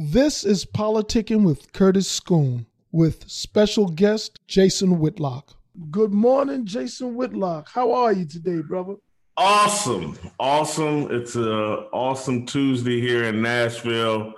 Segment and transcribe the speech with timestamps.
[0.00, 5.56] This is Politicking with Curtis Scoon with special guest Jason Whitlock.
[5.90, 7.68] Good morning, Jason Whitlock.
[7.68, 8.94] How are you today, brother?
[9.36, 10.16] Awesome.
[10.38, 11.08] Awesome.
[11.10, 14.34] It's a awesome Tuesday here in Nashville.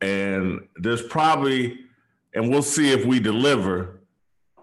[0.00, 1.80] And there's probably,
[2.34, 3.98] and we'll see if we deliver,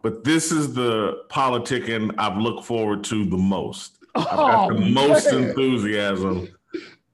[0.02, 3.98] but this is the politicking I've looked forward to the most.
[4.16, 6.56] I've got the oh, most enthusiasm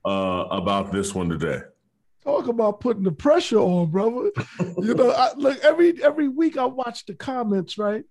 [0.06, 1.62] uh, about this one today.
[2.24, 4.32] Talk about putting the pressure on, brother.
[4.78, 8.04] you know, I, look every every week I watch the comments, right?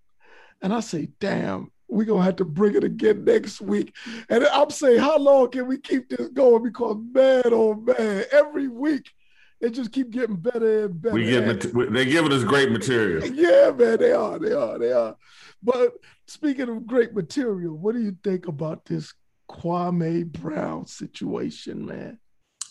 [0.62, 3.94] And I say, damn, we're gonna have to bring it again next week.
[4.28, 6.64] And I'm saying, how long can we keep this going?
[6.64, 9.12] Because man, oh man, every week
[9.60, 11.14] it just keep getting better and better.
[11.14, 13.26] We get they're giving us great material.
[13.26, 15.16] Yeah, man, they are, they are, they are.
[15.62, 15.92] But
[16.26, 19.12] speaking of great material, what do you think about this
[19.50, 22.18] Kwame Brown situation, man?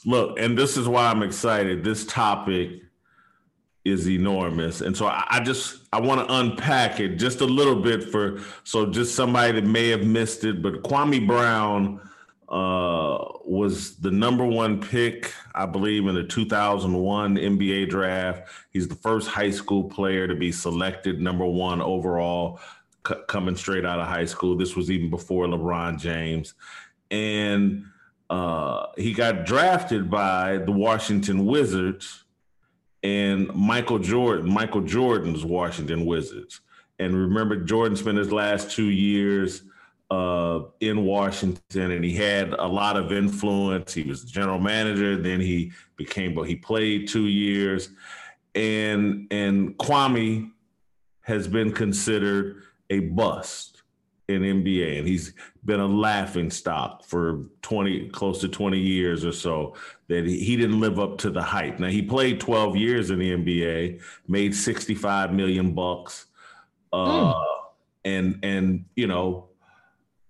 [0.05, 1.83] Look, and this is why I'm excited.
[1.83, 2.71] This topic
[3.85, 4.81] is enormous.
[4.81, 8.41] And so I, I just I want to unpack it just a little bit for
[8.63, 10.61] so just somebody that may have missed it.
[10.61, 11.99] But Kwame Brown
[12.49, 18.49] uh, was the number one pick, I believe, in the 2001 NBA draft.
[18.71, 22.59] He's the first high school player to be selected number one overall,
[23.07, 24.57] c- coming straight out of high school.
[24.57, 26.55] This was even before LeBron James,
[27.11, 27.85] and
[28.29, 32.25] uh, he got drafted by the Washington Wizards
[33.01, 36.61] and Michael Jordan, Michael Jordan's Washington Wizards.
[36.99, 39.63] And remember, Jordan spent his last two years
[40.11, 43.93] uh, in Washington, and he had a lot of influence.
[43.93, 45.15] He was the general manager.
[45.15, 47.89] Then he became, but he played two years,
[48.53, 50.51] and and Kwame
[51.21, 53.68] has been considered a bust
[54.29, 55.33] in NBA, and he's
[55.65, 59.75] been a laughing stock for 20, close to 20 years or so,
[60.07, 61.79] that he, didn't live up to the hype.
[61.79, 66.27] Now he played 12 years in the NBA, made 65 million bucks.
[66.93, 67.45] Uh, mm.
[68.05, 69.49] and and you know,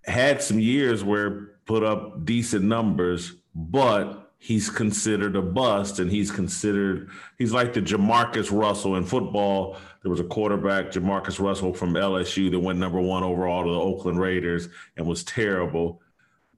[0.06, 6.32] had some years where put up decent numbers, but he's considered a bust and he's
[6.32, 9.78] considered he's like the Jamarcus Russell in football.
[10.02, 13.80] There was a quarterback, Jamarcus Russell from LSU that went number one overall to the
[13.80, 16.02] Oakland Raiders and was terrible.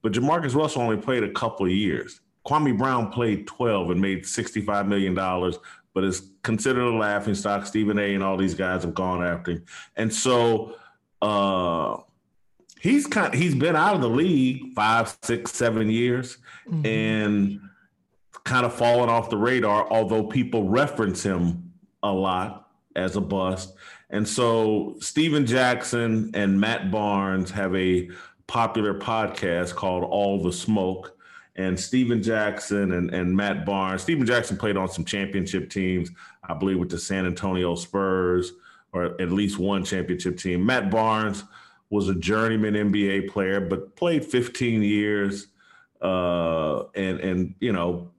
[0.02, 2.22] But Jamarcus Russell only played a couple of years.
[2.46, 5.16] Kwame Brown played 12 and made $65 million,
[5.94, 7.66] but is considered a laughing stock.
[7.66, 9.66] Stephen A and all these guys have gone after him.
[9.96, 10.75] And so
[11.22, 11.97] uh
[12.79, 16.38] he's kind he's been out of the league five, six, seven years.
[16.68, 16.85] Mm-hmm.
[16.85, 17.62] And
[18.44, 23.74] kind of fallen off the radar, although people reference him a lot as a bust.
[24.09, 28.09] And so Stephen Jackson and Matt Barnes have a
[28.47, 31.18] popular podcast called All the Smoke.
[31.56, 36.09] And Stephen Jackson and, and Matt Barnes, Stephen Jackson played on some championship teams,
[36.44, 38.53] I believe with the San Antonio Spurs,
[38.94, 40.66] or at least one championship team.
[40.66, 41.44] Matt Barnes
[41.90, 45.47] was a journeyman NBA player, but played 15 years.
[46.02, 48.09] Uh, and and you know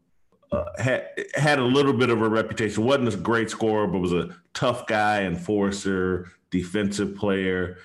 [0.53, 2.85] uh, had had a little bit of a reputation.
[2.85, 7.79] wasn't a great scorer, but was a tough guy, enforcer, defensive player.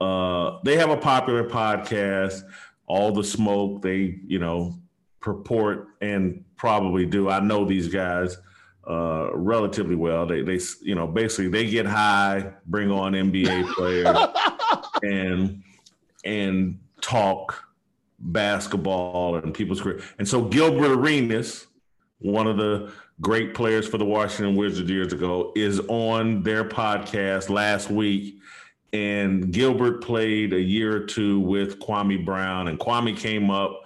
[0.00, 2.42] Uh, they have a popular podcast,
[2.86, 3.80] All the Smoke.
[3.82, 4.78] They, you know,
[5.20, 7.30] purport and probably do.
[7.30, 8.36] I know these guys
[8.88, 10.26] uh, relatively well.
[10.26, 14.16] They, they, you know, basically they get high, bring on NBA players,
[15.02, 15.62] and
[16.22, 17.64] and talk
[18.18, 20.02] basketball and people's career.
[20.18, 21.66] And so Gilbert Arenas
[22.20, 27.50] one of the great players for the Washington Wizards years ago, is on their podcast
[27.50, 28.38] last week.
[28.92, 33.84] And Gilbert played a year or two with Kwame Brown, and Kwame came up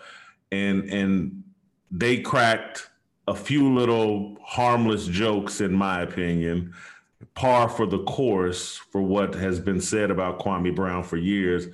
[0.50, 1.42] and and
[1.90, 2.88] they cracked
[3.28, 6.74] a few little harmless jokes, in my opinion,
[7.34, 11.66] par for the course for what has been said about Kwame Brown for years.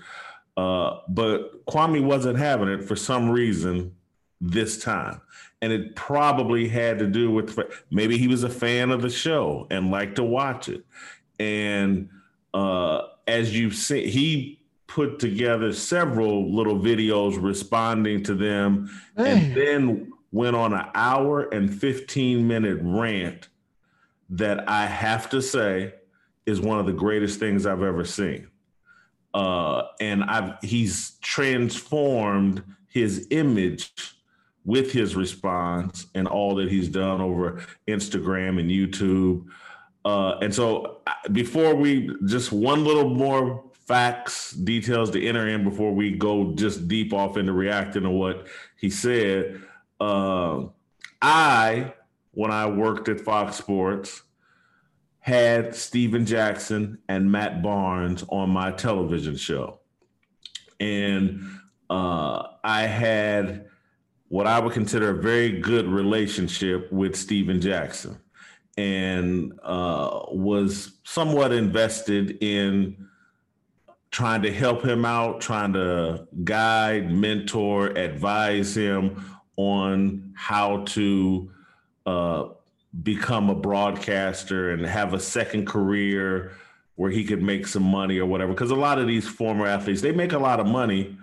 [0.56, 3.94] Uh, but Kwame wasn't having it for some reason
[4.40, 5.20] this time
[5.62, 7.58] and it probably had to do with
[7.90, 10.84] maybe he was a fan of the show and liked to watch it.
[11.38, 12.08] And
[12.54, 19.26] uh, as you've seen, he put together several little videos responding to them, Man.
[19.26, 23.48] and then went on an hour and 15 minute rant
[24.30, 25.94] that I have to say
[26.46, 28.48] is one of the greatest things I've ever seen.
[29.32, 33.92] Uh, and I've he's transformed his image
[34.64, 39.44] with his response and all that he's done over Instagram and YouTube.
[40.04, 41.00] Uh, and so,
[41.32, 46.88] before we just one little more facts, details to enter in before we go just
[46.88, 48.46] deep off into reacting to what
[48.76, 49.60] he said.
[49.98, 50.66] Uh,
[51.20, 51.92] I
[52.32, 54.22] when I worked at Fox Sports
[55.20, 59.80] had Stephen Jackson and Matt Barnes on my television show.
[60.78, 61.42] And
[61.90, 63.66] uh, I had
[64.30, 68.16] what I would consider a very good relationship with Stephen Jackson
[68.78, 73.08] and uh, was somewhat invested in
[74.12, 79.20] trying to help him out, trying to guide, mentor, advise him
[79.56, 81.50] on how to
[82.06, 82.44] uh,
[83.02, 86.52] become a broadcaster and have a second career
[86.94, 88.52] where he could make some money or whatever.
[88.52, 91.16] Because a lot of these former athletes, they make a lot of money,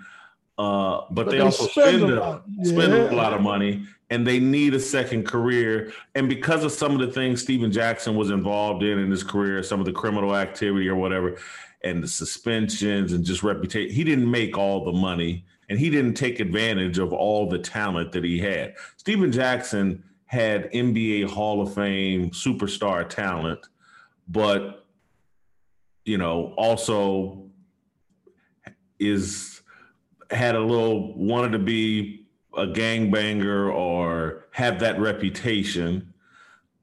[0.57, 2.63] uh, but, but, they, they also spend, spend, a, yeah.
[2.63, 5.91] spend a lot of money and they need a second career.
[6.15, 9.61] And because of some of the things Stephen Jackson was involved in in his career,
[9.61, 11.37] some of the criminal activity or whatever,
[11.83, 16.15] and the suspensions and just reputation, he didn't make all the money and he didn't
[16.15, 18.73] take advantage of all the talent that he had.
[18.95, 23.59] Stephen Jackson had NBA Hall of Fame superstar talent,
[24.27, 24.85] but
[26.05, 27.43] you know, also
[28.97, 29.56] is
[30.31, 32.25] had a little wanted to be
[32.55, 36.13] a gangbanger or have that reputation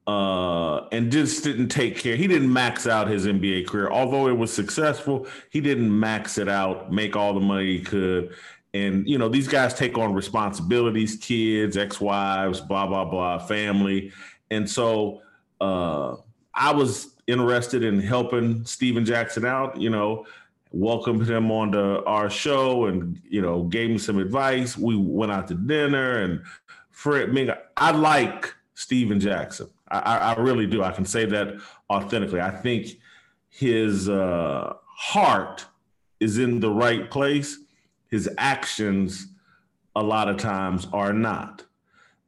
[0.07, 2.15] uh, and just didn't take care.
[2.15, 3.89] He didn't max out his NBA career.
[3.89, 8.33] Although it was successful, he didn't max it out, make all the money he could.
[8.73, 14.11] And, you know, these guys take on responsibilities, kids, ex wives, blah, blah, blah, family.
[14.51, 15.21] And so
[15.59, 16.17] uh,
[16.53, 20.25] I was interested in helping Stephen Jackson out, you know,
[20.71, 24.77] welcomed him onto our show and you know gave him some advice.
[24.77, 26.41] We went out to dinner and
[26.91, 27.49] Fred Ming.
[27.77, 29.69] I like Stephen Jackson.
[29.89, 30.83] I, I, really do.
[30.83, 31.55] I can say that
[31.89, 32.41] authentically.
[32.41, 32.99] I think
[33.49, 35.65] his uh, heart
[36.19, 37.59] is in the right place.
[38.09, 39.27] His actions,
[39.95, 41.63] a lot of times, are not.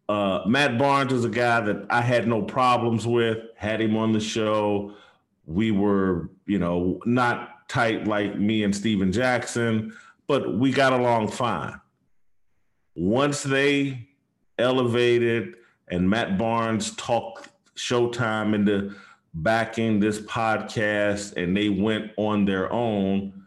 [0.07, 3.39] Uh, Matt Barnes is a guy that I had no problems with.
[3.55, 4.93] Had him on the show.
[5.45, 9.93] We were, you know, not tight like me and Stephen Jackson,
[10.27, 11.79] but we got along fine.
[12.95, 14.07] Once they
[14.57, 15.55] elevated
[15.89, 18.95] and Matt Barnes talked Showtime into
[19.33, 23.43] backing this podcast and they went on their own,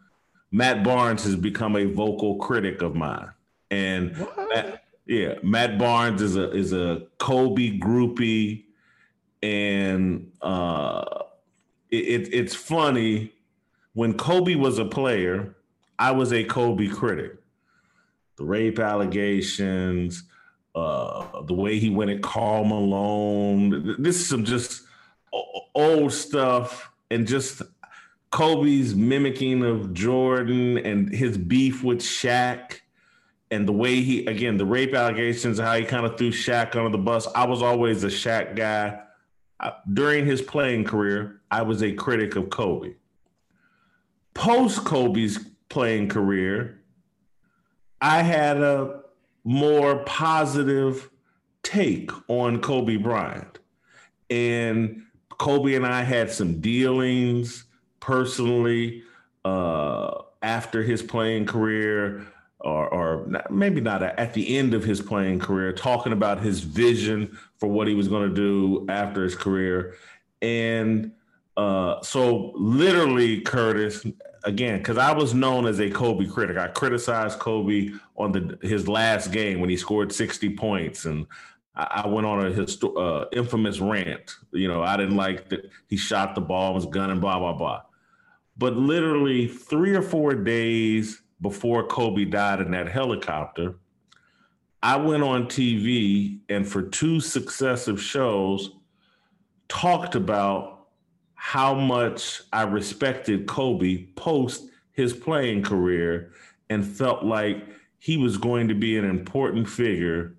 [0.52, 3.31] Matt Barnes has become a vocal critic of mine.
[3.70, 4.17] And
[4.52, 8.64] Matt, yeah, Matt Barnes is a is a Kobe groupie,
[9.43, 11.05] and uh,
[11.90, 13.32] it, it's funny
[13.95, 15.57] when Kobe was a player,
[15.99, 17.33] I was a Kobe critic.
[18.37, 20.25] The rape allegations,
[20.75, 23.97] uh, the way he went at Karl Malone.
[23.99, 24.83] This is some just
[25.75, 27.63] old stuff and just
[28.31, 32.81] Kobe's mimicking of Jordan and his beef with Shaq
[33.51, 36.91] and the way he again the rape allegations, how he kind of threw Shaq under
[36.91, 37.27] the bus.
[37.35, 39.01] I was always a Shaq guy.
[39.93, 42.95] during his playing career, I was a critic of Kobe
[44.41, 45.39] post Kobe's
[45.69, 46.81] playing career,
[48.01, 49.03] I had a
[49.45, 51.11] more positive
[51.63, 53.59] take on Kobe Bryant.
[54.31, 55.03] And
[55.37, 57.67] Kobe and I had some dealings
[58.01, 59.03] personally
[59.45, 62.27] uh, after his playing career,
[62.61, 67.37] or, or maybe not at the end of his playing career, talking about his vision
[67.59, 69.97] for what he was going to do after his career.
[70.41, 71.13] And
[71.59, 74.06] uh, so literally, Curtis,
[74.44, 76.56] again, because I was known as a Kobe critic.
[76.56, 81.27] I criticized Kobe on the his last game when he scored 60 points, and
[81.75, 84.37] I, I went on a histo- uh, infamous rant.
[84.53, 87.82] You know, I didn't like that he shot the ball, was gunning, blah blah blah.
[88.56, 93.77] But literally three or four days before Kobe died in that helicopter,
[94.82, 98.73] I went on TV and for two successive shows
[99.69, 100.80] talked about
[101.43, 106.32] how much I respected Kobe post his playing career
[106.69, 107.67] and felt like
[107.99, 110.35] he was going to be an important figure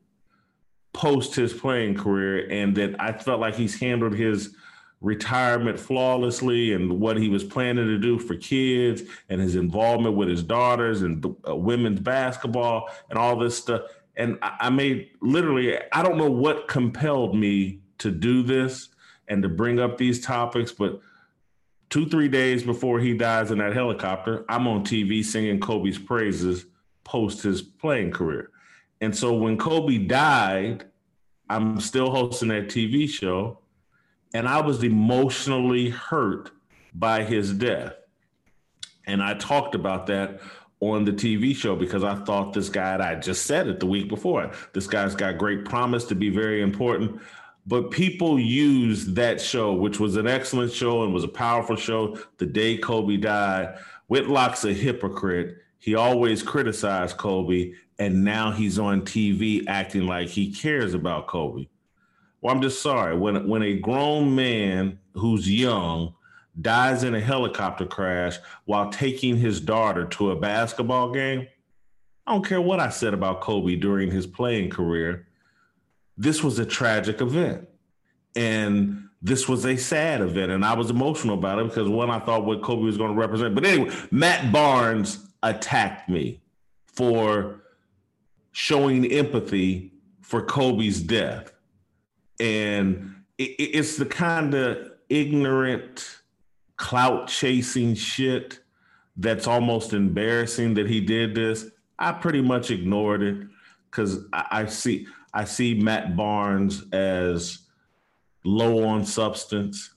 [0.94, 4.56] post his playing career and that I felt like he's handled his
[5.02, 10.30] retirement flawlessly and what he was planning to do for kids and his involvement with
[10.30, 13.82] his daughters and uh, women's basketball and all this stuff.
[14.16, 18.91] And I, I made literally I don't know what compelled me to do this
[19.32, 20.74] and to bring up these topics.
[20.74, 21.00] But
[21.90, 26.66] two, three days before he dies in that helicopter, I'm on TV singing Kobe's praises
[27.06, 28.52] post his playing career.
[29.00, 30.84] And so when Kobe died,
[31.50, 33.60] I'm still hosting that TV show,
[34.34, 36.52] and I was emotionally hurt
[36.94, 37.94] by his death.
[39.08, 40.42] And I talked about that
[40.82, 44.10] on the TV show because I thought this guy, I just said it the week
[44.10, 47.22] before, this guy's got great promise to be very important.
[47.72, 52.18] But people used that show, which was an excellent show and was a powerful show,
[52.38, 53.80] the day Kobe died.
[54.10, 55.56] Whitlock's a hypocrite.
[55.80, 61.70] He always criticized Kobe, and now he's on TV acting like he cares about Kobe.
[62.42, 63.18] Well, I'm just sorry.
[63.18, 66.14] When when a grown man who's young
[66.60, 71.48] dies in a helicopter crash while taking his daughter to a basketball game,
[72.28, 75.28] I don't care what I said about Kobe during his playing career.
[76.22, 77.68] This was a tragic event.
[78.36, 80.52] And this was a sad event.
[80.52, 83.20] And I was emotional about it because one, I thought what Kobe was going to
[83.20, 83.56] represent.
[83.56, 86.40] But anyway, Matt Barnes attacked me
[86.86, 87.62] for
[88.52, 91.52] showing empathy for Kobe's death.
[92.40, 96.22] And it's the kind of ignorant,
[96.78, 98.60] clout chasing shit
[99.18, 101.66] that's almost embarrassing that he did this.
[101.98, 103.48] I pretty much ignored it
[103.90, 107.60] because I, I, see I see Matt Barnes as
[108.44, 109.94] low on substance,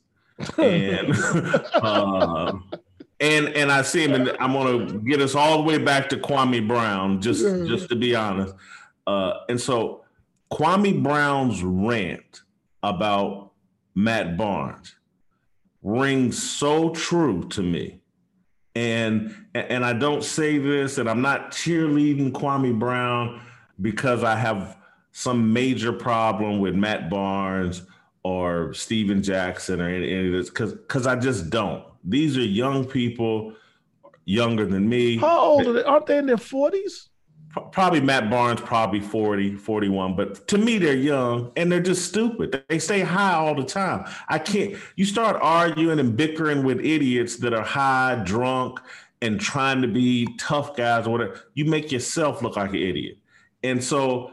[0.58, 1.12] and
[1.74, 2.52] uh,
[3.20, 6.16] and and I see him, and I'm gonna get us all the way back to
[6.16, 8.54] Kwame Brown, just just to be honest.
[9.06, 10.04] Uh, and so
[10.52, 12.42] Kwame Brown's rant
[12.82, 13.52] about
[13.94, 14.94] Matt Barnes
[15.82, 18.00] rings so true to me
[18.74, 23.40] and and I don't say this, and I'm not cheerleading Kwame Brown
[23.80, 24.76] because I have
[25.16, 27.82] some major problem with Matt Barnes
[28.24, 31.84] or Stephen Jackson or any, any of this, because because I just don't.
[32.02, 33.54] These are young people,
[34.24, 35.16] younger than me.
[35.16, 35.84] How old are they?
[35.84, 37.08] Aren't they in their 40s?
[37.70, 40.16] probably Matt Barnes, probably 40, 41.
[40.16, 42.64] But to me, they're young and they're just stupid.
[42.68, 44.06] They stay high all the time.
[44.28, 48.80] I can't, you start arguing and bickering with idiots that are high, drunk,
[49.22, 51.40] and trying to be tough guys or whatever.
[51.54, 53.18] You make yourself look like an idiot.
[53.62, 54.32] And so,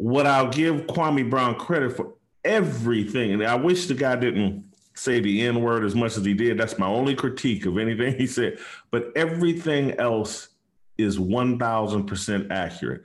[0.00, 4.64] what I'll give Kwame Brown credit for everything, and I wish the guy didn't
[4.94, 6.56] say the N word as much as he did.
[6.56, 8.58] That's my only critique of anything he said.
[8.90, 10.48] But everything else
[10.96, 13.02] is 1000% accurate.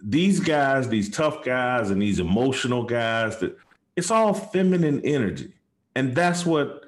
[0.00, 3.56] These guys, these tough guys and these emotional guys that
[3.96, 5.52] it's all feminine energy.
[5.96, 6.84] And that's what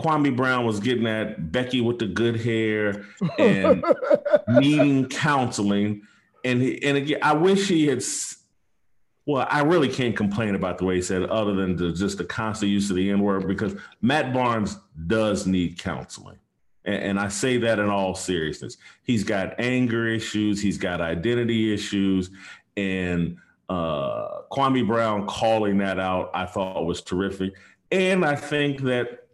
[0.00, 3.06] Kwame Brown was getting at Becky with the good hair
[3.38, 3.84] and
[4.48, 6.02] needing counseling.
[6.44, 8.02] And he, and again, I wish he had.
[9.28, 12.16] Well, I really can't complain about the way he said, it, other than the, just
[12.16, 16.38] the constant use of the N word, because Matt Barnes does need counseling
[16.88, 18.78] and, and I say that in all seriousness.
[19.04, 22.30] He's got anger issues, he's got identity issues,
[22.76, 23.36] and
[23.68, 27.52] uh, Kwame Brown calling that out, I thought was terrific.
[27.90, 29.26] And I think that,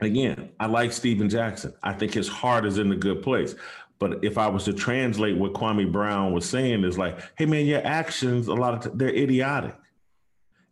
[0.00, 1.72] again, I like Stephen Jackson.
[1.82, 3.54] I think his heart is in a good place.
[4.00, 7.66] But if I was to translate what Kwame Brown was saying, is like, hey man,
[7.66, 9.76] your actions a lot of t- they're idiotic,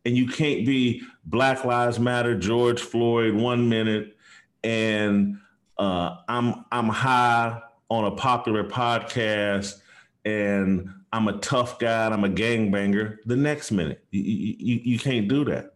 [0.04, 4.16] and you can't be Black Lives Matter, George Floyd one minute,
[4.64, 5.38] and
[5.76, 9.80] uh, I'm I'm high on a popular podcast
[10.24, 13.16] and I'm a tough guy and I'm a gangbanger.
[13.24, 15.74] The next minute, you, you, you can't do that.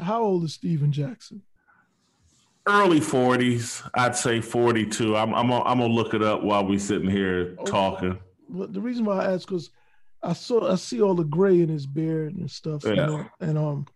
[0.00, 1.42] How old is Stephen Jackson?
[2.66, 5.16] Early 40s, I'd say 42.
[5.16, 8.18] I'm I'm gonna, I'm gonna look it up while we sitting here talking.
[8.48, 9.70] Well, the reason why I ask because
[10.22, 12.84] I saw I see all the gray in his beard and stuff.
[12.84, 12.90] Yeah.
[12.90, 13.86] You know, and um,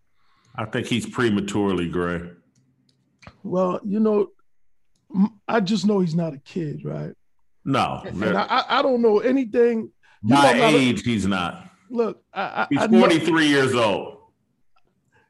[0.55, 2.29] I think he's prematurely gray.
[3.43, 4.27] Well, you know,
[5.47, 7.13] I just know he's not a kid, right?
[7.65, 9.91] No, and I, I don't know anything.
[10.21, 11.69] My age, a, he's not.
[11.89, 14.18] Look, I, he's 43 know, years old.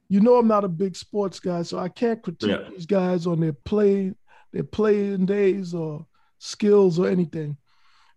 [0.09, 2.69] You know, I'm not a big sports guy, so I can't critique yeah.
[2.69, 4.13] these guys on their play,
[4.51, 6.07] their playing days or
[6.39, 7.57] skills or anything.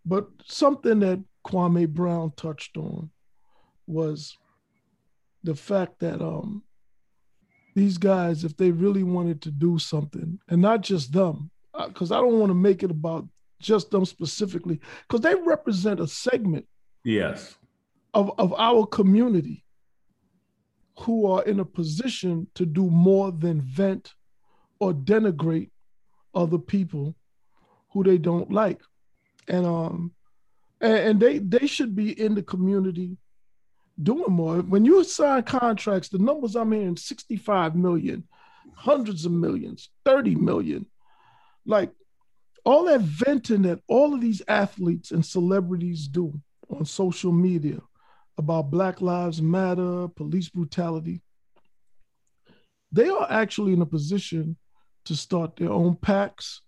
[0.05, 3.11] But something that Kwame Brown touched on
[3.87, 4.39] was
[5.45, 6.63] the fact that um,
[7.75, 11.51] these guys, if they really wanted to do something, and not just them,
[11.89, 13.29] because uh, I don't want to make it about
[13.61, 16.67] just them specifically, because they represent a segment.
[17.05, 17.57] Yes.
[18.15, 19.62] Of, of our community
[20.99, 24.15] who are in a position to do more than vent
[24.79, 25.71] or denigrate
[26.35, 27.15] other people
[27.93, 28.81] who they don't like.
[29.49, 30.13] And um
[30.81, 33.17] and, and they they should be in the community
[34.03, 34.57] doing more.
[34.57, 38.25] When you sign contracts, the numbers I'm hearing 65 million,
[38.75, 40.87] hundreds of millions, 30 million.
[41.65, 41.91] Like
[42.65, 47.81] all that venting that all of these athletes and celebrities do on social media
[48.43, 51.23] about Black Lives Matter, police brutality,
[52.91, 54.57] they are actually in a position
[55.05, 56.59] to start their own PACs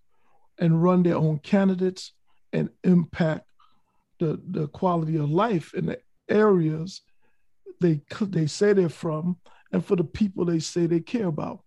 [0.58, 2.12] and run their own candidates
[2.52, 3.46] and impact
[4.20, 7.02] the, the quality of life in the areas
[7.80, 9.36] they they say they're from
[9.72, 11.60] and for the people they say they care about.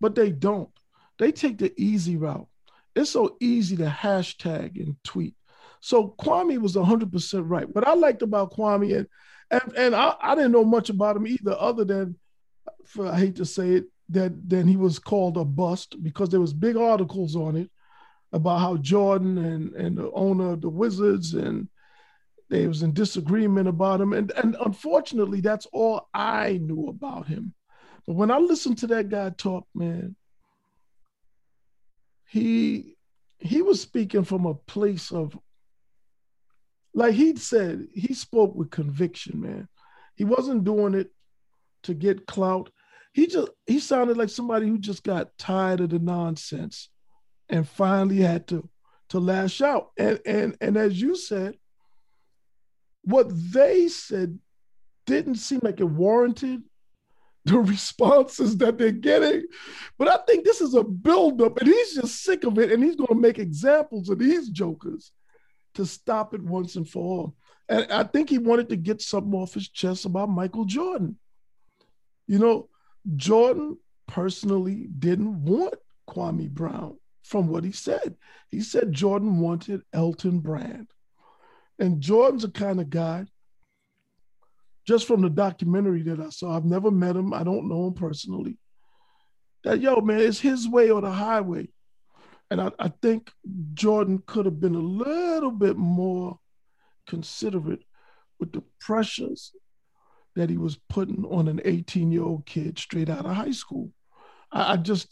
[0.00, 0.70] But they don't.
[1.18, 2.46] They take the easy route.
[2.94, 5.34] It's so easy to hashtag and tweet.
[5.86, 7.72] So Kwame was 100% right.
[7.72, 9.06] What I liked about Kwame, and
[9.52, 12.16] and, and I, I didn't know much about him either, other than,
[12.84, 16.40] for, I hate to say it, that then he was called a bust because there
[16.40, 17.70] was big articles on it
[18.32, 21.68] about how Jordan and, and the owner of the Wizards and
[22.50, 24.12] they was in disagreement about him.
[24.12, 27.54] And, and unfortunately, that's all I knew about him.
[28.08, 30.16] But when I listened to that guy talk, man,
[32.28, 32.96] he
[33.38, 35.38] he was speaking from a place of
[36.96, 39.68] like he said, he spoke with conviction, man.
[40.16, 41.10] He wasn't doing it
[41.82, 42.70] to get clout.
[43.12, 46.88] He just he sounded like somebody who just got tired of the nonsense
[47.50, 48.66] and finally had to
[49.10, 49.90] to lash out.
[49.98, 51.56] And and and as you said,
[53.02, 54.38] what they said
[55.04, 56.62] didn't seem like it warranted
[57.44, 59.44] the responses that they're getting.
[59.98, 62.96] But I think this is a buildup, and he's just sick of it, and he's
[62.96, 65.12] going to make examples of these jokers
[65.76, 67.34] to stop it once and for all.
[67.68, 71.18] And I think he wanted to get something off his chest about Michael Jordan.
[72.26, 72.68] You know,
[73.16, 75.74] Jordan personally didn't want
[76.08, 78.16] Kwame Brown from what he said.
[78.50, 80.88] He said Jordan wanted Elton Brand.
[81.78, 83.26] And Jordan's a kind of guy,
[84.86, 87.94] just from the documentary that I saw, I've never met him, I don't know him
[87.94, 88.58] personally.
[89.64, 91.68] That, yo, man, it's his way or the highway.
[92.50, 93.32] And I, I think
[93.74, 96.38] Jordan could have been a little bit more
[97.06, 97.82] considerate
[98.38, 99.52] with the pressures
[100.36, 103.90] that he was putting on an 18 year old kid straight out of high school.
[104.52, 105.08] I, I just,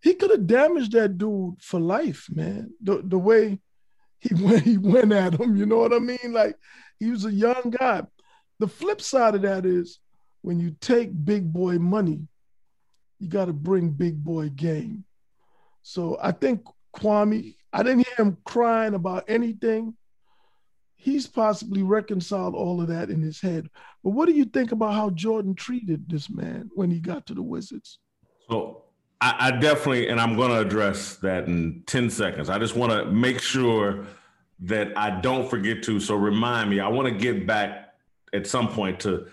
[0.00, 2.72] he could have damaged that dude for life, man.
[2.80, 3.58] The, the way
[4.20, 6.32] he went, he went at him, you know what I mean?
[6.32, 6.56] Like
[6.98, 8.02] he was a young guy.
[8.60, 9.98] The flip side of that is
[10.42, 12.28] when you take big boy money,
[13.18, 15.04] you got to bring big boy game.
[15.82, 16.64] So I think
[16.96, 19.94] Kwame, I didn't hear him crying about anything.
[20.96, 23.68] He's possibly reconciled all of that in his head.
[24.04, 27.34] But what do you think about how Jordan treated this man when he got to
[27.34, 27.98] the Wizards?
[28.48, 28.84] So
[29.20, 32.48] I, I definitely, and I'm going to address that in 10 seconds.
[32.48, 34.06] I just want to make sure
[34.60, 35.98] that I don't forget to.
[35.98, 37.94] So remind me, I want to get back
[38.32, 39.26] at some point to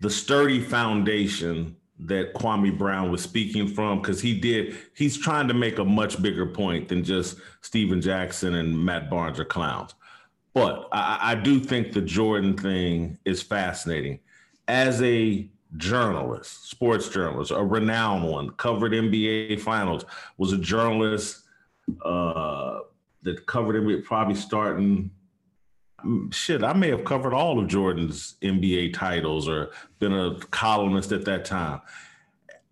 [0.00, 5.54] the sturdy foundation that Kwame Brown was speaking from because he did he's trying to
[5.54, 9.94] make a much bigger point than just Stephen Jackson and Matt Barnes are clowns.
[10.54, 14.20] But I, I do think the Jordan thing is fascinating.
[14.66, 20.04] As a journalist, sports journalist, a renowned one, covered NBA finals,
[20.38, 21.44] was a journalist
[22.04, 22.80] uh,
[23.22, 25.10] that covered it probably starting
[26.30, 31.24] shit, I may have covered all of Jordan's NBA titles or been a columnist at
[31.24, 31.80] that time.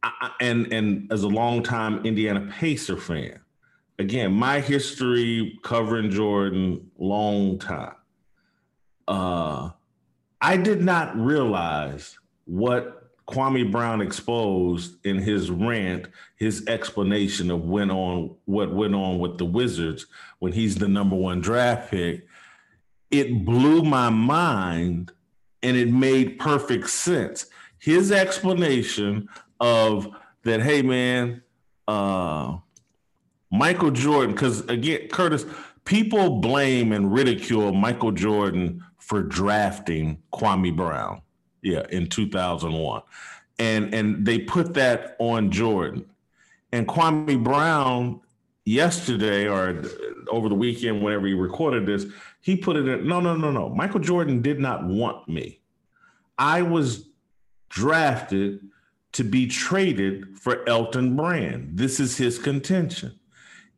[0.03, 3.41] I, and and as a longtime Indiana Pacer fan,
[3.99, 7.95] again, my history covering Jordan, long time.
[9.07, 9.71] Uh,
[10.41, 17.91] I did not realize what Kwame Brown exposed in his rant, his explanation of went
[17.91, 20.07] on what went on with the Wizards
[20.38, 22.28] when he's the number one draft pick
[23.11, 25.12] it blew my mind
[25.62, 27.47] and it made perfect sense.
[27.79, 29.29] His explanation
[29.61, 30.09] of
[30.44, 31.42] that, hey man,
[31.87, 32.59] uh,
[33.51, 35.47] Michael Jordan, because again, Curtis,
[35.85, 41.23] people blame and ridicule Michael Jordan for drafting Kwame Brown,
[41.62, 43.03] yeah, in 2001.
[43.59, 46.05] And and they put that on Jordan.
[46.73, 48.21] And Kwame Brown
[48.66, 49.83] yesterday or
[50.31, 52.05] over the weekend, whenever he recorded this,
[52.49, 53.07] he put it in.
[53.07, 53.69] No, no, no, no.
[53.69, 55.61] Michael Jordan did not want me.
[56.39, 57.07] I was
[57.69, 58.61] drafted
[59.13, 61.77] to be traded for Elton Brand.
[61.77, 63.21] This is his contention.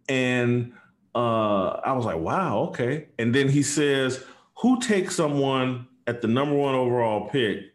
[0.08, 0.72] And
[1.16, 3.08] uh, I was like, wow, okay.
[3.18, 4.22] And then he says,
[4.58, 7.72] who takes someone at the number one overall pick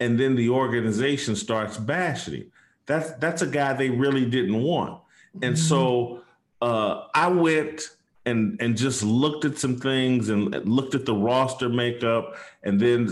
[0.00, 2.52] and then the organization starts bashing him?
[2.86, 5.00] That's that's a guy they really didn't want.
[5.34, 5.68] And mm-hmm.
[5.68, 6.22] so
[6.60, 7.90] uh, I went
[8.26, 13.08] and and just looked at some things and looked at the roster makeup and then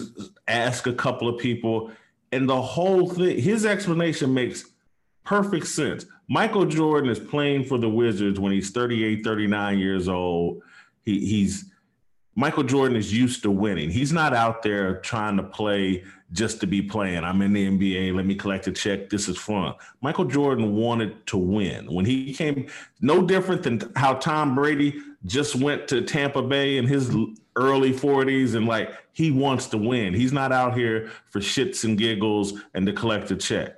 [0.48, 1.90] asked a couple of people.
[2.32, 4.64] And the whole thing his explanation makes
[5.24, 6.04] perfect sense.
[6.28, 10.62] Michael jordan is playing for the wizards when he's 38 39 years old.
[11.04, 11.70] He, he's
[12.36, 13.90] Michael Jordan is used to winning.
[13.90, 17.22] He's not out there trying to play just to be playing.
[17.22, 18.14] I'm in the NBA.
[18.14, 19.08] Let me collect a check.
[19.08, 19.74] This is fun.
[20.00, 21.86] Michael Jordan wanted to win.
[21.92, 22.66] When he came,
[23.00, 27.14] no different than how Tom Brady just went to Tampa Bay in his
[27.56, 30.12] early 40s and like he wants to win.
[30.12, 33.76] He's not out here for shits and giggles and to collect a check.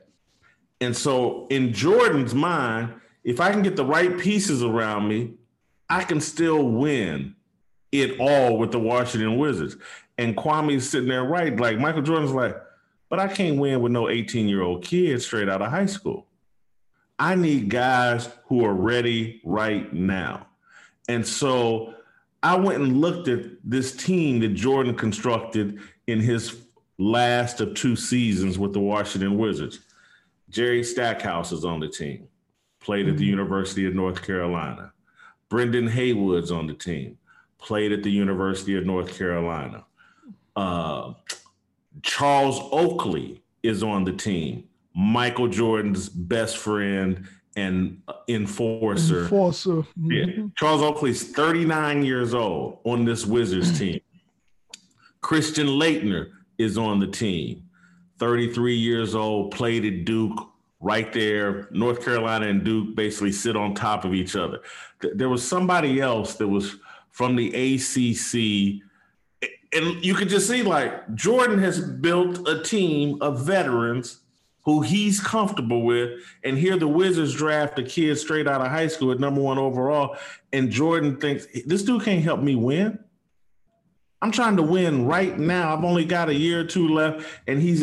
[0.80, 5.34] And so in Jordan's mind, if I can get the right pieces around me,
[5.90, 7.35] I can still win
[7.92, 9.76] it all with the Washington Wizards.
[10.18, 12.56] And Kwame's sitting there right, like Michael Jordan's like,
[13.08, 16.26] but I can't win with no 18 year old kid straight out of high school.
[17.18, 20.46] I need guys who are ready right now.
[21.08, 21.94] And so
[22.42, 26.60] I went and looked at this team that Jordan constructed in his
[26.98, 29.80] last of two seasons with the Washington Wizards.
[30.48, 32.28] Jerry Stackhouse is on the team,
[32.80, 33.30] played at the mm-hmm.
[33.30, 34.92] University of North Carolina.
[35.48, 37.18] Brendan Haywood's on the team,
[37.58, 39.84] played at the University of North Carolina.
[40.54, 41.14] Uh,
[42.02, 44.64] Charles Oakley is on the team,
[44.94, 49.22] Michael Jordan's best friend and enforcer.
[49.22, 49.70] Enforcer.
[49.70, 50.10] Mm-hmm.
[50.12, 50.46] Yeah.
[50.56, 54.00] Charles Oakley's 39 years old on this Wizards team.
[55.20, 57.62] Christian Laettner is on the team.
[58.18, 60.48] 33 years old, played at Duke,
[60.80, 61.68] right there.
[61.70, 64.60] North Carolina and Duke basically sit on top of each other.
[65.00, 66.76] There was somebody else that was
[67.16, 68.82] from the ACC.
[69.72, 74.20] And you could just see like Jordan has built a team of veterans
[74.66, 76.20] who he's comfortable with.
[76.44, 79.56] And here the Wizards draft a kid straight out of high school at number one
[79.56, 80.18] overall.
[80.52, 82.98] And Jordan thinks this dude can't help me win.
[84.20, 85.74] I'm trying to win right now.
[85.74, 87.82] I've only got a year or two left, and he's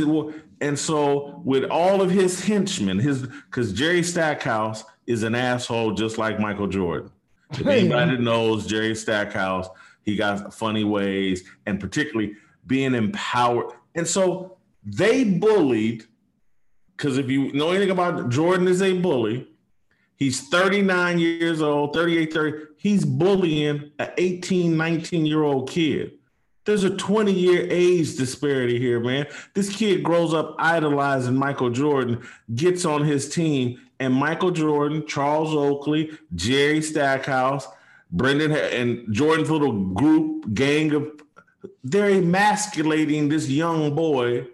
[0.62, 6.20] and so with all of his henchmen, his because Jerry Stackhouse is an asshole just
[6.20, 7.10] like Michael Jordan.
[7.60, 9.70] If anybody knows Jerry Stackhouse,
[10.04, 12.36] he got funny ways, and particularly
[12.66, 13.74] being empowered.
[13.96, 16.06] And so they bullied
[16.98, 19.48] because if you know anything about Jordan is a bully.
[20.16, 22.66] He's 39 years old, 38, 30.
[22.78, 26.14] He's bullying an 18, 19 year old kid.
[26.66, 29.28] There's a 20 year age disparity here, man.
[29.54, 35.54] This kid grows up idolizing Michael Jordan, gets on his team, and Michael Jordan, Charles
[35.54, 37.68] Oakley, Jerry Stackhouse,
[38.12, 41.08] Brendan, and Jordan's little group, gang of,
[41.84, 44.48] they're emasculating this young boy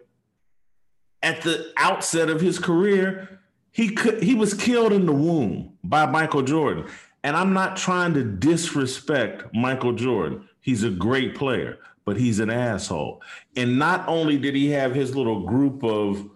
[1.22, 3.42] at the outset of his career.
[3.72, 6.86] He could, he was killed in the womb by Michael Jordan.
[7.24, 10.48] And I'm not trying to disrespect Michael Jordan.
[10.62, 13.22] He's a great player but he's an asshole.
[13.56, 16.28] And not only did he have his little group of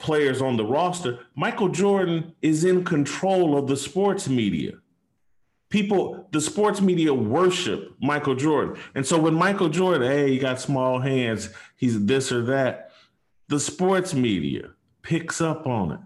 [0.00, 4.72] players on the roster, Michael Jordan is in control of the sports media.
[5.68, 8.76] People, the sports media worship Michael Jordan.
[8.96, 12.90] And so when Michael Jordan, hey, he got small hands, he's this or that,
[13.46, 14.70] the sports media
[15.02, 16.00] picks up on it.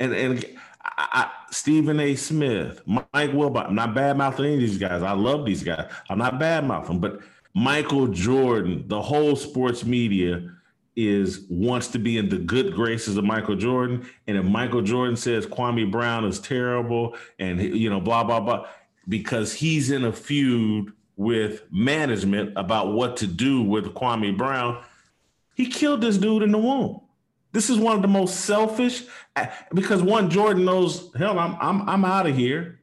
[0.00, 0.46] And and
[0.82, 2.14] I, I, Stephen A.
[2.14, 5.02] Smith, Mike Wilbon, I'm not bad mouthing any of these guys.
[5.02, 5.90] I love these guys.
[6.08, 7.20] I'm not bad mouthing, but
[7.54, 10.50] Michael Jordan, the whole sports media
[10.94, 14.06] is wants to be in the good graces of Michael Jordan.
[14.26, 18.66] And if Michael Jordan says Kwame Brown is terrible and you know, blah, blah, blah,
[19.08, 24.82] because he's in a feud with management about what to do with Kwame Brown,
[25.54, 27.00] he killed this dude in the womb.
[27.52, 29.04] This is one of the most selfish
[29.74, 32.80] because one Jordan knows, hell, I'm I'm I'm out of here.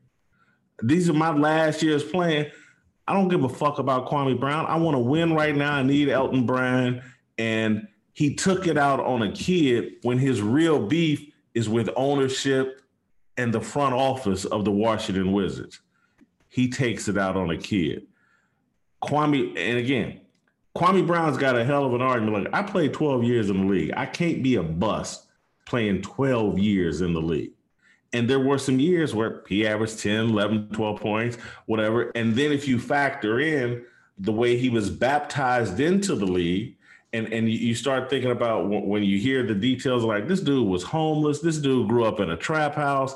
[0.84, 2.52] These are my last years playing.
[3.08, 4.68] I don't give a fuck about Kwame Brown.
[4.68, 5.74] I want to win right now.
[5.74, 7.02] I need Elton Brand.
[7.40, 7.88] And
[8.20, 12.82] he took it out on a kid when his real beef is with ownership
[13.38, 15.80] and the front office of the Washington Wizards.
[16.50, 18.08] He takes it out on a kid.
[19.02, 20.20] Kwame, and again,
[20.76, 22.44] Kwame Brown's got a hell of an argument.
[22.44, 23.94] Like, I played 12 years in the league.
[23.96, 25.28] I can't be a bust
[25.66, 27.54] playing 12 years in the league.
[28.12, 32.12] And there were some years where he averaged 10, 11, 12 points, whatever.
[32.16, 33.86] And then if you factor in
[34.18, 36.76] the way he was baptized into the league,
[37.14, 40.84] and, and you start thinking about when you hear the details like this dude was
[40.84, 43.16] homeless, this dude grew up in a trap house,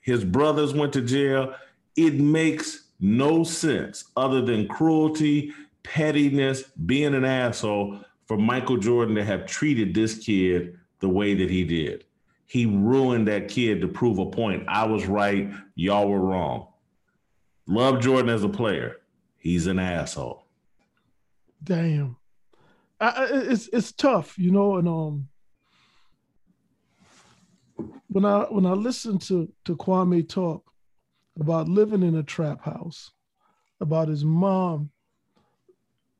[0.00, 1.54] his brothers went to jail.
[1.96, 9.24] It makes no sense other than cruelty, pettiness, being an asshole for Michael Jordan to
[9.24, 12.04] have treated this kid the way that he did
[12.48, 14.64] he ruined that kid to prove a point.
[14.68, 16.68] I was right, y'all were wrong.
[17.66, 18.96] Love Jordan as a player.
[19.36, 20.46] He's an asshole.
[21.62, 22.16] Damn.
[23.00, 25.28] I, it's it's tough, you know, and um
[28.08, 30.64] when I when I listen to to Kwame talk
[31.38, 33.12] about living in a trap house,
[33.80, 34.90] about his mom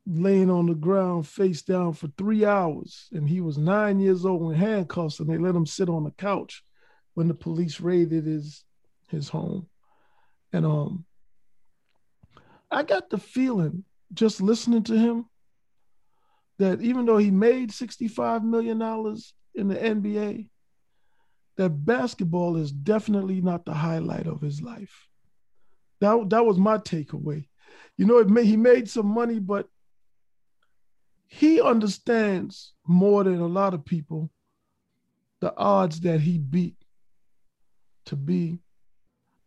[0.06, 3.08] laying on the ground face down for three hours.
[3.12, 6.12] And he was nine years old in handcuffs, and they let him sit on the
[6.12, 6.62] couch
[7.14, 8.64] when the police raided his
[9.08, 9.66] his home.
[10.52, 11.04] And um
[12.70, 15.26] I got the feeling just listening to him
[16.58, 18.80] that even though he made $65 million
[19.54, 20.48] in the NBA,
[21.56, 25.08] that basketball is definitely not the highlight of his life.
[26.00, 27.46] That, that was my takeaway.
[27.96, 29.68] You know, may, he made some money, but
[31.26, 34.30] he understands more than a lot of people
[35.40, 36.76] the odds that he beat
[38.06, 38.58] to be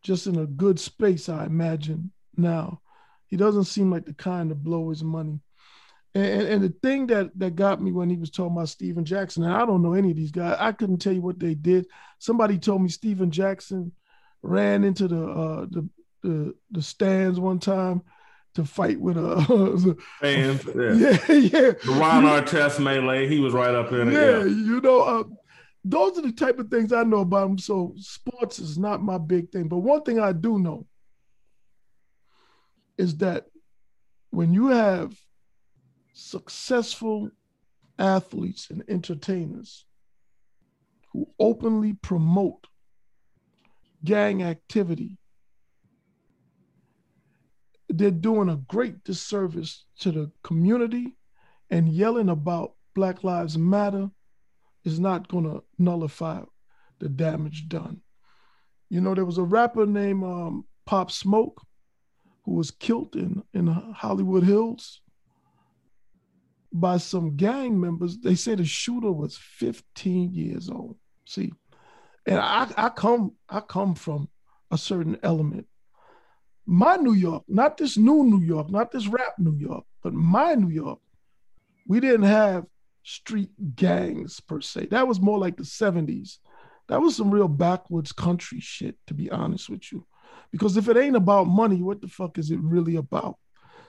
[0.01, 2.81] just in a good space, I imagine now.
[3.27, 5.39] He doesn't seem like the kind to blow his money.
[6.13, 9.43] And, and, the thing that that got me when he was talking about Stephen Jackson,
[9.43, 11.87] and I don't know any of these guys, I couldn't tell you what they did.
[12.19, 13.93] Somebody told me Stephen Jackson
[14.41, 15.89] ran into the uh, the,
[16.21, 18.01] the, the stands one time
[18.55, 20.65] to fight with a fans.
[20.75, 21.33] Yeah, yeah.
[21.33, 21.71] yeah.
[21.71, 24.13] The Ron Artest melee, he was right up in it.
[24.13, 24.43] Yeah, yeah.
[24.43, 25.23] you know, uh,
[25.85, 27.57] those are the type of things I know about him.
[27.57, 29.67] So sports is not my big thing.
[29.67, 30.85] But one thing I do know
[32.97, 33.45] is that
[34.29, 35.17] when you have
[36.13, 37.29] successful
[37.97, 39.85] athletes and entertainers
[41.13, 42.67] who openly promote
[44.03, 45.17] gang activity,
[47.89, 51.15] they're doing a great disservice to the community
[51.69, 54.09] and yelling about Black Lives Matter
[54.83, 56.41] is not going to nullify
[56.99, 58.01] the damage done.
[58.89, 61.61] You know, there was a rapper named um, Pop Smoke
[62.43, 65.01] who was killed in, in Hollywood Hills
[66.71, 68.17] by some gang members.
[68.17, 70.97] They say the shooter was 15 years old.
[71.25, 71.53] See,
[72.25, 74.29] and I, I come I come from
[74.69, 75.67] a certain element.
[76.65, 80.53] My New York, not this new New York, not this rap New York, but my
[80.53, 80.99] New York,
[81.87, 82.65] we didn't have
[83.03, 84.87] street gangs per se.
[84.91, 86.37] That was more like the 70s.
[86.87, 90.05] That was some real backwoods country shit, to be honest with you.
[90.51, 93.37] Because if it ain't about money, what the fuck is it really about?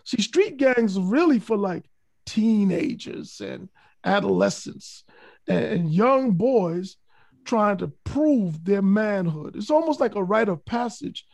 [0.05, 1.85] See, street gangs are really for like
[2.26, 3.68] teenagers and
[4.04, 5.04] adolescents
[5.48, 6.96] and young boys
[7.44, 9.56] trying to prove their manhood.
[9.56, 11.26] It's almost like a rite of passage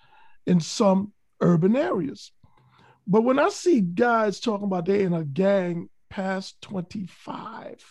[0.47, 2.33] in some urban areas.
[3.07, 7.83] But when I see guys talking about they in a gang past 25,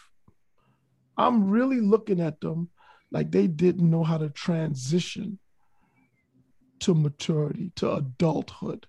[1.17, 2.69] I'm really looking at them
[3.11, 5.39] like they didn't know how to transition
[6.79, 8.85] to maturity, to adulthood.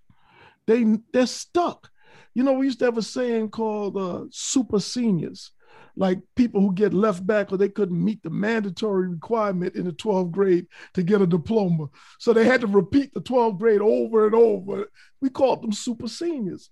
[0.67, 1.91] They they're stuck.
[2.35, 5.51] You know, we used to have a saying called uh, super seniors,
[5.97, 9.93] like people who get left back or they couldn't meet the mandatory requirement in the
[9.93, 11.87] 12th grade to get a diploma.
[12.19, 14.87] So they had to repeat the 12th grade over and over.
[15.21, 16.71] We called them super seniors.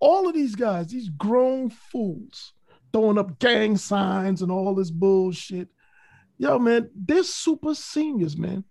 [0.00, 2.52] All of these guys, these grown fools,
[2.92, 5.68] throwing up gang signs and all this bullshit.
[6.38, 8.64] Yo, man, they're super seniors, man.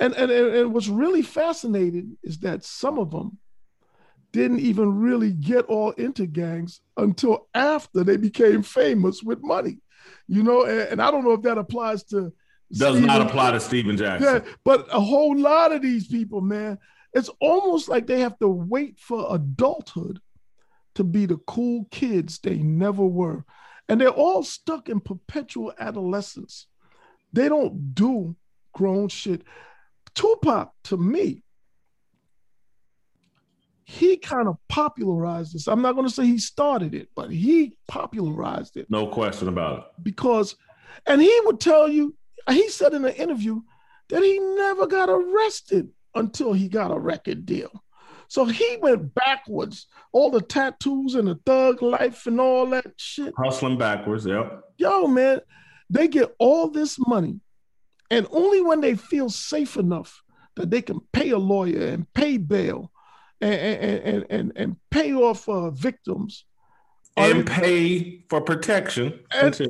[0.00, 3.38] And, and, and what's really fascinating is that some of them
[4.32, 9.78] didn't even really get all into gangs until after they became famous with money.
[10.26, 12.32] You know, and, and I don't know if that applies to
[12.70, 14.42] does Stephen, not apply to Stephen Jackson.
[14.44, 16.78] Yeah, but a whole lot of these people, man,
[17.14, 20.20] it's almost like they have to wait for adulthood
[20.94, 23.44] to be the cool kids they never were.
[23.88, 26.66] And they're all stuck in perpetual adolescence.
[27.32, 28.36] They don't do
[28.74, 29.42] grown shit.
[30.14, 31.42] Tupac, to me,
[33.90, 35.66] he kind of popularized this.
[35.66, 38.86] I'm not going to say he started it, but he popularized it.
[38.90, 39.84] No question about it.
[40.02, 40.56] Because,
[41.06, 42.14] and he would tell you,
[42.50, 43.62] he said in an interview
[44.10, 47.70] that he never got arrested until he got a record deal.
[48.28, 53.32] So he went backwards, all the tattoos and the thug life and all that shit.
[53.38, 54.64] Hustling backwards, yep.
[54.76, 55.40] Yo, man,
[55.88, 57.40] they get all this money
[58.10, 60.22] and only when they feel safe enough
[60.56, 62.92] that they can pay a lawyer and pay bail
[63.40, 66.44] and, and, and, and pay off uh, victims.
[67.16, 69.20] And pay for protection.
[69.32, 69.60] And,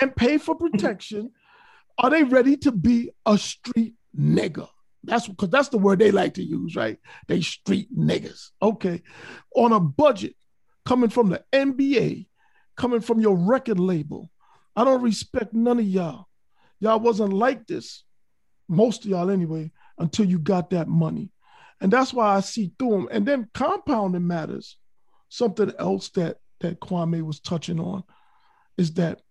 [0.00, 1.32] and pay for protection.
[1.98, 4.68] Are they ready to be a street nigger?
[5.04, 6.98] That's because that's the word they like to use, right?
[7.28, 8.50] They street niggas.
[8.60, 9.02] Okay.
[9.54, 10.34] On a budget
[10.84, 12.26] coming from the NBA,
[12.76, 14.30] coming from your record label.
[14.74, 16.26] I don't respect none of y'all.
[16.80, 18.04] Y'all wasn't like this,
[18.68, 21.30] most of y'all anyway, until you got that money.
[21.80, 23.08] And that's why I see through them.
[23.10, 24.76] And then compounding matters.
[25.28, 28.04] Something else that that Kwame was touching on
[28.78, 29.22] is that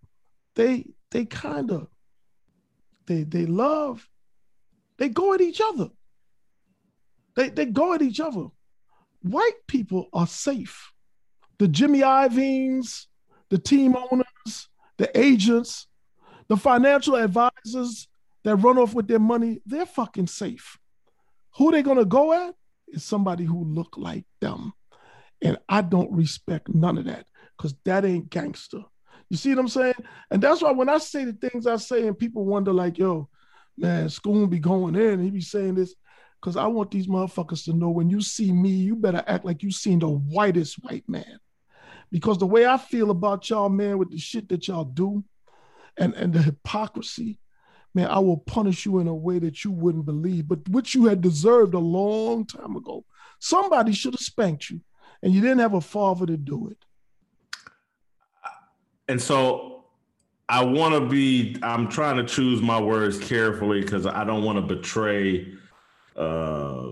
[0.56, 1.88] they they kind of
[3.08, 4.08] they they love
[4.98, 5.90] they go at each other.
[7.36, 8.48] They they go at each other.
[9.22, 10.92] White people are safe.
[11.58, 13.08] the Jimmy Iovines,
[13.50, 15.88] the team owners, the agents,
[16.48, 18.08] the financial advisors
[18.44, 20.78] that run off with their money, they're fucking safe.
[21.58, 22.56] Who they gonna go at
[22.88, 24.74] is somebody who look like them.
[25.42, 27.26] And I don't respect none of that
[27.58, 28.82] because that ain't gangster.
[29.30, 29.96] You see what I'm saying?
[30.32, 33.30] And that's why when I say the things I say and people wonder, like, yo,
[33.78, 35.96] man, Scoon be going in, he be saying this.
[36.42, 39.64] Because I want these motherfuckers to know when you see me, you better act like
[39.64, 41.40] you seen the whitest white man.
[42.12, 45.24] Because the way I feel about y'all, man, with the shit that y'all do
[45.98, 47.40] and, and the hypocrisy,
[47.96, 51.06] man, I will punish you in a way that you wouldn't believe, but which you
[51.06, 53.06] had deserved a long time ago.
[53.40, 54.82] Somebody should have spanked you,
[55.24, 56.78] and you didn't have a father to do it.
[59.08, 59.86] And so
[60.50, 64.58] I want to be, I'm trying to choose my words carefully because I don't want
[64.58, 65.54] to betray
[66.16, 66.88] uh,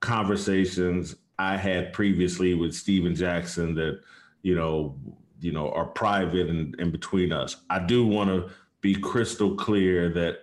[0.00, 4.00] conversations I had previously with Stephen Jackson that,
[4.42, 4.96] you know,
[5.40, 7.56] you know, are private and, and between us.
[7.70, 10.38] I do want to be crystal clear that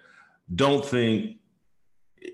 [0.53, 1.37] don't think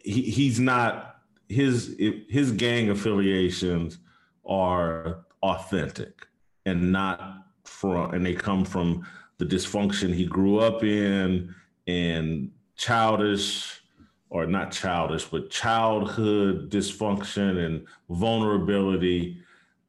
[0.04, 1.96] he, he's not his
[2.30, 4.00] his gang affiliations
[4.46, 6.28] are authentic
[6.66, 9.06] and not from and they come from
[9.38, 11.54] the dysfunction he grew up in
[11.88, 13.82] and childish
[14.30, 19.38] or not childish but childhood dysfunction and vulnerability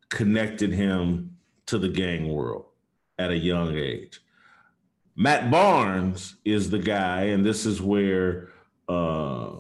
[0.08, 2.66] connected him to the gang world
[3.18, 4.20] at a young age
[5.14, 8.48] Matt Barnes is the guy, and this is where
[8.88, 9.57] uh,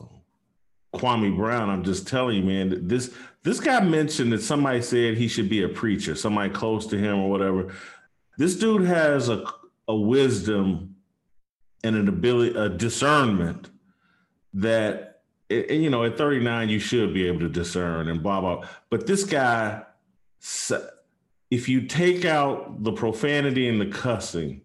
[0.94, 1.68] Kwame Brown.
[1.68, 2.88] I'm just telling you, man.
[2.88, 6.98] This this guy mentioned that somebody said he should be a preacher, somebody close to
[6.98, 7.74] him or whatever.
[8.38, 9.44] This dude has a
[9.88, 10.96] a wisdom
[11.84, 13.70] and an ability, a discernment
[14.54, 18.66] that you know at 39 you should be able to discern and blah blah.
[18.90, 19.82] But this guy,
[21.50, 24.62] if you take out the profanity and the cussing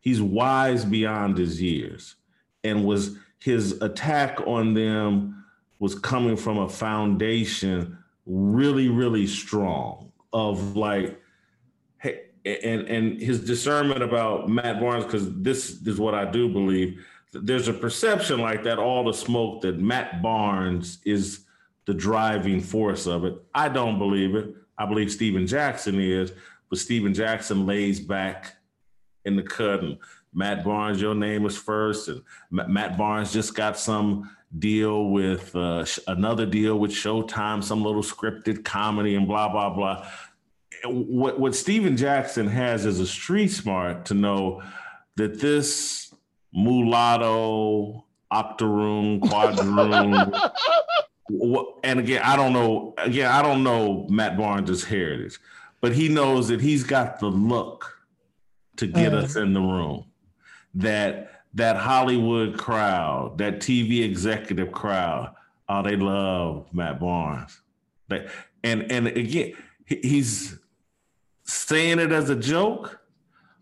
[0.00, 2.16] he's wise beyond his years.
[2.64, 5.44] And was his attack on them
[5.78, 11.20] was coming from a foundation really really strong of like
[11.98, 17.04] hey and and his discernment about Matt Barnes because this is what I do believe.
[17.32, 21.46] There's a perception like that all the smoke that Matt Barnes is
[21.86, 23.40] the driving force of it.
[23.54, 24.54] I don't believe it.
[24.76, 26.32] I believe Stephen Jackson is
[26.70, 28.56] but Stephen Jackson lays back
[29.24, 29.80] in the cut.
[29.80, 29.98] And
[30.32, 32.08] Matt Barnes, your name is first.
[32.08, 38.02] And Matt Barnes just got some deal with uh, another deal with Showtime, some little
[38.02, 40.08] scripted comedy and blah, blah, blah.
[40.84, 44.62] What, what Stephen Jackson has is a street smart to know
[45.16, 46.12] that this
[46.52, 50.32] mulatto, octoroon, quadroon,
[51.84, 55.38] and again, I don't know, again, I don't know Matt Barnes' heritage,
[55.80, 57.99] but he knows that he's got the look
[58.80, 60.04] to get uh, us in the room.
[60.74, 65.34] That that Hollywood crowd, that TV executive crowd,
[65.68, 67.60] oh, they love Matt Barnes.
[68.08, 68.26] They,
[68.64, 69.54] and and again,
[69.86, 70.58] he's
[71.44, 73.00] saying it as a joke,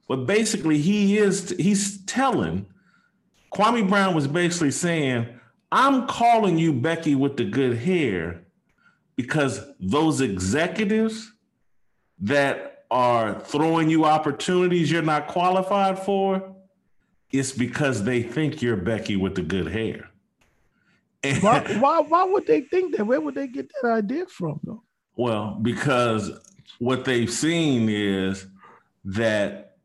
[0.09, 2.67] but basically he is he's telling
[3.53, 5.27] Kwame Brown was basically saying,
[5.73, 8.43] I'm calling you Becky with the good hair
[9.17, 11.33] because those executives
[12.21, 16.55] that are throwing you opportunities you're not qualified for,
[17.31, 20.09] it's because they think you're Becky with the good hair.
[21.40, 23.07] why, why, why would they think that?
[23.07, 24.83] Where would they get that idea from, though?
[25.16, 26.31] Well, because
[26.79, 28.46] what they've seen is
[29.05, 29.77] that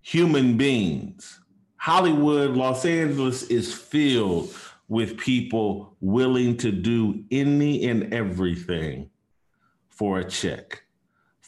[0.00, 1.40] human beings,
[1.76, 4.54] Hollywood, Los Angeles is filled
[4.88, 9.10] with people willing to do any and everything
[9.88, 10.81] for a check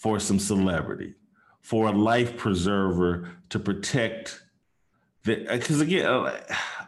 [0.05, 1.15] for some celebrity,
[1.63, 4.39] for a life preserver to protect
[5.23, 6.31] the because again,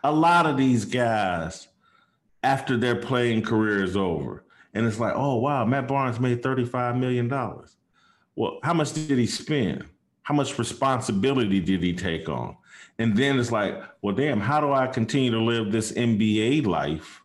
[0.05, 1.67] a lot of these guys
[2.43, 6.99] after their playing career is over, and it's like, oh wow, Matt Barnes made $35
[6.99, 7.31] million.
[8.37, 9.87] Well, how much did he spend?
[10.21, 12.59] How much responsibility did he take on?
[12.99, 17.23] And then it's like, well, damn, how do I continue to live this NBA life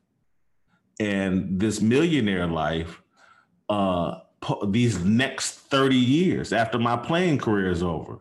[1.02, 3.02] and this millionaire life
[3.68, 4.20] uh,
[4.68, 8.20] these next 30 years after my playing career is over.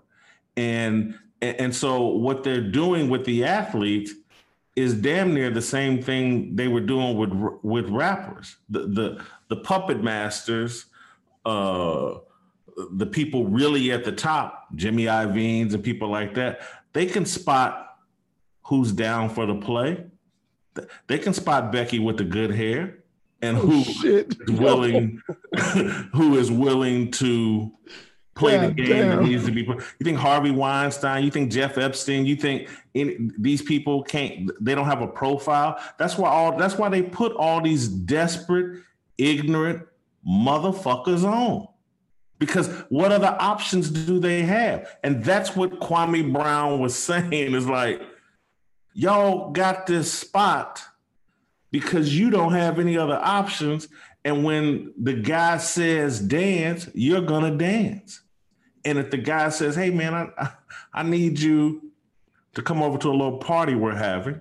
[0.56, 4.12] And and so what they're doing with the athletes
[4.76, 7.32] is damn near the same thing they were doing with
[7.62, 8.56] with rappers.
[8.68, 10.86] The the the puppet masters,
[11.46, 12.16] uh,
[12.92, 16.60] the people really at the top, Jimmy Iovines and people like that,
[16.92, 17.96] they can spot
[18.64, 20.04] who's down for the play.
[21.08, 22.99] They can spot Becky with the good hair
[23.42, 25.22] and oh, who is willing
[26.12, 27.72] who is willing to
[28.34, 29.16] play the game damn.
[29.16, 29.80] that needs to be played.
[29.98, 34.74] You think Harvey Weinstein, you think Jeff Epstein, you think any, these people can't they
[34.74, 35.78] don't have a profile.
[35.98, 38.82] That's why all that's why they put all these desperate,
[39.18, 39.86] ignorant
[40.26, 41.68] motherfuckers on.
[42.38, 44.96] Because what other options do they have?
[45.04, 48.00] And that's what Kwame Brown was saying is like,
[48.94, 50.82] y'all got this spot
[51.70, 53.88] because you don't have any other options.
[54.24, 58.20] And when the guy says dance, you're gonna dance.
[58.84, 60.50] And if the guy says, "Hey man, I
[60.92, 61.92] I need you
[62.54, 64.40] to come over to a little party we're having,"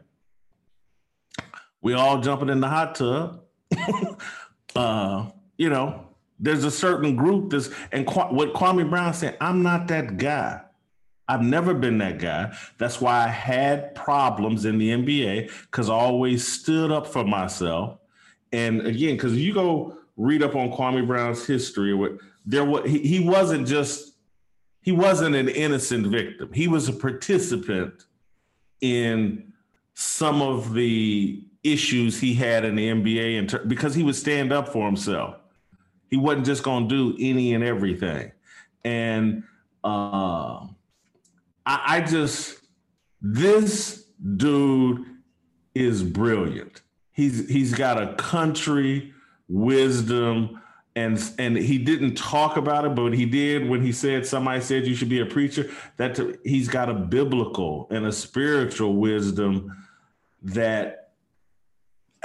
[1.82, 3.42] we all jumping in the hot tub.
[4.76, 6.06] uh, you know,
[6.40, 10.62] there's a certain group that's and what Kwame Brown said, "I'm not that guy."
[11.30, 12.58] I've never been that guy.
[12.80, 18.00] That's why I had problems in the NBA because I always stood up for myself.
[18.52, 22.14] And again, because you go read up on Kwame Brown's history, what
[22.48, 24.16] there was he, he wasn't just
[24.82, 26.52] he wasn't an innocent victim.
[26.52, 28.06] He was a participant
[28.82, 29.54] in
[29.94, 34.70] some of the issues he had in the NBA ter- because he would stand up
[34.70, 35.36] for himself.
[36.10, 38.32] He wasn't just going to do any and everything.
[38.84, 39.44] And
[39.84, 40.66] uh,
[41.70, 42.60] I, I just
[43.22, 44.06] this
[44.38, 45.06] dude
[45.76, 46.82] is brilliant.
[47.12, 49.14] He's he's got a country
[49.48, 50.62] wisdom
[50.96, 54.88] and and he didn't talk about it, but he did when he said somebody said
[54.88, 55.70] you should be a preacher.
[55.98, 59.86] That he's got a biblical and a spiritual wisdom
[60.42, 61.12] that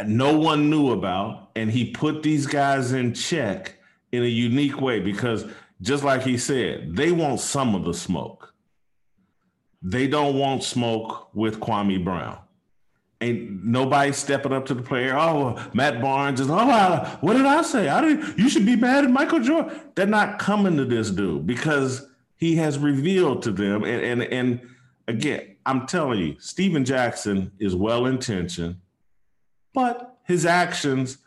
[0.07, 3.77] no one knew about, and he put these guys in check
[4.11, 5.45] in a unique way because
[5.83, 8.54] just like he said, they want some of the smoke.
[9.85, 12.39] They don't want smoke with Kwame Brown.
[13.21, 15.17] Ain't nobody stepping up to the player.
[15.17, 16.49] Oh, Matt Barnes is.
[16.51, 17.89] Oh, what did I say?
[17.89, 18.39] I didn't.
[18.39, 19.79] You should be mad at Michael Jordan.
[19.95, 22.07] They're not coming to this dude because
[22.37, 23.85] he has revealed to them.
[23.85, 24.61] And and and
[25.07, 28.77] again, I'm telling you, Stephen Jackson is well intentioned,
[29.75, 31.19] but his actions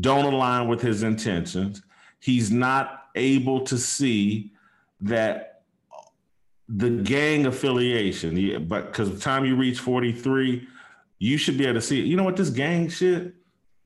[0.00, 1.82] don't align with his intentions.
[2.20, 4.52] He's not able to see
[5.00, 5.53] that
[6.68, 8.36] the gang affiliation.
[8.36, 10.66] Yeah, but because the time you reach 43,
[11.18, 12.06] you should be able to see it.
[12.06, 12.36] You know what?
[12.36, 13.34] This gang shit,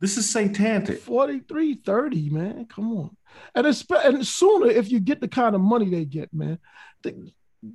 [0.01, 1.01] this is satanic.
[1.01, 2.67] 43, 30, man.
[2.67, 3.17] Come on.
[3.55, 6.59] And, it's, and sooner, if you get the kind of money they get, man,
[7.03, 7.15] they,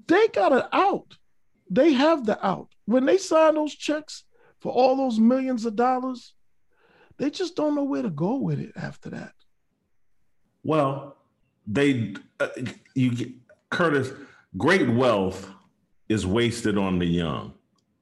[0.08, 1.18] they got an out.
[1.70, 2.70] They have the out.
[2.86, 4.24] When they sign those checks
[4.60, 6.34] for all those millions of dollars,
[7.18, 9.34] they just don't know where to go with it after that.
[10.64, 11.18] Well,
[11.68, 12.50] they, uh,
[12.96, 13.34] you,
[13.70, 14.12] Curtis,
[14.58, 15.50] great wealth
[16.10, 17.54] is wasted on the young.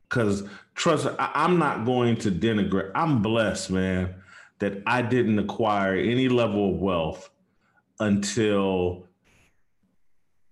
[0.09, 0.43] Because
[0.75, 2.91] trust, I, I'm not going to denigrate.
[2.95, 4.15] I'm blessed, man,
[4.59, 7.29] that I didn't acquire any level of wealth
[7.99, 9.07] until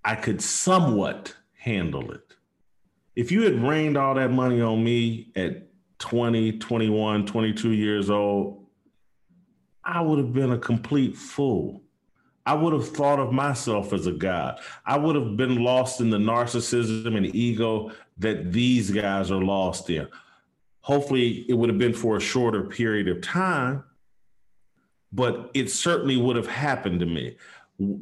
[0.04, 2.22] I could somewhat handle it.
[3.16, 5.68] If you had rained all that money on me at
[6.00, 8.66] 20, 21, 22 years old,
[9.84, 11.82] I would have been a complete fool.
[12.50, 14.60] I would have thought of myself as a god.
[14.84, 19.88] I would have been lost in the narcissism and ego that these guys are lost
[19.92, 20.08] in.
[20.82, 23.84] Hopefully, it would have been for a shorter period of time,
[25.12, 27.38] but it certainly would have happened to me.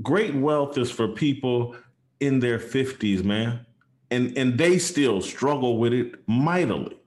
[0.01, 1.75] Great wealth is for people
[2.21, 3.65] in their 50s, man.
[4.11, 6.97] And and they still struggle with it mightily.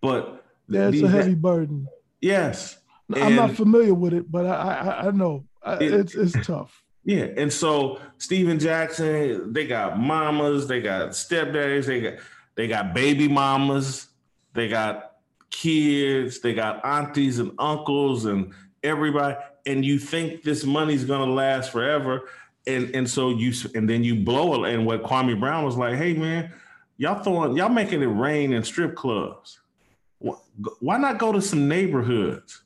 [0.00, 1.86] But that's a heavy burden.
[2.22, 2.78] Yes.
[3.14, 6.82] I'm not familiar with it, but I, I, I know Uh, it, it's it's tough.
[7.04, 12.14] Yeah, and so Stephen Jackson, they got mamas, they got stepdaddies, they got
[12.54, 14.08] they got baby mamas,
[14.54, 15.12] they got
[15.50, 18.52] kids, they got aunties and uncles and
[18.82, 19.36] everybody,
[19.66, 22.28] and you think this money's gonna last forever,
[22.66, 24.74] and and so you and then you blow it.
[24.74, 26.52] And what Kwame Brown was like, hey man,
[26.96, 29.60] y'all throwing y'all making it rain in strip clubs.
[30.80, 32.62] Why not go to some neighborhoods?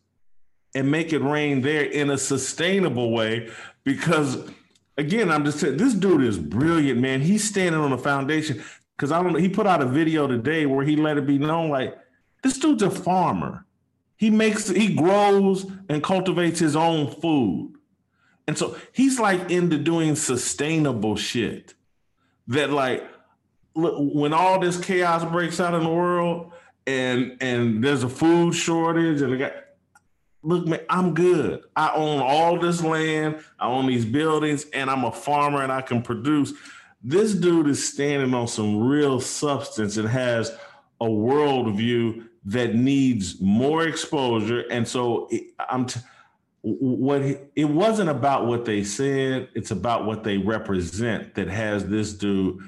[0.74, 3.50] And make it rain there in a sustainable way
[3.84, 4.48] because
[4.96, 7.20] again i'm just saying this dude is brilliant man.
[7.20, 8.62] He's standing on a foundation.
[8.96, 11.38] Because i don't know he put out a video today where he let it be
[11.38, 11.96] known like
[12.42, 13.66] this dude's a farmer.
[14.16, 17.74] He makes he grows and cultivates his own food.
[18.46, 21.74] And so he's like into doing sustainable shit
[22.48, 23.06] that like
[23.74, 26.52] when all this chaos breaks out in the world
[26.86, 29.52] and and there's a food shortage and got
[30.42, 31.62] look, man, I'm good.
[31.76, 35.82] I own all this land, I own these buildings, and I'm a farmer and I
[35.82, 36.52] can produce.
[37.02, 40.50] This dude is standing on some real substance and has
[41.00, 44.64] a worldview that needs more exposure.
[44.70, 45.30] And so
[45.68, 46.00] I'm, t-
[46.62, 47.22] what
[47.56, 52.58] it wasn't about what they said it's about what they represent that has this dude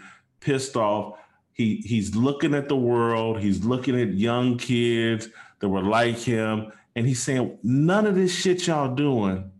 [0.40, 1.18] pissed off
[1.52, 6.72] he he's looking at the world he's looking at young kids that were like him
[6.96, 9.50] and he's saying none of this shit y'all doing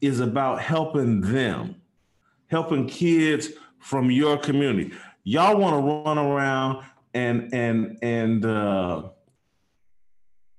[0.00, 1.76] is about helping them
[2.48, 3.48] helping kids
[3.78, 4.92] from your community
[5.24, 6.84] y'all want to run around
[7.16, 9.02] and and and uh,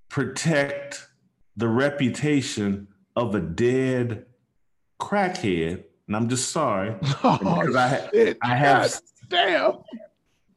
[0.10, 1.08] protect
[1.56, 4.26] the reputation of a dead
[5.00, 8.36] crackhead, and I'm just sorry oh, because I.
[8.42, 9.00] I have
[9.30, 9.74] damn.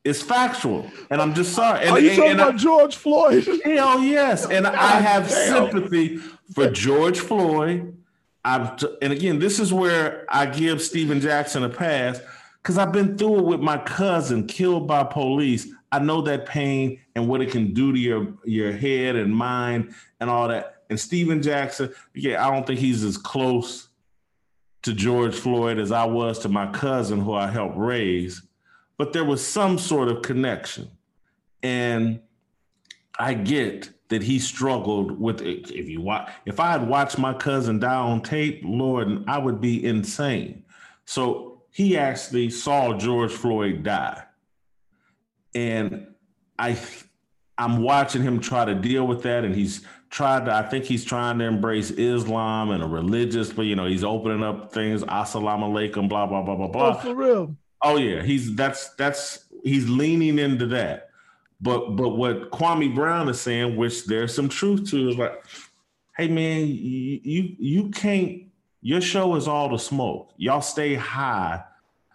[0.03, 1.81] It's factual, and I'm just sorry.
[1.83, 3.47] And, Are you and, talking and about I, George Floyd?
[3.65, 5.71] Hell yes, and God I have damn.
[5.71, 6.17] sympathy
[6.55, 7.97] for George Floyd.
[8.43, 12.19] I've t- and again, this is where I give Stephen Jackson a pass
[12.63, 15.69] because I've been through it with my cousin killed by police.
[15.93, 19.95] I know that pain and what it can do to your your head and mind
[20.21, 20.83] and all that.
[20.89, 23.89] And Stephen Jackson, yeah, I don't think he's as close
[24.83, 28.43] to George Floyd as I was to my cousin who I helped raise,
[29.01, 30.87] but there was some sort of connection.
[31.63, 32.21] And
[33.19, 35.71] I get that he struggled with it.
[35.71, 39.59] If you watch, if I had watched my cousin die on tape, Lord, I would
[39.59, 40.65] be insane.
[41.07, 44.23] So he actually saw George Floyd die.
[45.55, 46.09] And
[46.59, 46.79] I
[47.57, 50.55] I'm watching him try to deal with that, and he's tried to.
[50.55, 54.43] I think he's trying to embrace Islam and a religious, but you know, he's opening
[54.43, 55.03] up things.
[55.05, 56.89] Assalamu alaikum, blah blah blah blah blah.
[56.91, 57.57] Oh, for real.
[57.83, 61.11] Oh yeah, he's that's that's he's leaning into that.
[61.61, 65.45] But but what Kwame Brown is saying, which there's some truth to, is like,
[66.17, 68.45] hey man, you you, you can't.
[68.83, 70.33] Your show is all the smoke.
[70.39, 71.63] Y'all stay high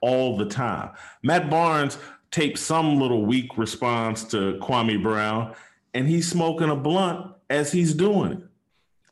[0.01, 0.91] all the time.
[1.22, 1.97] Matt Barnes
[2.32, 5.53] taped some little weak response to Kwame Brown,
[5.93, 8.39] and he's smoking a blunt as he's doing it.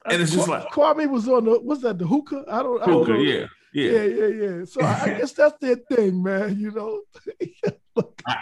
[0.05, 2.45] And uh, it's just like Kwame was on the what's that the hookah?
[2.47, 4.65] I don't, I don't hookah, yeah, yeah, yeah, yeah, yeah.
[4.65, 6.59] So I guess that's their thing, man.
[6.59, 7.01] You know,
[7.95, 8.37] Look, I,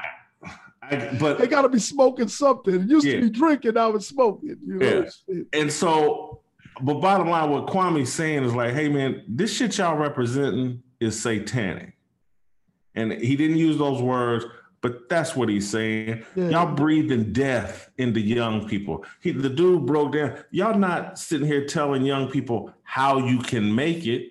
[0.82, 2.76] I, but they got to be smoking something.
[2.76, 3.16] It used yeah.
[3.16, 4.58] to be drinking, now it's smoking.
[4.66, 5.06] You know?
[5.28, 5.42] Yeah.
[5.54, 6.42] And so,
[6.82, 11.20] but bottom line, what Kwame's saying is like, hey man, this shit y'all representing is
[11.20, 11.94] satanic,
[12.96, 14.46] and he didn't use those words
[14.82, 16.26] but that's what he's saying.
[16.36, 16.50] Yeah.
[16.50, 19.06] Y'all breathing death into young people.
[19.22, 20.44] He, the dude broke down.
[20.50, 24.31] Y'all not sitting here telling young people how you can make it.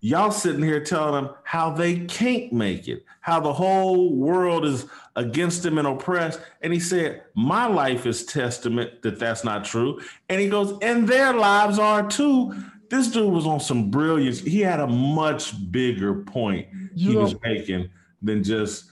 [0.00, 4.86] Y'all sitting here telling them how they can't make it, how the whole world is
[5.16, 6.40] against them and oppressed.
[6.62, 10.00] And he said, My life is testament that that's not true.
[10.28, 12.54] And he goes, And their lives are too.
[12.88, 14.40] This dude was on some brilliance.
[14.40, 17.90] He had a much bigger point you he know, was making
[18.22, 18.90] than just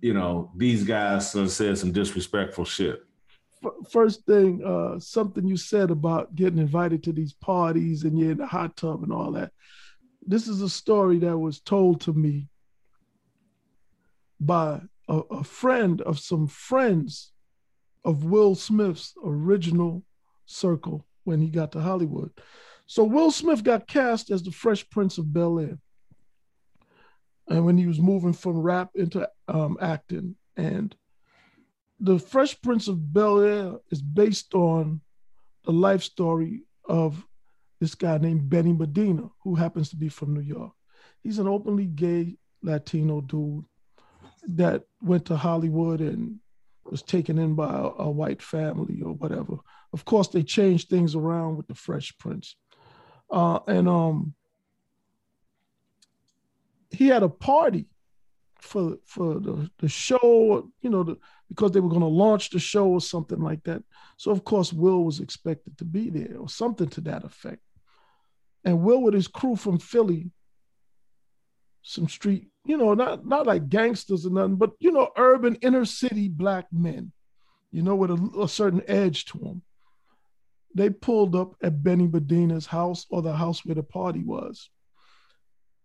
[0.00, 3.02] you know, these guys said some disrespectful shit.
[3.90, 8.38] First thing, uh, something you said about getting invited to these parties and you're in
[8.38, 9.52] the hot tub and all that.
[10.26, 12.48] This is a story that was told to me
[14.40, 17.32] by a, a friend of some friends
[18.04, 20.02] of Will Smith's original
[20.44, 22.30] circle when he got to Hollywood.
[22.86, 25.78] So Will Smith got cast as the Fresh Prince of Bel Air
[27.48, 30.34] and when he was moving from rap into um, acting.
[30.56, 30.94] And
[32.00, 35.00] the Fresh Prince of Bel Air is based on
[35.64, 37.24] the life story of
[37.80, 40.72] this guy named Benny Medina, who happens to be from New York.
[41.22, 43.64] He's an openly gay Latino dude
[44.48, 46.38] that went to Hollywood and
[46.84, 49.56] was taken in by a, a white family or whatever.
[49.92, 52.56] Of course, they changed things around with the Fresh Prince.
[53.30, 54.34] Uh, and um,
[56.90, 57.86] he had a party
[58.60, 61.18] for for the, the show, you know, the,
[61.48, 63.82] because they were going to launch the show or something like that.
[64.16, 67.62] So of course Will was expected to be there or something to that effect.
[68.66, 70.32] And Will with his crew from Philly,
[71.82, 75.84] some street, you know, not not like gangsters or nothing, but you know, urban inner
[75.84, 77.12] city black men,
[77.70, 79.62] you know, with a, a certain edge to them.
[80.74, 84.68] They pulled up at Benny Medina's house or the house where the party was.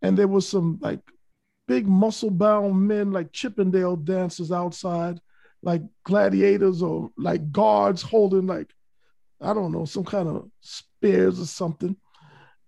[0.02, 1.02] And there was some like
[1.68, 5.22] big muscle bound men like Chippendale dancers outside,
[5.62, 8.74] like gladiators or like guards holding like
[9.40, 11.96] I don't know some kind of spears or something,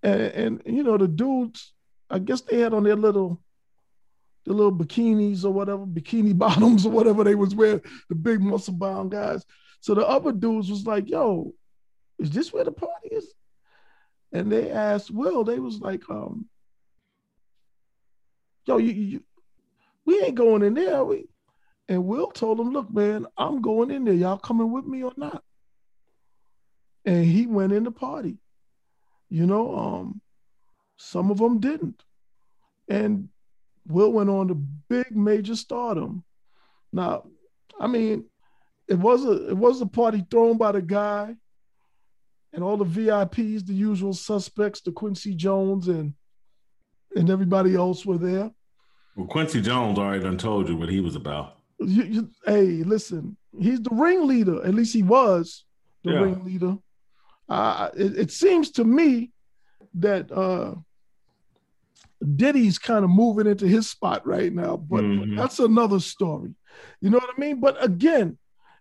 [0.03, 1.73] and, and you know the dudes
[2.09, 3.41] I guess they had on their little
[4.45, 8.73] the little bikinis or whatever, bikini bottoms or whatever they was wearing, the big muscle
[8.73, 9.45] bound guys.
[9.79, 11.53] So the other dudes was like, yo,
[12.19, 13.33] is this where the party is?
[14.31, 16.45] And they asked Will, they was like, um,
[18.65, 19.23] yo, you, you,
[20.05, 21.03] we ain't going in there.
[21.03, 21.25] We,
[21.87, 24.13] and Will told him, look, man, I'm going in there.
[24.13, 25.43] Y'all coming with me or not?
[27.05, 28.37] And he went in the party.
[29.33, 30.21] You know, um,
[30.95, 32.03] some of them didn't.
[32.87, 33.29] And
[33.87, 36.23] Will went on to big major stardom.
[36.91, 37.23] Now,
[37.79, 38.25] I mean,
[38.87, 41.35] it was a it was a party thrown by the guy
[42.53, 46.13] and all the VIPs, the usual suspects, the Quincy Jones and
[47.15, 48.51] and everybody else were there.
[49.15, 51.57] Well, Quincy Jones already done told you what he was about.
[51.79, 54.63] You, you, hey, listen, he's the ringleader.
[54.63, 55.65] At least he was
[56.03, 56.19] the yeah.
[56.19, 56.77] ringleader.
[57.49, 59.31] Uh, it, it, seems to me
[59.95, 60.75] that uh,
[62.35, 65.35] Diddy's kind of moving into his spot right now, but, mm-hmm.
[65.35, 66.55] but that's another story.
[67.01, 67.59] You know what I mean?
[67.59, 68.37] But again,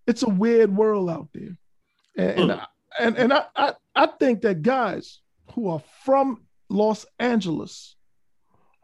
[0.07, 1.57] it's a weird world out there,
[2.17, 2.67] and and, I,
[2.99, 5.21] and, and I, I I think that guys
[5.55, 7.97] who are from Los Angeles,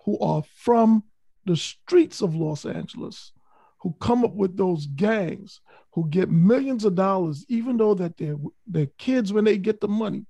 [0.05, 1.05] who are from
[1.47, 3.33] the streets of Los Angeles,
[3.81, 5.61] who come up with those gangs,
[5.93, 8.37] who get millions of dollars, even though that they're,
[8.67, 10.27] they're kids when they get the money.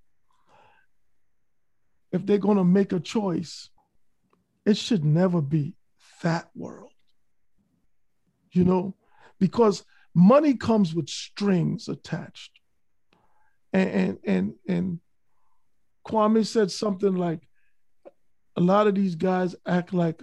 [2.10, 3.68] If they're to make a choice,
[4.64, 5.74] it should never be
[6.22, 6.92] that world.
[8.52, 8.94] You know,
[9.38, 9.84] because
[10.14, 12.52] money comes with strings attached.
[13.72, 15.00] And and and, and
[16.06, 17.46] Kwame said something like
[18.56, 20.22] a lot of these guys act like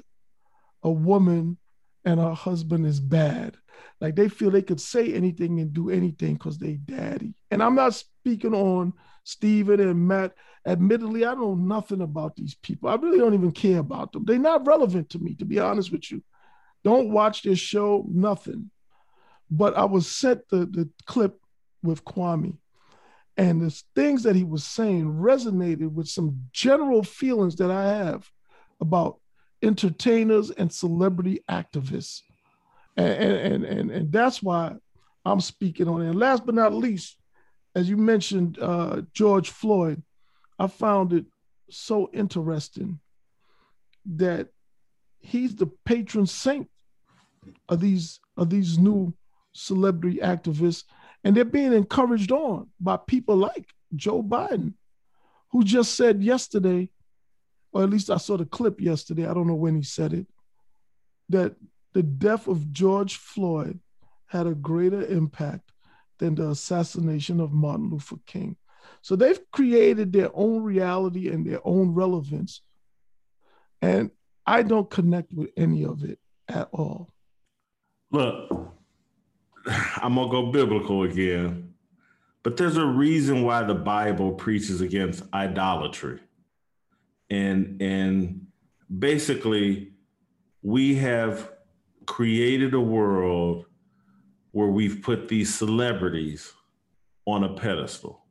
[0.84, 1.58] a woman
[2.04, 3.58] and her husband is bad.
[4.02, 7.34] Like they feel they could say anything and do anything because they daddy.
[7.52, 10.34] And I'm not speaking on Stephen and Matt.
[10.68, 12.90] Admittedly, I know nothing about these people.
[12.90, 14.26] I really don't even care about them.
[14.26, 16.24] They're not relevant to me, to be honest with you.
[16.84, 18.72] Don't watch this show, nothing.
[19.50, 21.40] But I was sent the, the clip
[21.84, 22.58] with Kwame.
[23.38, 28.30] And the things that he was saying resonated with some general feelings that I have
[28.80, 29.20] about
[29.62, 32.22] entertainers and celebrity activists.
[32.98, 34.76] And, and, and, and that's why
[35.26, 36.10] I'm speaking on it.
[36.10, 37.18] And last but not least,
[37.76, 40.02] as you mentioned, uh, George Floyd,
[40.58, 41.26] I found it
[41.70, 43.00] so interesting
[44.16, 44.48] that
[45.20, 46.70] he's the patron saint
[47.68, 49.14] of these of these new
[49.54, 50.84] celebrity activists,
[51.24, 54.74] and they're being encouraged on by people like Joe Biden,
[55.52, 56.90] who just said yesterday
[57.76, 59.28] or at least I saw the clip yesterday.
[59.28, 60.28] I don't know when he said it,
[61.28, 61.58] that
[61.96, 63.80] the death of George Floyd
[64.26, 65.72] had a greater impact
[66.20, 68.58] than the assassination of Martin Luther King.
[69.02, 72.62] So they've created their own reality and their own relevance.
[73.82, 74.12] And
[74.46, 76.20] I don't connect with any of it
[76.50, 77.14] at all.
[78.12, 78.52] Look,
[79.96, 81.76] I'm going to go biblical again,
[82.44, 86.20] but there's a reason why the Bible preaches against idolatry
[87.30, 88.48] and and
[89.00, 89.94] basically
[90.62, 91.55] we have
[92.06, 93.66] created a world
[94.52, 96.54] where we've put these celebrities
[97.26, 98.24] on a pedestal.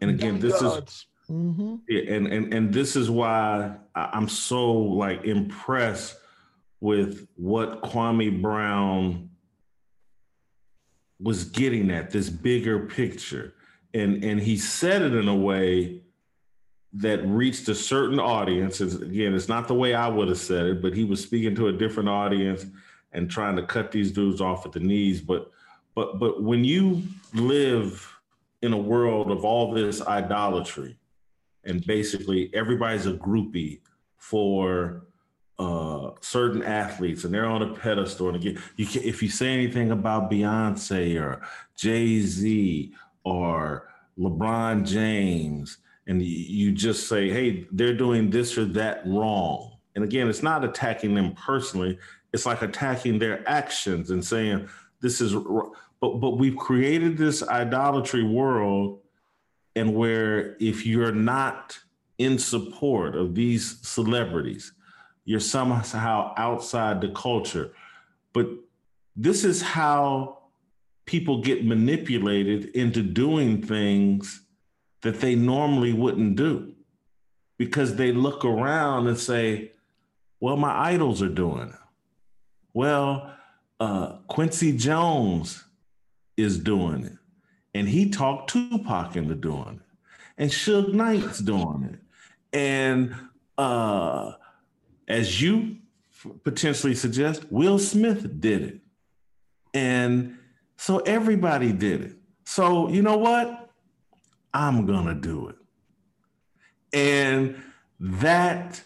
[0.00, 1.76] And again this is mm-hmm.
[1.88, 6.16] and, and and this is why i'm so like impressed
[6.80, 9.30] with what kwame brown
[11.20, 13.54] was getting at this bigger picture.
[13.94, 16.02] And and he said it in a way
[16.92, 18.80] that reached a certain audience.
[18.80, 21.68] again, it's not the way I would have said it, but he was speaking to
[21.68, 22.66] a different audience
[23.12, 25.20] and trying to cut these dudes off at the knees.
[25.20, 25.50] But
[25.94, 27.02] but but when you
[27.34, 28.10] live
[28.62, 30.98] in a world of all this idolatry,
[31.64, 33.80] and basically everybody's a groupie
[34.16, 35.06] for
[35.58, 38.28] uh, certain athletes, and they're on a pedestal.
[38.28, 41.42] And again, you can, if you say anything about Beyonce or
[41.76, 42.92] Jay Z
[43.24, 49.76] or LeBron James, and you just say, hey, they're doing this or that wrong.
[49.94, 51.98] And again, it's not attacking them personally,
[52.32, 54.68] it's like attacking their actions and saying,
[55.00, 55.34] this is,
[56.00, 59.00] but, but we've created this idolatry world,
[59.74, 61.78] and where if you're not
[62.18, 64.72] in support of these celebrities,
[65.24, 67.72] you're somehow outside the culture.
[68.32, 68.48] But
[69.16, 70.38] this is how
[71.04, 74.45] people get manipulated into doing things
[75.06, 76.72] that they normally wouldn't do
[77.58, 79.70] because they look around and say,
[80.40, 81.80] well, my idols are doing it.
[82.74, 83.30] Well,
[83.78, 85.62] uh, Quincy Jones
[86.36, 87.12] is doing it.
[87.72, 89.98] And he talked Tupac into doing it.
[90.38, 92.00] And Suge Knight's doing it.
[92.52, 93.14] And
[93.56, 94.32] uh,
[95.06, 95.76] as you
[96.42, 98.80] potentially suggest, Will Smith did it.
[99.72, 100.36] And
[100.76, 102.16] so everybody did it.
[102.44, 103.65] So, you know what?
[104.56, 105.56] I'm going to do it.
[106.94, 107.62] And
[108.00, 108.80] that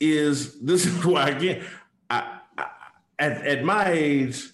[0.00, 1.64] is, this is why, again,
[2.10, 2.66] I, I,
[3.18, 4.50] at, at my age,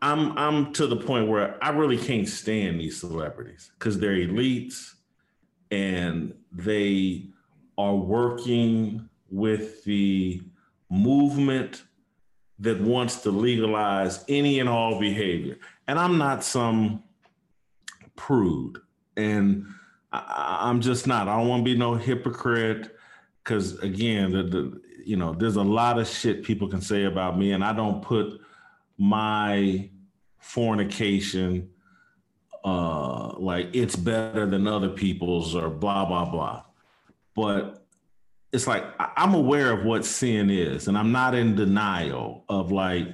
[0.00, 4.92] I'm, I'm to the point where I really can't stand these celebrities because they're elites
[5.72, 7.30] and they
[7.76, 10.42] are working with the
[10.88, 11.82] movement
[12.60, 15.58] that wants to legalize any and all behavior.
[15.88, 17.02] And I'm not some
[18.14, 18.78] prude,
[19.16, 19.66] and
[20.12, 21.28] I, am just not.
[21.28, 22.96] I don't want to be no hypocrite,
[23.42, 27.38] because again, the, the you know, there's a lot of shit people can say about
[27.38, 28.40] me, and I don't put
[28.98, 29.90] my
[30.38, 31.70] fornication
[32.64, 36.62] uh like it's better than other people's or blah blah blah.
[37.34, 37.86] But
[38.52, 43.08] it's like I'm aware of what sin is, and I'm not in denial of like,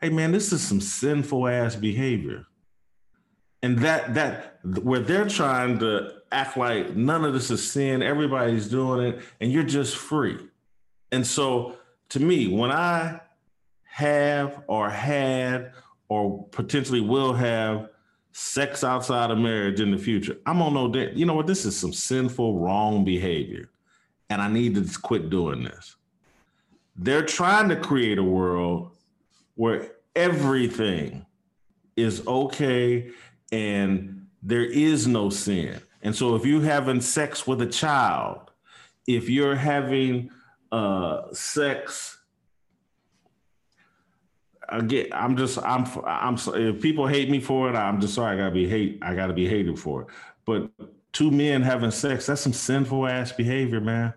[0.00, 2.46] hey man, this is some sinful ass behavior.
[3.62, 8.68] And that that where they're trying to act like none of this is sin, everybody's
[8.68, 10.38] doing it, and you're just free.
[11.12, 11.76] And so
[12.10, 13.20] to me, when I
[13.84, 15.72] have or had
[16.08, 17.90] or potentially will have
[18.32, 21.64] sex outside of marriage in the future, I'm gonna know that, you know what, this
[21.64, 23.68] is some sinful, wrong behavior
[24.32, 25.96] and I need to quit doing this.
[26.96, 28.96] They're trying to create a world
[29.56, 31.26] where everything
[31.96, 33.10] is okay
[33.52, 35.80] and there is no sin.
[36.02, 38.50] And so if you're having sex with a child,
[39.06, 40.30] if you're having
[40.72, 42.18] uh, sex
[44.68, 48.34] again, I'm just I'm I'm if people hate me for it, I'm just sorry.
[48.34, 48.98] I gotta be hate.
[49.02, 50.08] I gotta be hated for it.
[50.44, 50.70] But
[51.12, 54.14] two men having sex, that's some sinful ass behavior, man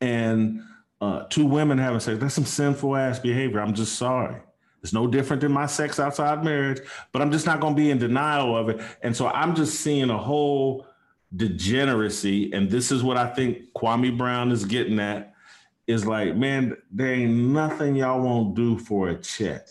[0.00, 0.62] and
[1.00, 3.60] uh, two women having sex, that's some sinful ass behavior.
[3.60, 4.40] I'm just sorry.
[4.82, 6.80] It's no different than my sex outside marriage,
[7.12, 8.80] but I'm just not going to be in denial of it.
[9.02, 10.86] And so I'm just seeing a whole
[11.34, 12.52] degeneracy.
[12.52, 15.34] And this is what I think Kwame Brown is getting at
[15.86, 19.66] is like, man, there ain't nothing y'all won't do for a check.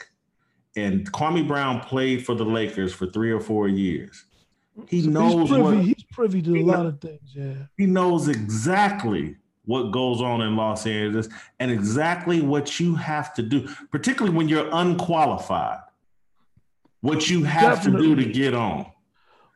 [0.75, 4.25] And Kwame Brown played for the Lakers for three or four years.
[4.87, 7.33] He knows he's privy, what, he's privy to a lot of things.
[7.33, 9.35] Yeah, he knows exactly
[9.67, 14.47] what goes on in Los Angeles and exactly what you have to do, particularly when
[14.49, 15.79] you're unqualified,
[17.01, 18.07] what you have Definitely.
[18.07, 18.87] to do to get on.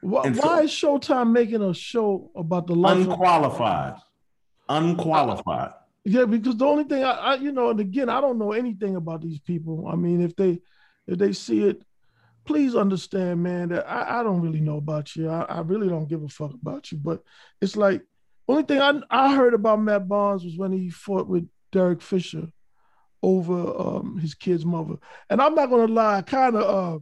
[0.01, 3.95] Why, so, why, is Showtime making a show about the life unqualified?
[4.67, 5.69] unqualified.
[5.69, 8.51] Uh, yeah, because the only thing I, I, you know, and again, I don't know
[8.51, 9.87] anything about these people.
[9.87, 10.59] I mean, if they
[11.07, 11.83] if they see it,
[12.45, 15.29] please understand, man, that I, I don't really know about you.
[15.29, 16.97] I, I really don't give a fuck about you.
[16.97, 17.23] But
[17.61, 18.01] it's like
[18.51, 22.47] only thing I I heard about Matt Barnes was when he fought with Derek Fisher
[23.23, 24.95] over um, his kid's mother.
[25.29, 26.99] And I'm not gonna lie, I kind of uh,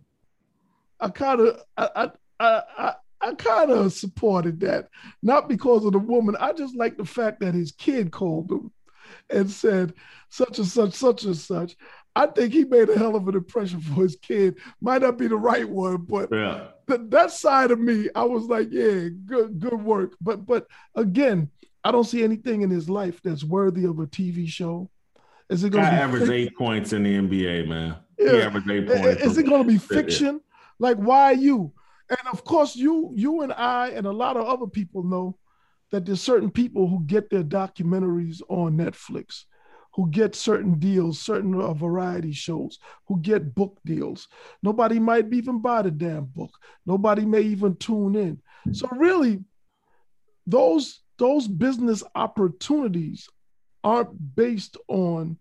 [0.99, 4.89] I kind of I I I, I kind of supported that,
[5.21, 6.35] not because of the woman.
[6.39, 8.71] I just like the fact that his kid called him
[9.29, 9.93] and said
[10.29, 11.75] such and such, such and such.
[12.19, 14.57] I think he made a hell of an impression for his kid.
[14.81, 16.67] Might not be the right one, but yeah.
[16.85, 20.17] th- that side of me, I was like, yeah, good, good work.
[20.19, 21.49] But but again,
[21.81, 24.89] I don't see anything in his life that's worthy of a TV show.
[25.49, 27.95] Is it going to average eight points in the NBA, man?
[28.17, 28.31] Yeah.
[28.33, 29.21] He averaged eight points.
[29.23, 30.41] Is it going to be fiction?
[30.77, 31.71] Like, why you?
[32.09, 35.37] And of course, you, you and I, and a lot of other people know
[35.91, 39.45] that there's certain people who get their documentaries on Netflix
[39.99, 44.29] who get certain deals, certain uh, variety shows, who get book deals.
[44.63, 46.51] Nobody might even buy the damn book.
[46.85, 48.41] Nobody may even tune in.
[48.71, 49.43] So really,
[50.47, 53.27] those those business opportunities
[53.83, 55.37] aren't based on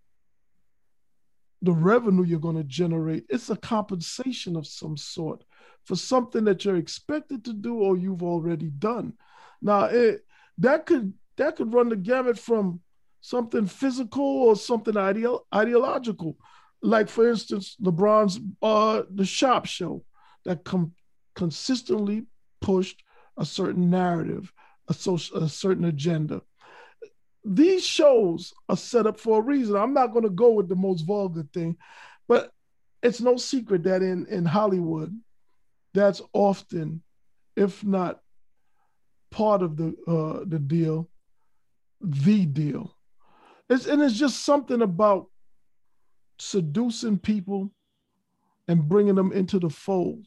[1.62, 3.26] the revenue you're going to generate.
[3.28, 5.44] It's a compensation of some sort
[5.84, 9.12] for something that you're expected to do or you've already done.
[9.62, 10.26] Now, it,
[10.58, 12.80] that could that could run the gamut from
[13.20, 16.36] something physical or something ideological.
[16.82, 20.04] Like, for instance, LeBron's uh, The Shop Show
[20.44, 20.94] that com-
[21.34, 22.26] consistently
[22.60, 23.02] pushed
[23.36, 24.52] a certain narrative,
[24.88, 26.42] a, social, a certain agenda.
[27.44, 29.76] These shows are set up for a reason.
[29.76, 31.76] I'm not going to go with the most vulgar thing,
[32.26, 32.52] but
[33.02, 35.18] it's no secret that in, in Hollywood,
[35.94, 37.02] that's often,
[37.56, 38.20] if not
[39.30, 41.08] part of the uh, the deal,
[42.00, 42.94] the deal.
[43.70, 45.26] It's, and it's just something about
[46.38, 47.70] seducing people
[48.66, 50.26] and bringing them into the fold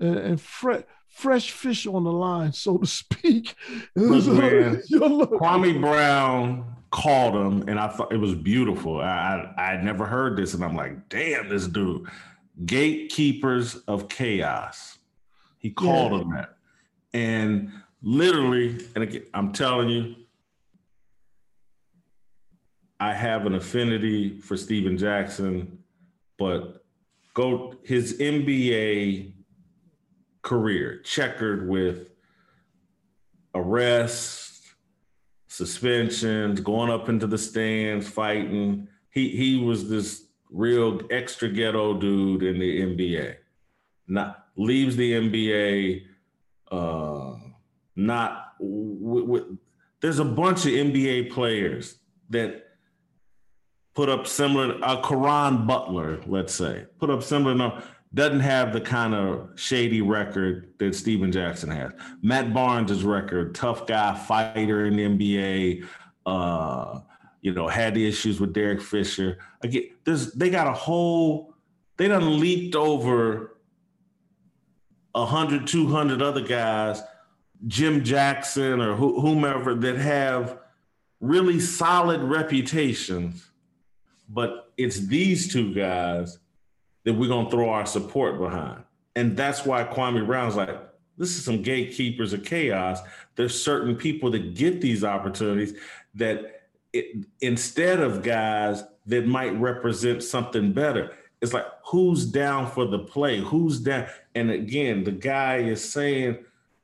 [0.00, 3.54] and, and fre- fresh fish on the line, so to speak.
[3.96, 9.00] Man, Kwame Brown called him, and I thought it was beautiful.
[9.00, 12.06] I, I I never heard this, and I'm like, damn, this dude,
[12.64, 14.98] gatekeepers of chaos.
[15.58, 16.18] He called yeah.
[16.18, 16.56] him that,
[17.12, 20.14] and literally, and again, I'm telling you,
[22.98, 25.78] I have an affinity for Stephen Jackson,
[26.38, 26.84] but
[27.34, 29.32] go his NBA
[30.42, 32.10] career checkered with
[33.54, 34.62] arrests,
[35.48, 38.88] suspensions, going up into the stands, fighting.
[39.10, 43.36] He he was this real extra ghetto dude in the NBA.
[44.08, 46.02] Not leaves the NBA.
[46.70, 47.34] Uh,
[47.94, 48.54] not
[50.00, 51.98] there's a bunch of NBA players
[52.30, 52.65] that
[53.96, 54.78] put up similar.
[54.82, 57.54] Uh, Caron Butler, let's say, put up similar.
[57.54, 57.82] No,
[58.14, 61.90] doesn't have the kind of shady record that Stephen Jackson has.
[62.22, 65.86] Matt Barnes' record, tough guy, fighter in the NBA.
[66.24, 67.00] Uh,
[67.40, 69.38] you know, had the issues with Derek Fisher.
[69.62, 71.54] Again, there's they got a whole.
[71.96, 73.56] They done leaped over
[75.12, 77.00] 100, 200 other guys,
[77.66, 80.58] Jim Jackson or whomever that have
[81.20, 83.45] really solid reputations,
[84.28, 86.38] but it's these two guys
[87.04, 88.82] that we're gonna throw our support behind.
[89.14, 90.78] And that's why Kwame Brown's like,
[91.16, 93.00] this is some gatekeepers of chaos.
[93.36, 95.78] There's certain people that get these opportunities
[96.14, 102.86] that it, instead of guys that might represent something better, it's like who's down for
[102.86, 103.40] the play?
[103.40, 104.06] Who's down?
[104.34, 106.38] And again, the guy is saying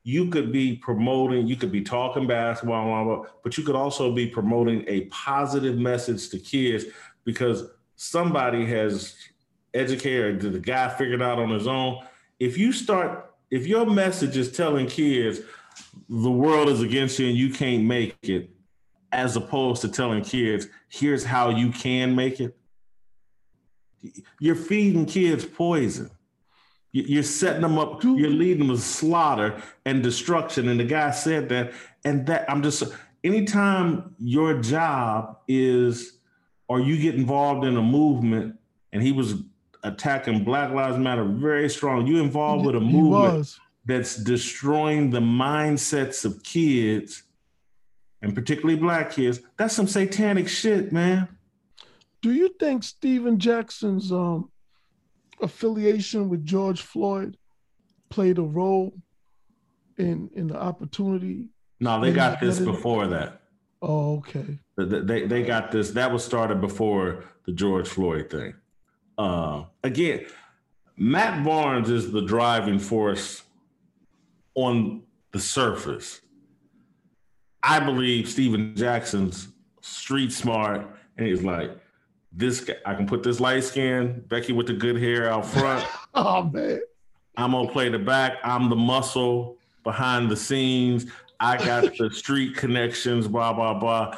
[0.05, 3.76] you could be promoting, you could be talking basketball, blah, blah, blah, but you could
[3.76, 6.84] also be promoting a positive message to kids
[7.24, 7.64] because
[7.96, 9.16] somebody has
[9.74, 12.04] educator, the guy figured out on his own.
[12.38, 15.40] If you start, if your message is telling kids
[16.08, 18.50] the world is against you and you can't make it,
[19.12, 22.56] as opposed to telling kids, here's how you can make it,
[24.40, 26.10] you're feeding kids poison.
[26.94, 30.68] You're setting them up, you're leading them to slaughter and destruction.
[30.68, 31.72] And the guy said that.
[32.04, 32.82] And that I'm just,
[33.24, 36.18] anytime your job is,
[36.72, 38.56] or you get involved in a movement,
[38.94, 39.34] and he was
[39.82, 42.06] attacking Black Lives Matter very strong.
[42.06, 47.24] You involved with a movement that's destroying the mindsets of kids,
[48.22, 49.40] and particularly black kids.
[49.58, 51.28] That's some satanic shit, man.
[52.22, 54.50] Do you think Stephen Jackson's um,
[55.42, 57.36] affiliation with George Floyd
[58.08, 58.94] played a role
[59.98, 61.50] in in the opportunity?
[61.80, 63.42] No, they got this before that.
[63.82, 64.58] Oh, okay.
[64.76, 65.90] They, they, got this.
[65.90, 68.54] That was started before the George Floyd thing.
[69.18, 70.24] Uh, again,
[70.96, 73.42] Matt Barnes is the driving force
[74.54, 75.02] on
[75.32, 76.20] the surface.
[77.62, 79.48] I believe Stephen Jackson's
[79.82, 81.70] street smart, and he's like,
[82.32, 85.86] "This guy, I can put this light skin Becky with the good hair out front.
[86.14, 86.80] oh man,
[87.36, 88.38] I'm gonna play the back.
[88.42, 91.06] I'm the muscle behind the scenes.
[91.38, 93.28] I got the street connections.
[93.28, 94.16] Blah blah blah.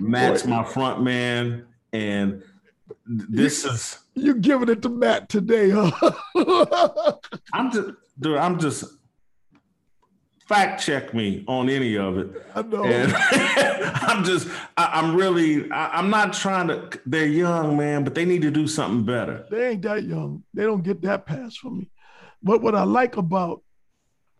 [0.00, 2.42] Matt's my front man, and
[3.06, 7.16] this you, is you giving it to Matt today, huh?
[7.52, 8.84] I'm just dude, I'm just
[10.48, 12.46] fact check me on any of it.
[12.54, 12.84] I know.
[12.84, 16.90] I'm just, I, am really, I, am not trying to.
[17.04, 19.46] They're young, man, but they need to do something better.
[19.50, 20.42] They ain't that young.
[20.54, 21.90] They don't get that pass from me.
[22.42, 23.62] But what I like about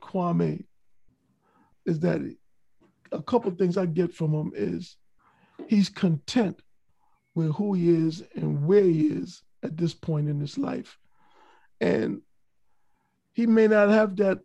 [0.02, 0.64] Kwame
[1.84, 2.20] is that
[3.12, 4.96] a couple things I get from him is
[5.66, 6.60] he's content
[7.34, 10.98] with who he is and where he is at this point in his life.
[11.80, 12.22] And
[13.32, 14.40] he may not have that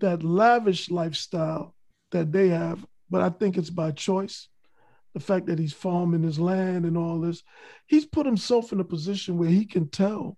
[0.00, 1.74] that lavish lifestyle
[2.10, 4.48] that they have, but I think it's by choice.
[5.14, 7.44] The fact that he's farming his land and all this,
[7.86, 10.36] he's put himself in a position where he can tell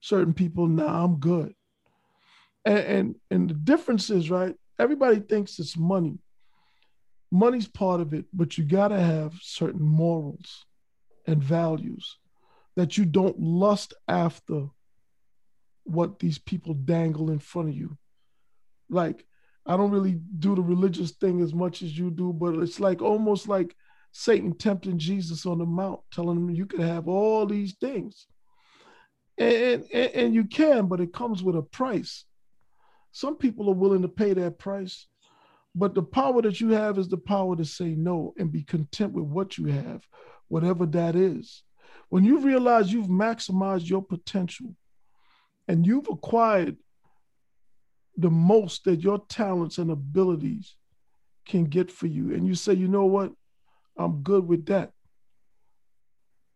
[0.00, 1.54] certain people, "Nah, I'm good."
[2.64, 4.54] And and, and the difference is right.
[4.78, 6.18] Everybody thinks it's money,
[7.32, 10.66] money's part of it, but you got to have certain morals
[11.26, 12.18] and values
[12.76, 14.66] that you don't lust after
[15.84, 17.96] what these people dangle in front of you.
[18.88, 19.24] Like,
[19.64, 23.00] I don't really do the religious thing as much as you do, but it's like
[23.00, 23.74] almost like
[24.12, 28.26] Satan tempting Jesus on the mount, telling him you could have all these things.
[29.38, 32.24] And, and, and you can, but it comes with a price.
[33.12, 35.06] Some people are willing to pay that price
[35.74, 39.12] but the power that you have is the power to say no and be content
[39.12, 40.06] with what you have,
[40.48, 41.62] whatever that is.
[42.10, 44.74] When you realize you've maximized your potential
[45.68, 46.76] and you've acquired
[48.16, 50.76] the most that your talents and abilities
[51.46, 53.32] can get for you, and you say, you know what,
[53.96, 54.92] I'm good with that,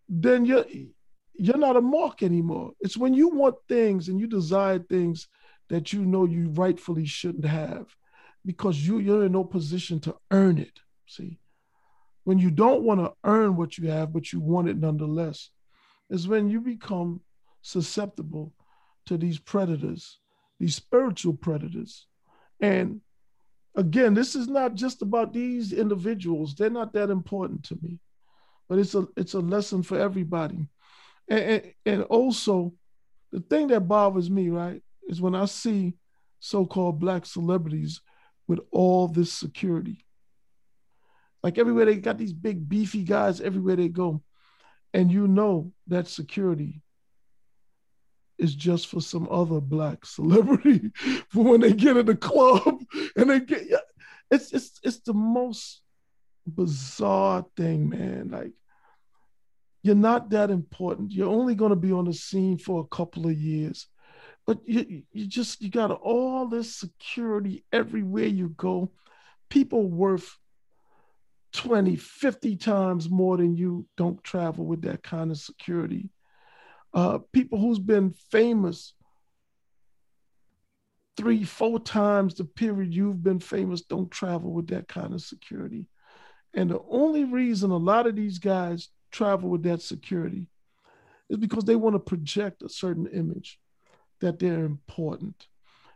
[0.08, 0.66] then you're
[1.38, 2.72] you're not a mark anymore.
[2.80, 5.28] It's when you want things and you desire things
[5.68, 7.86] that you know you rightfully shouldn't have
[8.46, 10.78] because you, you're in no position to earn it.
[11.06, 11.38] See,
[12.24, 15.50] when you don't want to earn what you have, but you want it nonetheless,
[16.08, 17.20] is when you become
[17.62, 18.54] susceptible
[19.06, 20.18] to these predators,
[20.60, 22.06] these spiritual predators.
[22.60, 23.00] And
[23.74, 26.54] again, this is not just about these individuals.
[26.54, 27.98] They're not that important to me,
[28.68, 30.68] but it's a it's a lesson for everybody.
[31.28, 32.72] And, and, and also,
[33.32, 35.94] the thing that bothers me, right, is when I see
[36.38, 38.00] so-called black celebrities
[38.46, 40.04] with all this security.
[41.42, 44.22] Like everywhere they got these big beefy guys everywhere they go.
[44.92, 46.82] And you know that security
[48.38, 50.90] is just for some other black celebrity
[51.30, 52.82] for when they get in the club
[53.16, 53.62] and they get
[54.30, 55.82] it's it's it's the most
[56.46, 58.30] bizarre thing, man.
[58.30, 58.52] Like
[59.82, 61.12] you're not that important.
[61.12, 63.86] You're only going to be on the scene for a couple of years.
[64.46, 68.92] But you you just you got all this security everywhere you go.
[69.48, 70.38] People worth
[71.52, 76.10] 20, 50 times more than you don't travel with that kind of security
[76.96, 78.94] uh, people who's been famous
[81.18, 85.88] three, four times the period you've been famous don't travel with that kind of security.
[86.54, 90.46] And the only reason a lot of these guys travel with that security
[91.28, 93.58] is because they want to project a certain image
[94.20, 95.46] that they're important.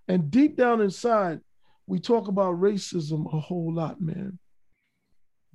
[0.09, 1.41] And deep down inside,
[1.87, 4.39] we talk about racism a whole lot, man.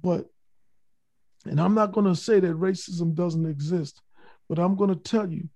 [0.02, 0.26] But,
[1.46, 4.02] and I'm not going to say that racism doesn't exist,
[4.48, 5.50] but I'm going to tell you,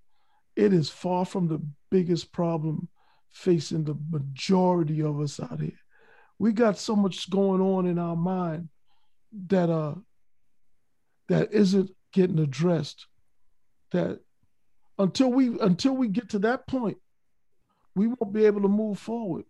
[0.55, 2.89] it is far from the biggest problem
[3.32, 5.80] facing the majority of us out here.
[6.38, 8.70] We got so much going on in our mind
[9.47, 9.95] that uh
[11.28, 13.05] that isn't getting addressed.
[13.91, 14.20] That
[15.00, 16.97] until we until we get to that point,
[17.95, 19.45] we won't be able to move forward.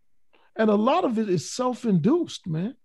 [0.56, 2.76] And a lot of it is self-induced, man.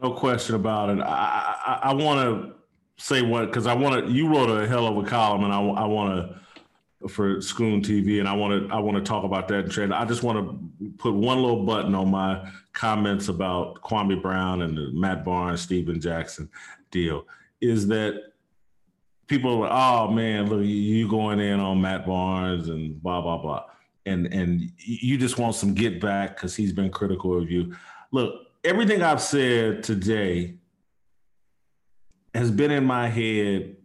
[0.00, 1.00] No question about it.
[1.00, 2.54] I I, I want to
[3.02, 4.12] say what because I want to.
[4.12, 8.18] You wrote a hell of a column, and I, I want to for Scoon TV,
[8.18, 9.94] and I want to I want to talk about that trend.
[9.94, 14.76] I just want to put one little button on my comments about Kwame Brown and
[14.76, 16.50] the Matt Barnes, Stephen Jackson
[16.90, 17.26] deal.
[17.60, 18.33] Is that
[19.26, 23.38] people are, like, oh man, look, you going in on Matt Barnes and blah blah
[23.38, 23.64] blah,
[24.06, 27.74] and and you just want some get back because he's been critical of you.
[28.12, 30.56] Look, everything I've said today
[32.34, 33.76] has been in my head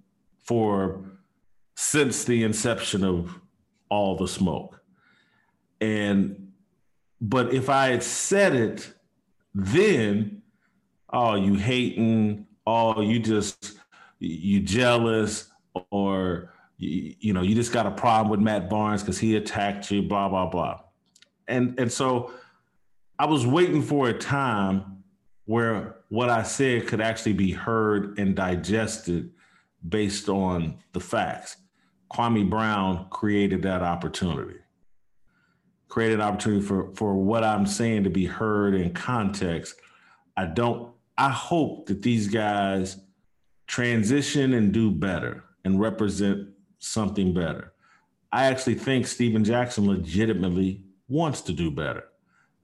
[0.44, 1.04] for
[1.76, 3.40] since the inception of
[3.90, 4.82] all the smoke.
[5.82, 6.52] And
[7.22, 8.94] but if I had said it
[9.54, 10.42] then,
[11.12, 13.79] oh, you hating, oh, you just
[14.20, 15.50] you jealous,
[15.92, 19.90] or you, you know, you just got a problem with Matt Barnes because he attacked
[19.92, 20.82] you, blah, blah, blah.
[21.48, 22.32] And and so
[23.18, 25.04] I was waiting for a time
[25.46, 29.32] where what I said could actually be heard and digested
[29.88, 31.58] based on the facts.
[32.12, 34.58] Kwame Brown created that opportunity,
[35.88, 39.76] created an opportunity for, for what I'm saying to be heard in context.
[40.36, 42.98] I don't, I hope that these guys
[43.70, 46.50] transition and do better and represent
[46.80, 47.72] something better.
[48.32, 52.06] I actually think Stephen Jackson legitimately wants to do better.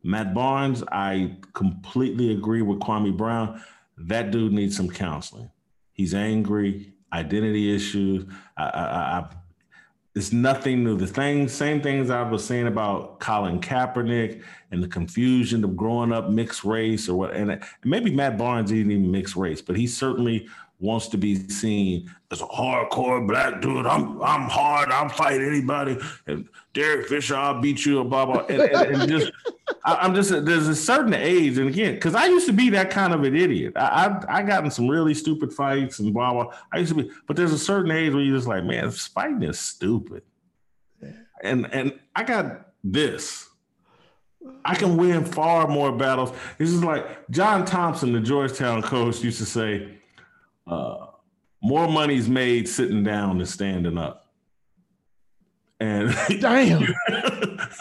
[0.04, 3.62] Matt Barnes, I completely agree with Kwame Brown.
[3.98, 5.52] That dude needs some counseling.
[5.94, 8.26] He's angry, identity issues.
[8.58, 9.30] I, I, I,
[10.16, 10.98] it's nothing new.
[10.98, 16.12] The thing, same things I was saying about Colin Kaepernick and the confusion of growing
[16.12, 17.36] up mixed race or what.
[17.36, 20.48] And maybe Matt Barnes isn't even mixed race, but he certainly
[20.80, 23.86] wants to be seen as a hardcore black dude.
[23.86, 24.90] I'm I'm hard.
[24.90, 25.98] I'll fight anybody.
[26.28, 28.04] And Derek Fisher, I'll beat you.
[28.04, 28.46] Blah blah.
[28.50, 29.32] And, and, and just
[29.84, 32.90] I, am just there's a certain age, and again, because I used to be that
[32.90, 33.74] kind of an idiot.
[33.76, 36.54] I, I I got in some really stupid fights and blah blah.
[36.72, 39.44] I used to be, but there's a certain age where you're just like, man, fighting
[39.44, 40.24] is stupid.
[41.42, 43.50] And and I got this.
[44.64, 46.32] I can win far more battles.
[46.60, 49.98] This is like John Thompson, the Georgetown coach, used to say
[50.68, 51.08] uh,
[51.62, 54.28] more money's made sitting down than standing up.
[55.80, 56.82] And damn,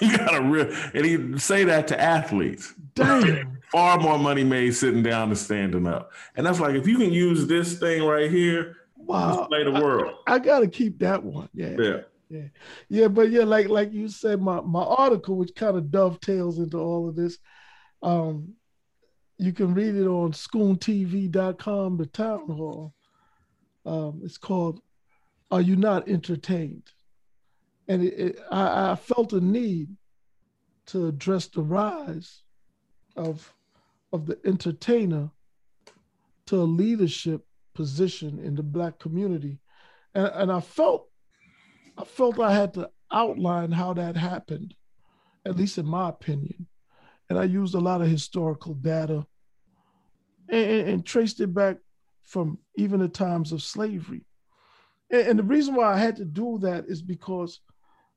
[0.00, 2.74] you got to real, and he say that to athletes.
[2.94, 6.10] Damn, far more money made sitting down than standing up.
[6.34, 10.14] And that's like if you can use this thing right here, wow, play the world.
[10.26, 11.48] I, I got to keep that one.
[11.54, 11.76] Yeah.
[11.78, 12.00] Yeah.
[12.30, 12.48] Yeah.
[12.88, 16.78] yeah, but yeah, like like you said, my my article, which kind of dovetails into
[16.78, 17.38] all of this,
[18.02, 18.54] um,
[19.38, 22.94] you can read it on scoontv.com, the town hall.
[23.84, 24.80] Um, it's called
[25.50, 26.90] Are You Not Entertained?
[27.88, 29.88] And it, it, I, I felt a need
[30.86, 32.42] to address the rise
[33.16, 33.52] of,
[34.12, 35.30] of the entertainer
[36.46, 39.58] to a leadership position in the black community.
[40.14, 41.08] And, and I felt
[41.96, 44.74] I felt I had to outline how that happened,
[45.44, 46.66] at least in my opinion.
[47.28, 49.26] And I used a lot of historical data
[50.48, 51.78] and, and, and traced it back
[52.24, 54.24] from even the times of slavery.
[55.10, 57.60] And, and the reason why I had to do that is because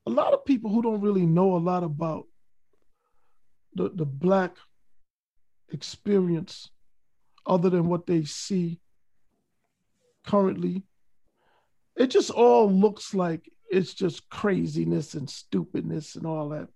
[0.06, 2.24] a lot of people who don't really know a lot about
[3.74, 4.56] the, the black
[5.70, 6.70] experience
[7.46, 8.80] other than what they see
[10.26, 10.82] currently
[11.96, 16.68] it just all looks like it's just craziness and stupidness and all that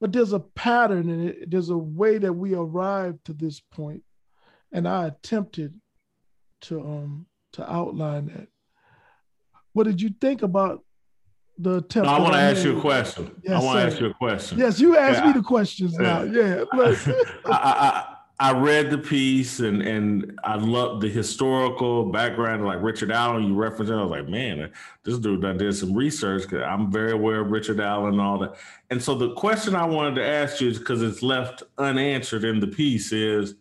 [0.00, 4.02] but there's a pattern in it there's a way that we arrived to this point
[4.72, 5.78] and i attempted
[6.60, 8.48] to um to outline that
[9.72, 10.84] what did you think about
[11.58, 12.06] the attempt.
[12.06, 13.30] No, I want to ask you a question.
[13.42, 14.58] Yes, I want to ask you a question.
[14.58, 16.22] Yes, you ask yeah, me the questions now.
[16.22, 16.64] Yeah.
[16.72, 23.12] I, I, I read the piece and and I love the historical background, like Richard
[23.12, 23.44] Allen.
[23.44, 23.96] You referenced it.
[23.96, 24.72] I was like, man,
[25.04, 26.52] this dude done did some research.
[26.52, 28.56] I'm very aware of Richard Allen and all that.
[28.90, 32.58] And so the question I wanted to ask you is because it's left unanswered in
[32.58, 33.54] the piece is,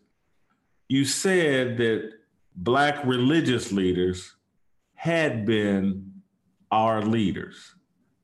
[0.88, 2.10] you said that
[2.56, 4.36] black religious leaders
[4.96, 6.12] had been
[6.72, 7.76] our leaders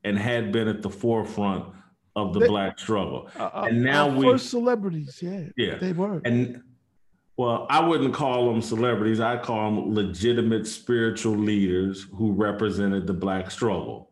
[0.03, 1.75] and had been at the forefront
[2.15, 3.29] of the they, black struggle.
[3.37, 6.21] Uh, uh and now we first celebrities, yeah, yeah, they were.
[6.25, 6.61] And
[7.37, 9.19] well, I wouldn't call them celebrities.
[9.19, 14.11] I call them legitimate spiritual leaders who represented the black struggle.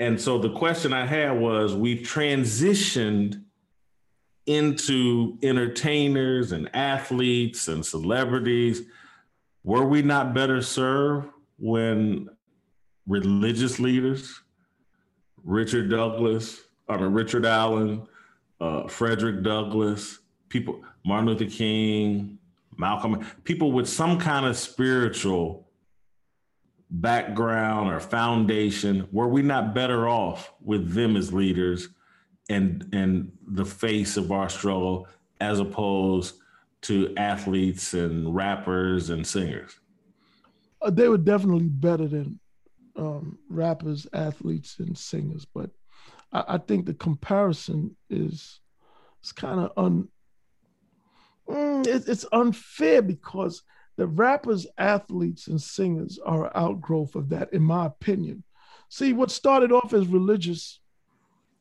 [0.00, 3.44] And so the question I had was we've transitioned
[4.46, 8.82] into entertainers and athletes and celebrities.
[9.62, 12.28] Were we not better served when
[13.06, 14.42] religious leaders
[15.44, 18.06] Richard Douglass, I mean Richard Allen,
[18.60, 20.18] uh, Frederick Douglass,
[20.48, 22.38] people, Martin Luther King,
[22.76, 25.68] Malcolm, people with some kind of spiritual
[26.90, 31.88] background or foundation, were we not better off with them as leaders
[32.50, 35.08] and and the face of our struggle
[35.40, 36.36] as opposed
[36.82, 39.80] to athletes and rappers and singers?
[40.82, 42.38] Uh, they were definitely better than
[42.96, 45.70] um, rappers, athletes, and singers, but
[46.34, 48.60] I, I think the comparison is
[49.20, 50.08] it's kind of un.
[51.48, 53.62] Mm, it, it's unfair because
[53.96, 58.42] the rappers, athletes, and singers are outgrowth of that, in my opinion.
[58.88, 60.80] See, what started off as religious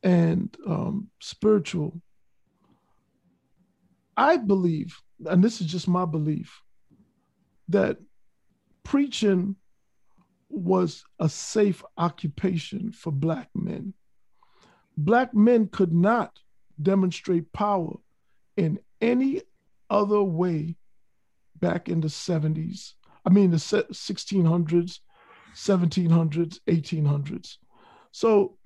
[0.02, 2.02] and um, spiritual,
[4.18, 6.62] I believe, and this is just my belief,
[7.70, 7.98] that
[8.84, 9.56] preaching
[10.50, 13.94] was a safe occupation for Black men.
[14.98, 16.40] Black men could not
[16.82, 17.96] demonstrate power
[18.58, 19.42] in any
[19.90, 20.76] other way
[21.60, 22.94] back in the 70s.
[23.26, 25.00] I mean, the 1600s,
[25.56, 27.58] 1700s, 1800s.
[28.12, 28.58] So,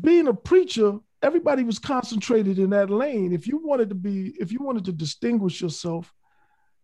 [0.00, 3.32] being a preacher, everybody was concentrated in that lane.
[3.32, 6.12] If you wanted to be, if you wanted to distinguish yourself,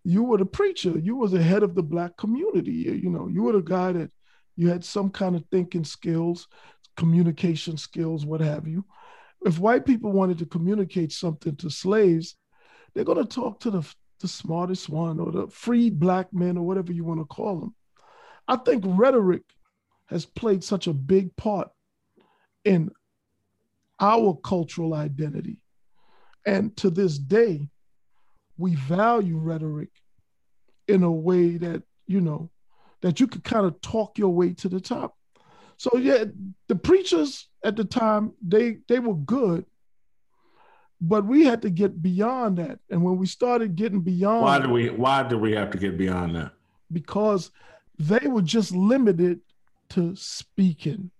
[0.04, 0.98] you were the preacher.
[0.98, 2.72] You was the head of the black community.
[2.72, 4.10] You know, you were the guy that
[4.56, 6.48] you had some kind of thinking skills,
[6.96, 8.84] communication skills, what have you.
[9.44, 12.36] If white people wanted to communicate something to slaves,
[12.94, 16.66] they're going to talk to the, the smartest one or the freed black men or
[16.66, 17.74] whatever you want to call them.
[18.48, 19.42] I think rhetoric
[20.06, 21.68] has played such a big part
[22.64, 22.90] in
[24.00, 25.58] our cultural identity.
[26.44, 27.68] And to this day,
[28.56, 29.90] we value rhetoric
[30.88, 32.50] in a way that you know
[33.02, 35.15] that you could kind of talk your way to the top
[35.76, 36.24] so yeah
[36.68, 39.64] the preachers at the time they they were good
[41.00, 42.78] but we had to get beyond that.
[42.90, 45.98] And when we started getting beyond why do we why do we have to get
[45.98, 46.52] beyond that?
[46.92, 47.50] Because
[47.98, 49.40] they were just limited
[49.90, 51.10] to speaking.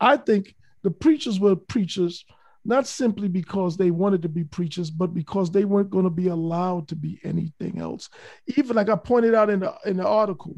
[0.00, 2.24] I think the preachers were preachers
[2.64, 6.28] not simply because they wanted to be preachers, but because they weren't going to be
[6.28, 8.08] allowed to be anything else.
[8.56, 10.56] Even like I pointed out in the in the article,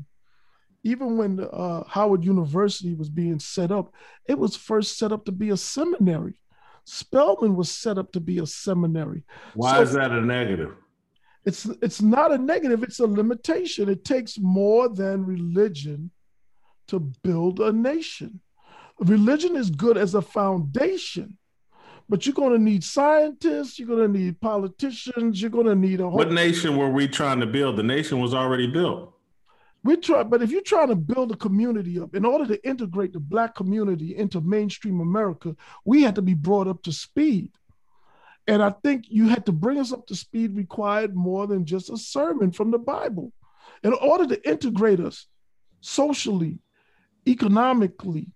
[0.84, 3.92] even when uh, Howard University was being set up,
[4.28, 6.34] it was first set up to be a seminary.
[6.84, 9.24] Spelman was set up to be a seminary.
[9.54, 10.74] Why so is that a negative?
[11.46, 12.82] It's it's not a negative.
[12.82, 13.88] It's a limitation.
[13.88, 16.10] It takes more than religion
[16.88, 18.40] to build a nation.
[19.00, 21.38] Religion is good as a foundation
[22.08, 26.00] but you're going to need scientists, you're going to need politicians, you're going to need
[26.00, 26.18] a whole.
[26.18, 27.76] What nation were we trying to build?
[27.76, 29.13] The nation was already built.
[29.84, 33.12] We try, but if you're trying to build a community up, in order to integrate
[33.12, 35.54] the black community into mainstream America,
[35.84, 37.52] we had to be brought up to speed.
[38.46, 41.90] And I think you had to bring us up to speed required more than just
[41.90, 43.32] a sermon from the Bible.
[43.82, 45.26] In order to integrate us
[45.82, 46.60] socially,
[47.28, 48.28] economically,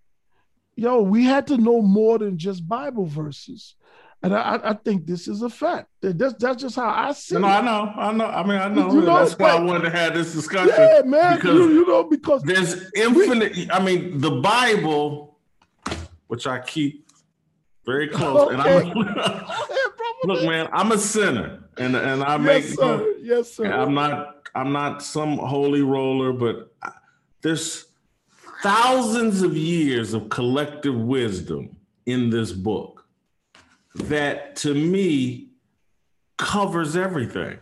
[0.77, 3.75] yo, we had to know more than just Bible verses.
[4.23, 5.89] And I, I think this is a fact.
[6.01, 7.51] That's, that's just how I see no, it.
[7.51, 8.27] I know, I know.
[8.27, 8.93] I mean, I know.
[8.93, 10.75] You know, that's why I wanted to have this discussion.
[10.77, 11.37] Yeah, man.
[11.37, 13.69] because You, you know, because there's infinite.
[13.73, 15.39] I mean, the Bible,
[16.27, 17.09] which I keep
[17.87, 18.93] very close, and I'm.
[20.25, 22.65] Look, man, I'm a sinner, and and I make.
[22.65, 23.15] yes, sir.
[23.21, 23.73] Yes, sir.
[23.73, 24.49] I'm not.
[24.57, 26.91] I'm not some holy roller, but I-
[27.41, 27.87] there's
[28.65, 31.77] thousands of years of collective wisdom
[32.07, 32.98] in this book
[34.05, 35.49] that, to me,
[36.37, 37.59] covers everything.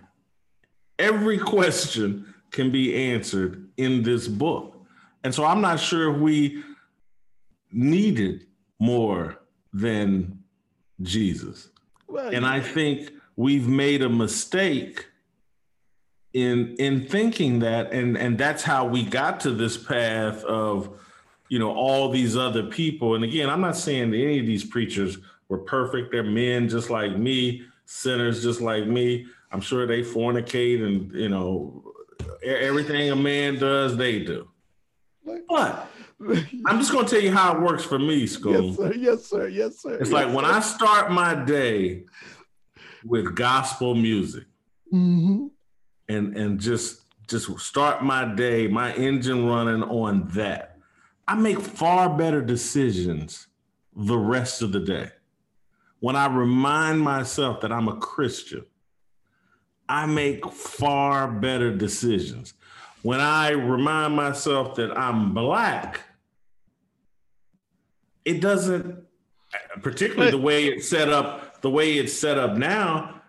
[0.98, 4.74] Every question can be answered in this book,
[5.24, 6.62] and so I'm not sure if we
[7.72, 8.46] needed
[8.78, 9.38] more
[9.72, 10.42] than
[11.02, 11.68] Jesus.
[12.08, 15.06] Well, And I think we've made a mistake
[16.32, 20.98] in in thinking that and and that's how we got to this path of
[21.48, 24.62] you know all these other people and again i'm not saying that any of these
[24.62, 25.16] preachers
[25.48, 30.84] were perfect they're men just like me sinners just like me i'm sure they fornicate
[30.84, 31.84] and you know
[32.44, 34.48] everything a man does they do
[35.48, 35.88] but
[36.66, 38.92] i'm just going to tell you how it works for me Scoon yes, sir.
[38.94, 39.48] Yes, sir.
[39.48, 39.94] Yes, sir.
[39.94, 42.04] it's like when I start my day
[43.04, 44.44] with gospel music
[44.90, 45.48] hmm
[46.08, 50.78] and and just just start my day, my engine running on that,
[51.26, 53.48] I make far better decisions
[53.94, 55.10] the rest of the day.
[56.06, 58.64] When I remind myself that I'm a Christian,
[59.88, 62.54] I make far better decisions.
[63.02, 66.02] When I remind myself that I'm black,
[68.24, 69.02] it doesn't
[69.82, 73.20] particularly the way it's set up the way it's set up now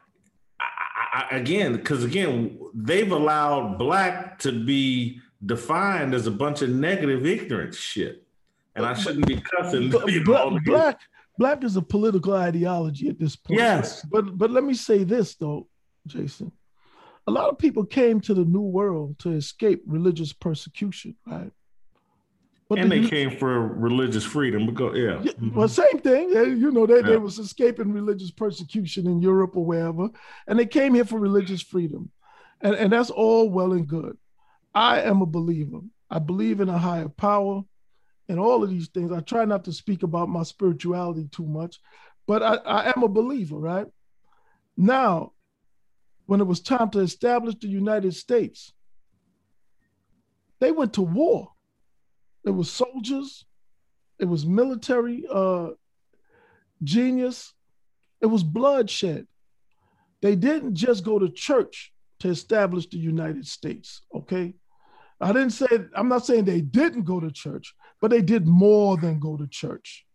[0.59, 6.69] I, I, again because again they've allowed black to be defined as a bunch of
[6.69, 8.27] negative ignorant shit
[8.75, 10.99] and i shouldn't be cussing But you know, black,
[11.37, 13.59] black is a political ideology at this point.
[13.59, 14.05] Yes.
[14.09, 15.67] But but let me say this though,
[16.07, 16.51] Jason.
[17.27, 21.51] A lot of people came to the New World to escape religious persecution, right?
[22.69, 26.33] But and the they came for religious freedom Because, yeah Yeah, Well, same thing.
[26.33, 30.09] They- you know, they, they was escaping religious persecution in Europe or wherever,
[30.47, 32.11] and they came here for religious freedom,
[32.61, 34.17] and and that's all well and good.
[34.73, 35.79] I am a believer.
[36.09, 37.63] I believe in a higher power,
[38.29, 39.11] and all of these things.
[39.11, 41.79] I try not to speak about my spirituality too much,
[42.25, 43.87] but I, I am a believer, right?
[44.75, 45.33] Now,
[46.25, 48.73] when it was time to establish the United States,
[50.59, 51.51] they went to war.
[52.43, 53.45] There was soldiers,
[54.19, 55.69] it was military uh,
[56.83, 57.53] genius,
[58.21, 59.27] it was bloodshed.
[60.21, 64.55] They didn't just go to church to establish the United States, okay?
[65.21, 68.97] I didn't say, I'm not saying they didn't go to church, but they did more
[68.97, 70.05] than go to church.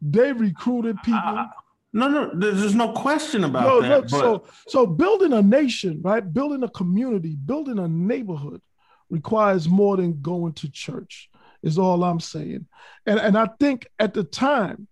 [0.00, 1.20] They recruited people.
[1.22, 1.50] Ah,
[1.92, 6.32] no no there's no question about No, that so so building a nation, right?
[6.32, 8.62] Building a community, building a neighborhood
[9.10, 11.28] requires more than going to church,
[11.62, 12.66] is all I'm saying.
[13.06, 14.88] And and I think at the time,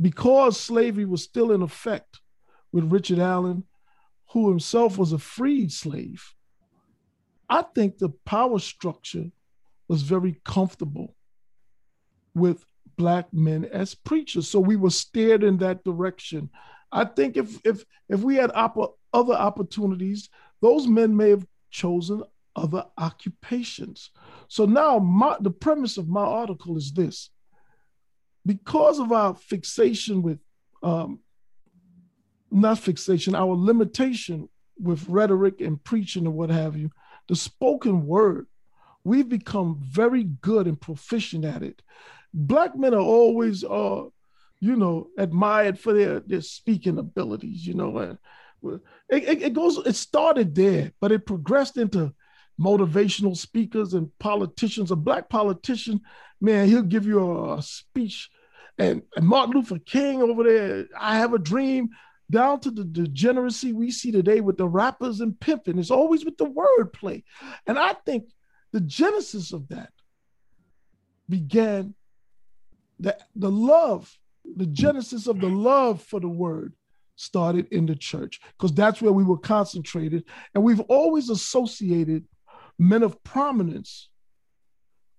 [0.00, 2.20] because slavery was still in effect
[2.72, 3.64] with Richard Allen,
[4.32, 6.34] who himself was a freed slave,
[7.48, 9.30] I think the power structure
[9.88, 11.14] was very comfortable
[12.34, 12.64] with
[12.96, 14.48] black men as preachers.
[14.48, 16.50] So we were steered in that direction.
[16.90, 20.28] I think if if if we had oppo- other opportunities,
[20.60, 22.22] those men may have chosen
[22.54, 24.10] other occupations.
[24.48, 27.30] So now my, the premise of my article is this.
[28.44, 30.38] Because of our fixation with
[30.82, 31.20] um,
[32.50, 34.48] not fixation, our limitation
[34.78, 36.90] with rhetoric and preaching and what have you,
[37.28, 38.46] the spoken word,
[39.04, 41.82] we've become very good and proficient at it.
[42.34, 44.04] Black men are always, uh,
[44.60, 47.66] you know, admired for their their speaking abilities.
[47.66, 48.18] You know, and
[49.08, 49.78] it, it, goes.
[49.78, 52.14] It started there, but it progressed into
[52.60, 54.90] motivational speakers and politicians.
[54.90, 56.00] A black politician,
[56.40, 58.30] man, he'll give you a, a speech,
[58.78, 60.86] and, and Martin Luther King over there.
[60.98, 61.90] I have a dream
[62.32, 65.78] down to the degeneracy we see today with the rappers and pimping.
[65.78, 67.24] It's always with the word play
[67.66, 68.24] And I think
[68.72, 69.92] the genesis of that
[71.28, 71.94] began
[73.02, 74.16] the, the love,
[74.56, 76.74] the genesis of the love for the word
[77.16, 80.24] started in the church because that's where we were concentrated.
[80.54, 82.24] And we've always associated
[82.78, 84.08] men of prominence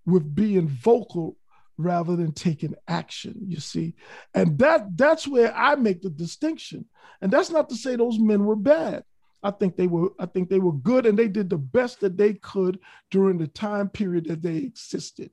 [0.06, 1.36] with being vocal
[1.76, 3.94] rather than taking action you see?
[4.34, 6.86] And that that's where i make the distinction.
[7.20, 9.04] And that's not to say those men were bad.
[9.42, 12.16] I think they were i think they were good and they did the best that
[12.16, 12.78] they could
[13.10, 15.30] during the time period that they existed.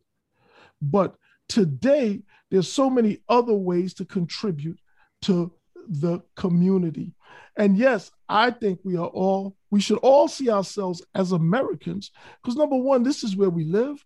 [0.81, 1.15] But
[1.51, 4.79] today there's so many other ways to contribute
[5.23, 5.51] to
[5.87, 7.13] the community.
[7.57, 12.11] And yes, I think we are all, we should all see ourselves as Americans
[12.41, 14.03] because number one, this is where we live.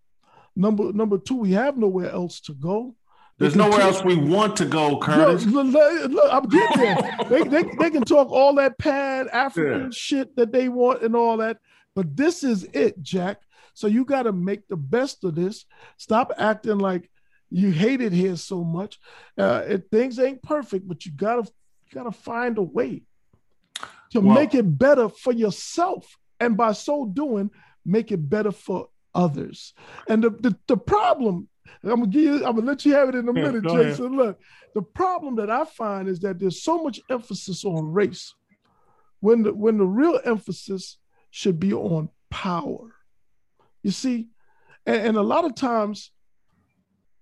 [0.55, 2.95] Number number two, we have nowhere else to go.
[3.37, 5.45] There's nowhere else we want to go, Curtis.
[5.45, 7.17] Look, look, look I'm getting there.
[7.29, 9.89] they, they, they can talk all that pan African yeah.
[9.91, 11.57] shit that they want and all that,
[11.93, 13.41] but this is it, Jack.
[13.73, 15.65] So you got to make the best of this.
[15.97, 17.09] Stop acting like
[17.55, 18.99] you hate it here so much.
[19.37, 23.03] Uh, it, things ain't perfect, but you gotta you gotta find a way
[24.11, 27.49] to well, make it better for yourself, and by so doing,
[27.85, 29.73] make it better for others.
[30.09, 31.47] And the the, the problem,
[31.81, 34.05] I'm gonna give you, I'm gonna let you have it in a yeah, minute, Jason.
[34.05, 34.17] Ahead.
[34.17, 34.39] Look,
[34.73, 38.33] the problem that I find is that there's so much emphasis on race
[39.21, 40.97] when the when the real emphasis
[41.31, 42.93] should be on power.
[43.81, 44.27] You see,
[44.85, 46.11] and, and a lot of times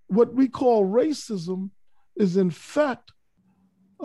[0.07, 1.71] what we call racism
[2.15, 3.11] is in fact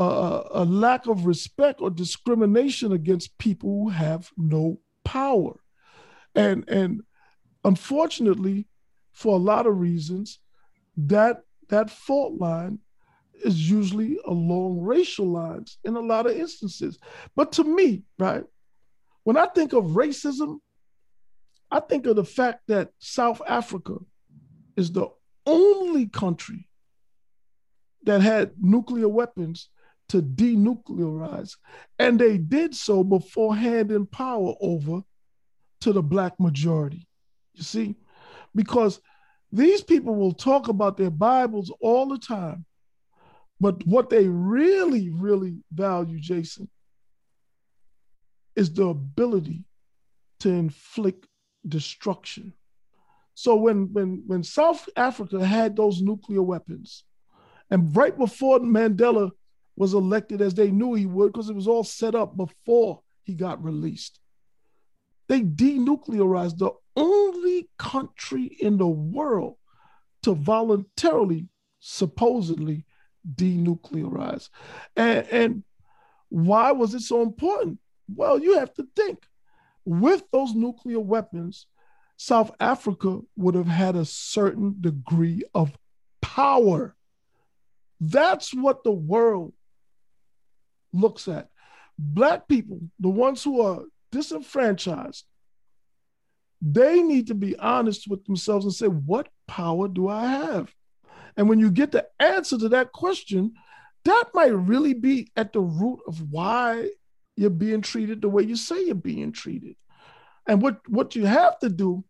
[0.00, 5.60] a lack of respect or discrimination against people who have no power.
[6.36, 7.02] And, and
[7.64, 8.68] unfortunately,
[9.12, 10.38] for a lot of reasons,
[10.96, 11.38] that,
[11.68, 12.78] that fault line
[13.44, 16.98] is usually along racial lines in a lot of instances.
[17.34, 18.44] But to me, right,
[19.24, 20.58] when I think of racism,
[21.70, 23.96] I think of the fact that South Africa
[24.76, 25.08] is the
[25.48, 26.68] only country
[28.04, 29.70] that had nuclear weapons
[30.10, 31.56] to denuclearize.
[31.98, 35.02] And they did so before handing power over
[35.80, 37.06] to the Black majority.
[37.54, 37.96] You see?
[38.54, 39.00] Because
[39.50, 42.64] these people will talk about their Bibles all the time.
[43.60, 46.70] But what they really, really value, Jason,
[48.54, 49.64] is the ability
[50.40, 51.26] to inflict
[51.66, 52.52] destruction.
[53.38, 57.04] So when when when South Africa had those nuclear weapons,
[57.70, 59.30] and right before Mandela
[59.76, 63.34] was elected, as they knew he would, because it was all set up before he
[63.34, 64.18] got released,
[65.28, 69.54] they denuclearized the only country in the world
[70.24, 71.46] to voluntarily,
[71.78, 72.86] supposedly,
[73.36, 74.48] denuclearize.
[74.96, 75.64] And, and
[76.28, 77.78] why was it so important?
[78.12, 79.22] Well, you have to think
[79.84, 81.68] with those nuclear weapons,
[82.18, 85.78] South Africa would have had a certain degree of
[86.20, 86.96] power.
[88.00, 89.54] That's what the world
[90.92, 91.48] looks at.
[91.96, 95.24] Black people, the ones who are disenfranchised,
[96.60, 100.74] they need to be honest with themselves and say, What power do I have?
[101.36, 103.54] And when you get the answer to that question,
[104.04, 106.90] that might really be at the root of why
[107.36, 109.76] you're being treated the way you say you're being treated.
[110.48, 112.04] And what, what you have to do,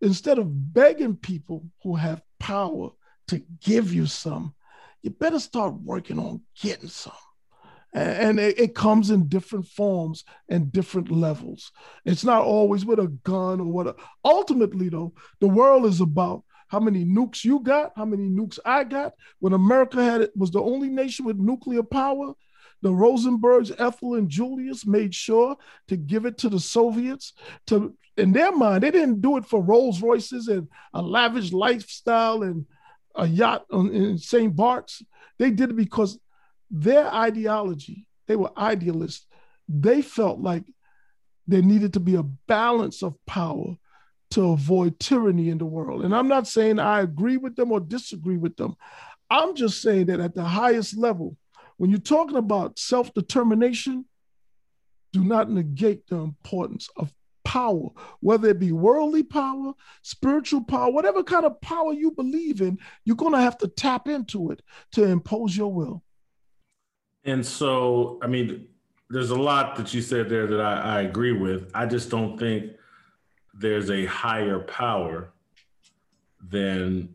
[0.00, 2.90] instead of begging people who have power
[3.28, 4.54] to give you some,
[5.02, 7.12] you better start working on getting some.
[7.94, 11.72] And it, comes in different forms and different levels.
[12.04, 13.98] It's not always with a gun or what.
[14.24, 18.84] Ultimately, though, the world is about how many nukes you got, how many nukes I
[18.84, 19.14] got.
[19.40, 22.34] When America had it was the only nation with nuclear power,
[22.82, 25.56] the Rosenbergs, Ethel and Julius, made sure
[25.88, 27.32] to give it to the Soviets.
[27.68, 32.42] To in their mind, they didn't do it for Rolls Royces and a lavish lifestyle
[32.42, 32.66] and
[33.14, 34.54] a yacht in St.
[34.54, 35.02] Bart's.
[35.38, 36.18] They did it because
[36.70, 39.26] their ideology, they were idealists.
[39.68, 40.64] They felt like
[41.46, 43.76] there needed to be a balance of power
[44.30, 46.04] to avoid tyranny in the world.
[46.04, 48.76] And I'm not saying I agree with them or disagree with them.
[49.30, 51.36] I'm just saying that at the highest level,
[51.76, 54.04] when you're talking about self determination,
[55.12, 57.12] do not negate the importance of
[57.48, 57.88] power,
[58.20, 59.72] whether it be worldly power,
[60.02, 64.06] spiritual power, whatever kind of power you believe in, you're going to have to tap
[64.06, 64.60] into it
[64.92, 66.04] to impose your will.
[67.24, 68.68] And so, I mean,
[69.08, 71.70] there's a lot that you said there that I, I agree with.
[71.74, 72.72] I just don't think
[73.54, 75.32] there's a higher power
[76.50, 77.08] than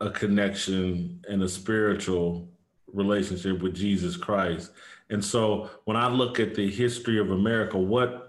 [0.00, 2.48] a connection and a spiritual
[2.92, 4.70] relationship with Jesus Christ.
[5.10, 8.23] And so when I look at the history of America, what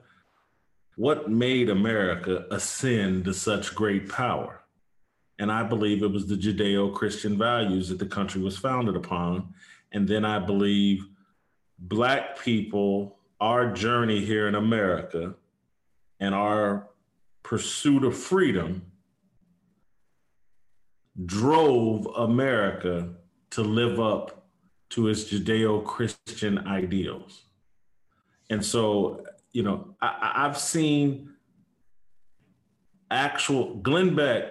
[0.96, 4.62] what made America ascend to such great power?
[5.38, 9.54] And I believe it was the Judeo-Christian values that the country was founded upon.
[9.92, 11.06] And then I believe
[11.78, 15.36] black people, our journey here in America
[16.22, 16.88] and our
[17.44, 18.92] pursuit of freedom
[21.26, 23.10] drove America
[23.52, 24.48] to live up
[24.90, 27.44] to its Judeo-Christian ideals.
[28.50, 31.30] And so, you know, I, have seen
[33.10, 34.44] actual Glenn Beck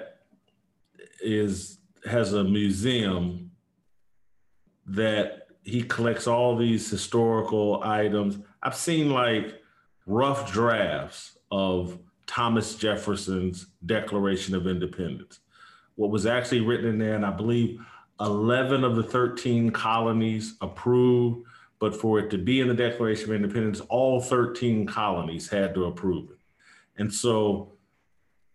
[1.22, 1.76] is
[2.06, 3.50] has a museum
[4.86, 8.38] that he collects all these historical items.
[8.62, 9.60] I've seen like
[10.06, 15.40] rough drafts of Thomas Jefferson's Declaration of Independence.
[15.96, 17.78] What was actually written in there, and I believe
[18.20, 21.46] 11 of the 13 colonies approved,
[21.78, 25.84] but for it to be in the Declaration of Independence, all 13 colonies had to
[25.86, 26.38] approve it.
[26.96, 27.72] And so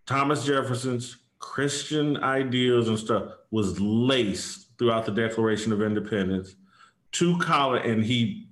[0.05, 6.55] Thomas Jefferson's Christian ideals and stuff was laced throughout the Declaration of Independence
[7.13, 8.47] to colonies, and he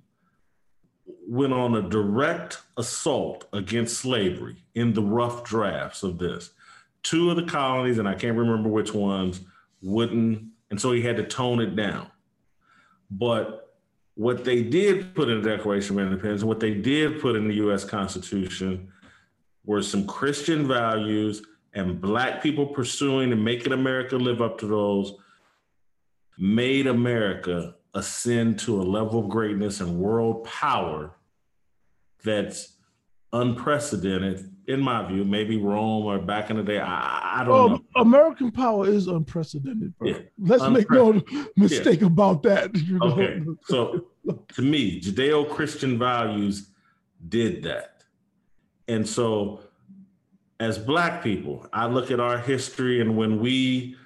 [1.26, 6.50] went on a direct assault against slavery in the rough drafts of this.
[7.02, 9.40] Two of the colonies, and I can't remember which ones,
[9.82, 12.10] wouldn't, and so he had to tone it down.
[13.10, 13.67] But
[14.18, 17.54] what they did put in the Declaration of Independence, what they did put in the
[17.68, 18.92] US Constitution
[19.64, 21.40] were some Christian values
[21.72, 25.14] and Black people pursuing and making America live up to those
[26.36, 31.12] made America ascend to a level of greatness and world power
[32.24, 32.77] that's
[33.32, 35.24] unprecedented in my view.
[35.24, 37.84] Maybe Rome or back in the day, I, I don't well, know.
[37.96, 39.96] American power is unprecedented.
[39.98, 40.08] Bro.
[40.08, 41.22] Yeah, Let's make no
[41.56, 42.06] mistake yeah.
[42.06, 42.76] about that.
[42.76, 43.06] You know?
[43.06, 44.06] Okay, so
[44.54, 46.70] to me, Judeo-Christian values
[47.28, 48.04] did that,
[48.86, 49.62] and so
[50.60, 53.96] as Black people, I look at our history and when we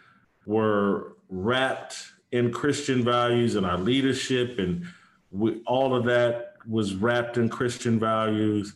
[0.47, 4.85] were wrapped in Christian values and our leadership and
[5.31, 8.75] we, all of that was wrapped in Christian values.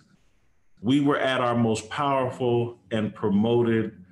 [0.86, 4.04] We were at our most powerful and promoted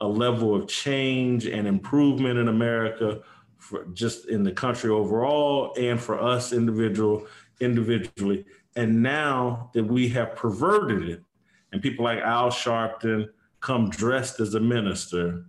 [0.00, 3.22] a level of change and improvement in America
[3.58, 7.26] for just in the country overall and for us individual
[7.60, 8.44] individually.
[8.76, 11.24] And now that we have perverted it,
[11.72, 13.26] and people like Al Sharpton
[13.58, 15.46] come dressed as a minister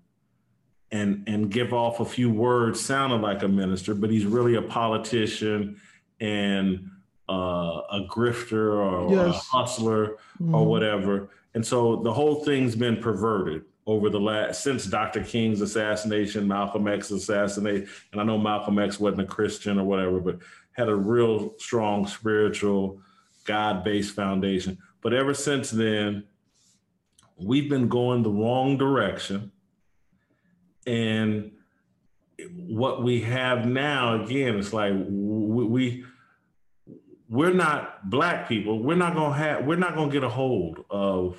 [0.90, 4.64] and and give off a few words sounding like a minister, but he's really a
[4.64, 5.80] politician
[6.20, 6.90] and
[7.32, 9.20] uh, a grifter or, yes.
[9.20, 10.06] or a hustler
[10.42, 10.54] mm-hmm.
[10.54, 11.30] or whatever.
[11.54, 15.24] And so the whole thing's been perverted over the last since Dr.
[15.24, 17.88] King's assassination, Malcolm X assassination.
[18.12, 20.40] And I know Malcolm X wasn't a Christian or whatever, but
[20.74, 23.00] had a real strong spiritual,
[23.46, 24.78] God-based foundation.
[25.02, 26.26] But ever since then,
[27.38, 29.52] we've been going the wrong direction.
[30.86, 31.52] And
[32.56, 36.06] what we have now, again, it's like we, we
[37.32, 38.84] we're not black people.
[38.84, 39.66] We're not gonna have.
[39.66, 41.38] We're not gonna get a hold of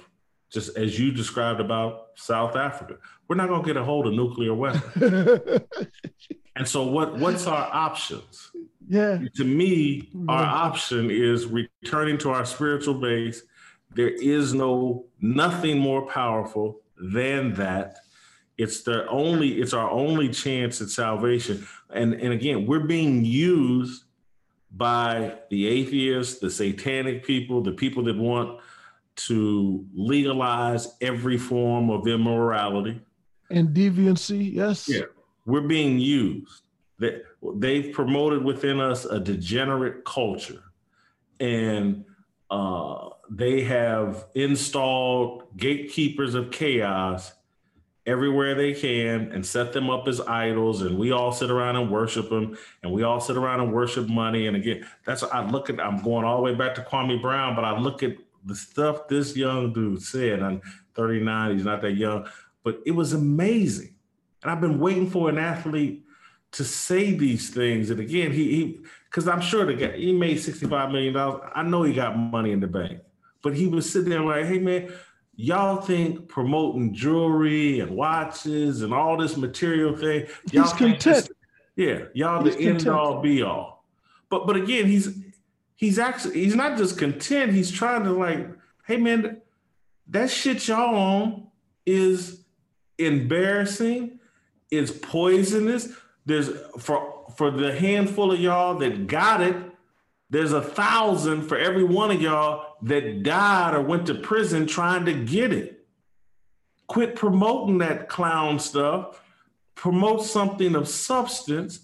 [0.51, 2.97] just as you described about South Africa.
[3.29, 5.61] We're not gonna get a hold of nuclear weapons.
[6.57, 8.51] and so, what what's our options?
[8.89, 9.19] Yeah.
[9.37, 10.55] To me, our mm-hmm.
[10.67, 13.43] option is returning to our spiritual base.
[13.95, 17.99] There is no nothing more powerful than that.
[18.57, 19.61] It's the only.
[19.61, 21.67] It's our only chance at salvation.
[21.91, 24.05] And and again, we're being used
[24.77, 28.61] by the atheists, the satanic people, the people that want
[29.15, 33.01] to legalize every form of immorality
[33.53, 34.53] and deviancy.
[34.53, 34.89] Yes.
[34.89, 35.03] Yeah.
[35.47, 36.63] We're being used.
[36.99, 37.25] That
[37.57, 40.63] they've promoted within us a degenerate culture.
[41.41, 42.05] And
[42.51, 47.33] uh, they have installed gatekeepers of chaos
[48.07, 51.91] everywhere they can and set them up as idols and we all sit around and
[51.91, 54.47] worship them and we all sit around and worship money.
[54.49, 57.55] And again that's i look at i'm going all the way back to kwame brown
[57.55, 60.43] but i look at the stuff this young dude said.
[60.43, 60.61] I'm
[60.95, 62.29] 39 he's not that young
[62.65, 63.95] but it was amazing.
[64.43, 66.05] And i've been waiting for an athlete
[66.53, 67.91] to say these things.
[67.91, 71.49] And again he because i'm sure the guy he made 65 million dollars.
[71.55, 72.99] I know he got money in the bank
[73.43, 74.93] but he was sitting there like hey man
[75.35, 81.31] y'all think promoting jewelry and watches and all this material thing, y'all he's content.
[81.77, 82.87] yeah, y'all he's the content.
[82.87, 83.85] end all be all.
[84.29, 85.19] But but again, he's
[85.75, 87.53] he's actually he's not just content.
[87.53, 88.49] He's trying to like,
[88.87, 89.41] hey man,
[90.09, 91.47] that shit y'all on
[91.87, 92.45] is
[92.99, 94.19] embarrassing.
[94.71, 95.89] It's poisonous.
[96.25, 99.57] There's for for the handful of y'all that got it
[100.33, 105.05] there's a thousand for every one of y'all that died or went to prison trying
[105.05, 105.87] to get it.
[106.87, 109.23] Quit promoting that clown stuff.
[109.75, 111.81] Promote something of substance.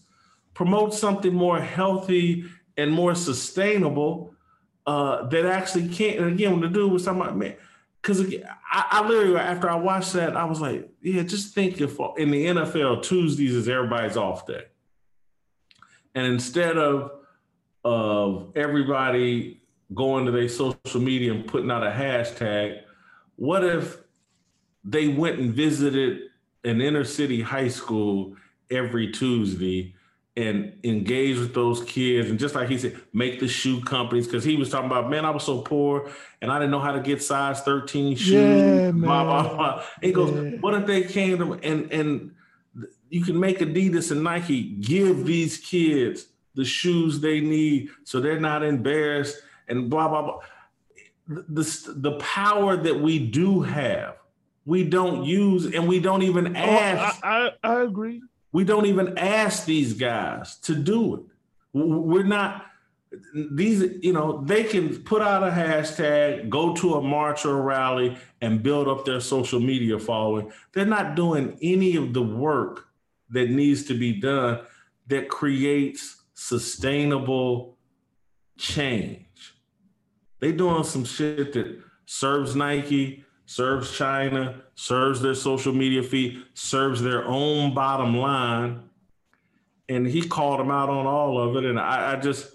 [0.54, 2.46] Promote something more healthy
[2.78, 4.32] and more sustainable
[4.86, 6.18] uh, that actually can't.
[6.18, 7.54] And again, when the dude was talking about, man,
[8.00, 8.34] because
[8.72, 12.30] I, I literally, after I watched that, I was like, yeah, just think if in
[12.30, 14.64] the NFL, Tuesdays is everybody's off day.
[16.14, 17.17] And instead of
[17.84, 19.60] of everybody
[19.94, 22.80] going to their social media and putting out a hashtag,
[23.36, 23.98] what if
[24.84, 26.20] they went and visited
[26.64, 28.36] an inner city high school
[28.70, 29.94] every Tuesday
[30.36, 32.30] and engage with those kids.
[32.30, 35.24] And just like he said, make the shoe companies because he was talking about, man,
[35.24, 36.10] I was so poor
[36.40, 38.30] and I didn't know how to get size 13 shoes.
[38.30, 39.84] Yeah, blah, blah, blah.
[40.00, 40.58] he goes, yeah.
[40.60, 42.34] what if they came to and and
[43.10, 46.26] you can make Adidas and Nike give these kids
[46.58, 50.38] the shoes they need so they're not embarrassed and blah blah blah.
[51.28, 54.16] The, the power that we do have,
[54.66, 57.20] we don't use and we don't even ask.
[57.22, 58.22] Oh, I, I, I agree.
[58.50, 61.22] We don't even ask these guys to do it.
[61.72, 62.66] We're not
[63.34, 67.62] these, you know, they can put out a hashtag, go to a march or a
[67.62, 70.50] rally, and build up their social media following.
[70.72, 72.88] They're not doing any of the work
[73.30, 74.60] that needs to be done
[75.06, 77.76] that creates sustainable
[78.56, 79.56] change.
[80.38, 87.02] They doing some shit that serves Nike, serves China, serves their social media feed, serves
[87.02, 88.84] their own bottom line.
[89.88, 91.64] And he called them out on all of it.
[91.68, 92.52] And I, I just,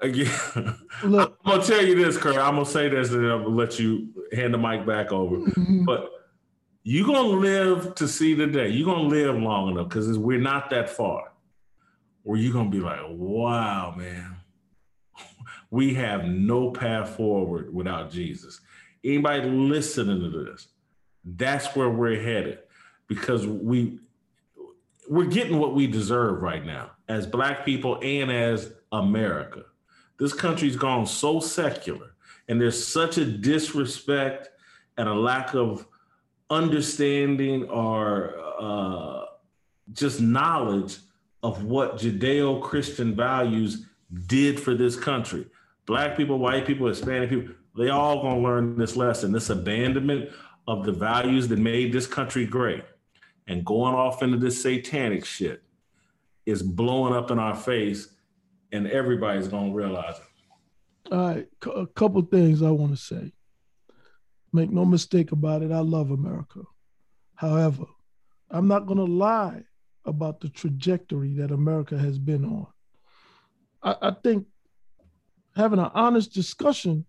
[0.00, 0.30] again,
[1.02, 2.36] Look, I'm gonna tell you this, Kurt.
[2.36, 5.38] I'm gonna say this, and I'm gonna let you hand the mic back over.
[5.38, 5.84] Mm-hmm.
[5.84, 6.10] But
[6.84, 8.68] you're gonna live to see the day.
[8.68, 11.32] You're gonna live long enough because we're not that far.
[12.26, 14.34] Where you're gonna be like, wow, man,
[15.70, 18.60] we have no path forward without Jesus.
[19.04, 20.66] Anybody listening to this,
[21.24, 22.58] that's where we're headed
[23.06, 24.00] because we
[25.08, 29.62] we're getting what we deserve right now as black people and as America.
[30.18, 32.16] This country's gone so secular,
[32.48, 34.50] and there's such a disrespect
[34.98, 35.86] and a lack of
[36.50, 39.26] understanding or uh,
[39.92, 40.98] just knowledge
[41.46, 43.86] of what Judeo Christian values
[44.26, 45.46] did for this country.
[45.86, 50.30] Black people, white people, Hispanic people, they all gonna learn this lesson, this abandonment
[50.66, 52.82] of the values that made this country great
[53.46, 55.62] and going off into this satanic shit
[56.46, 58.08] is blowing up in our face
[58.72, 61.12] and everybody's gonna realize it.
[61.12, 63.32] All right, a couple things I want to say.
[64.52, 66.62] Make no mistake about it, I love America.
[67.36, 67.84] However,
[68.50, 69.62] I'm not gonna lie
[70.06, 72.66] about the trajectory that America has been on.
[73.82, 74.46] I, I think
[75.54, 77.04] having an honest discussion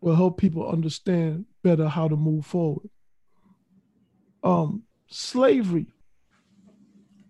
[0.00, 2.88] will help people understand better how to move forward.
[4.44, 5.86] Um, slavery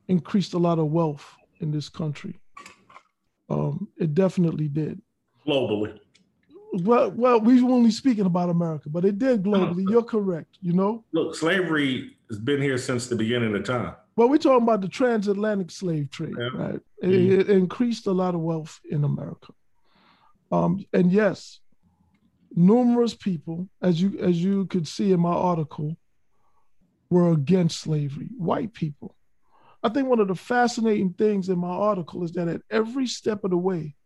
[0.08, 1.26] increased a lot of wealth
[1.60, 2.38] in this country.
[3.48, 5.00] Um, it definitely did.
[5.46, 5.98] Globally.
[6.72, 9.88] Well, well, we were only speaking about America, but it did globally.
[9.88, 10.58] You're correct.
[10.60, 11.04] You know.
[11.12, 13.94] Look, slavery has been here since the beginning of time.
[14.16, 16.48] Well, we're talking about the transatlantic slave trade, yeah.
[16.54, 16.80] right?
[17.02, 17.40] It, mm-hmm.
[17.40, 19.52] it, increased a lot of wealth in America.
[20.50, 21.60] Um, and yes,
[22.54, 25.96] numerous people, as you as you could see in my article,
[27.10, 28.30] were against slavery.
[28.38, 29.14] White people.
[29.82, 33.44] I think one of the fascinating things in my article is that at every step
[33.44, 33.96] of the way,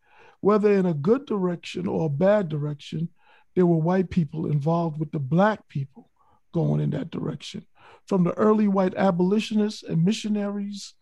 [0.41, 3.09] whether in a good direction or a bad direction,
[3.55, 6.10] there were white people involved with the black people
[6.53, 7.67] going in that direction.
[8.07, 10.95] From the early white abolitionists and missionaries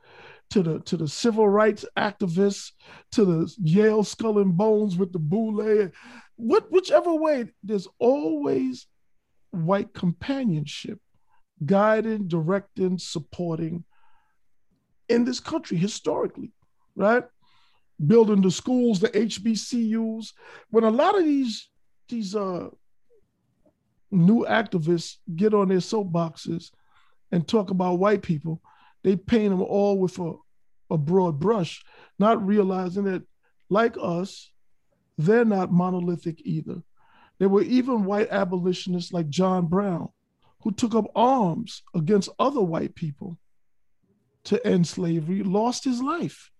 [0.51, 2.73] to the to the civil rights activists
[3.13, 5.91] to the Yale skull and bones with the boule,
[6.37, 8.87] what whichever way, there's always
[9.51, 11.01] white companionship,
[11.65, 13.85] guiding, directing, supporting
[15.09, 16.53] in this country historically,
[16.95, 17.25] right?
[18.05, 20.33] Building the schools, the HBCUs.
[20.71, 21.69] When a lot of these
[22.09, 22.69] these uh,
[24.11, 26.71] new activists get on their soapboxes
[27.31, 28.63] and talk about white people,
[29.05, 30.35] they paint them all with a,
[30.91, 31.83] a broad brush,
[32.19, 33.23] not realizing that,
[33.69, 34.51] like us,
[35.19, 36.83] they're not monolithic either.
[37.39, 40.09] There were even white abolitionists like John Brown
[40.63, 43.39] who took up arms against other white people
[44.45, 46.51] to end slavery, lost his life,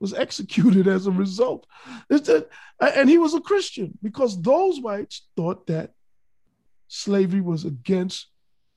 [0.00, 1.66] was executed as a result.
[2.80, 5.92] And he was a Christian because those whites thought that
[6.88, 8.26] slavery was against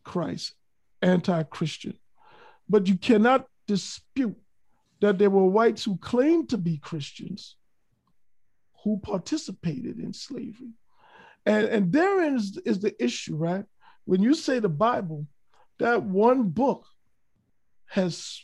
[0.03, 0.53] Christ,
[1.01, 1.97] anti Christian.
[2.67, 4.35] But you cannot dispute
[5.01, 7.55] that there were whites who claimed to be Christians
[8.83, 10.73] who participated in slavery.
[11.45, 13.65] And, and therein is, is the issue, right?
[14.05, 15.25] When you say the Bible,
[15.79, 16.85] that one book
[17.87, 18.41] has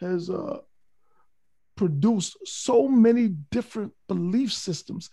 [0.00, 0.58] has uh,
[1.76, 5.10] produced so many different belief systems.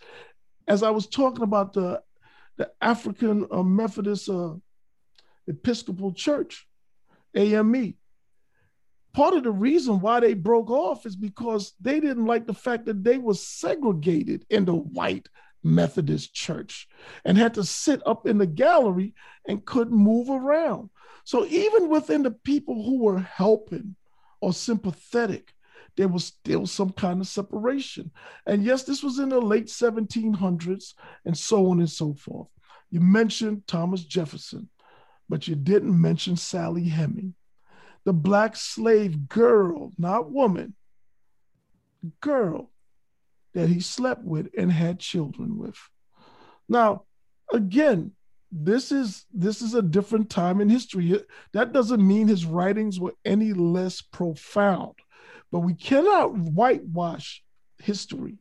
[0.68, 2.02] As I was talking about the
[2.62, 4.54] the African uh, Methodist uh,
[5.48, 6.68] Episcopal Church,
[7.34, 7.94] AME,
[9.12, 12.86] part of the reason why they broke off is because they didn't like the fact
[12.86, 15.28] that they were segregated in the white
[15.64, 16.86] Methodist church
[17.24, 19.12] and had to sit up in the gallery
[19.48, 20.90] and couldn't move around.
[21.24, 23.96] So even within the people who were helping
[24.40, 25.52] or sympathetic,
[25.96, 28.10] there was still some kind of separation.
[28.46, 30.94] And yes, this was in the late 1700s
[31.24, 32.48] and so on and so forth.
[32.90, 34.68] You mentioned Thomas Jefferson,
[35.28, 37.34] but you didn't mention Sally Heming,
[38.04, 40.74] the black slave girl, not woman,
[42.20, 42.70] girl
[43.54, 45.76] that he slept with and had children with.
[46.68, 47.04] Now,
[47.52, 48.12] again,
[48.50, 51.22] this is this is a different time in history.
[51.52, 54.94] That doesn't mean his writings were any less profound,
[55.52, 57.44] but we cannot whitewash
[57.78, 58.38] history.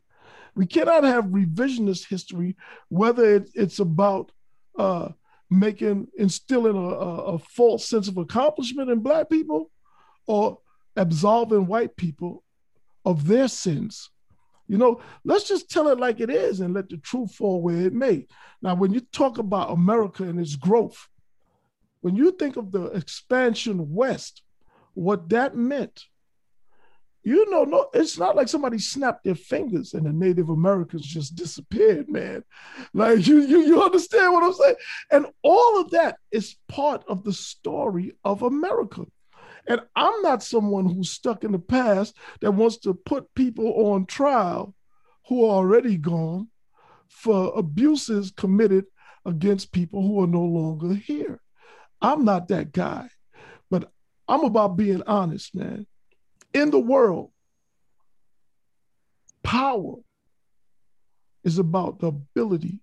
[0.55, 2.55] We cannot have revisionist history,
[2.88, 4.31] whether it, it's about
[4.77, 5.09] uh,
[5.49, 9.69] making instilling a, a, a false sense of accomplishment in black people,
[10.25, 10.59] or
[10.95, 12.43] absolving white people
[13.05, 14.09] of their sins.
[14.67, 17.81] You know, let's just tell it like it is and let the truth fall where
[17.81, 18.27] it may.
[18.61, 21.09] Now, when you talk about America and its growth,
[21.99, 24.43] when you think of the expansion west,
[24.93, 26.05] what that meant,
[27.23, 31.35] you know, no, it's not like somebody snapped their fingers and the Native Americans just
[31.35, 32.43] disappeared, man.
[32.93, 34.76] Like you, you, you understand what I'm saying?
[35.11, 39.06] And all of that is part of the story of America.
[39.68, 44.07] And I'm not someone who's stuck in the past that wants to put people on
[44.07, 44.73] trial
[45.27, 46.49] who are already gone
[47.07, 48.85] for abuses committed
[49.26, 51.39] against people who are no longer here.
[52.02, 53.10] I'm not that guy,
[53.69, 53.91] but
[54.27, 55.85] I'm about being honest, man.
[56.53, 57.32] In the world,
[59.44, 59.95] power
[61.44, 62.80] is about the ability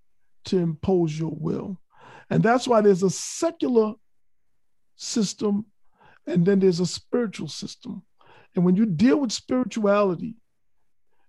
[0.46, 1.78] to impose your will.
[2.30, 3.94] And that's why there's a secular
[4.96, 5.66] system
[6.26, 8.02] and then there's a spiritual system.
[8.54, 10.36] And when you deal with spirituality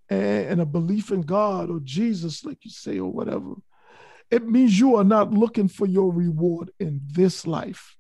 [0.10, 3.54] and, a belief in God or Jesus, like you say, or whatever,
[4.32, 7.96] it means you are not looking for your reward in this life.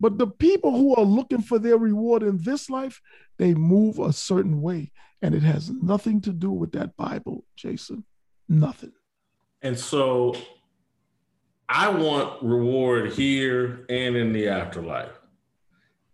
[0.00, 3.00] But the people who are looking for their reward in this life,
[3.38, 4.92] they move a certain way.
[5.22, 8.04] And it has nothing to do with that Bible, Jason.
[8.48, 8.92] Nothing.
[9.62, 10.34] And so
[11.68, 15.18] I want reward here and in the afterlife.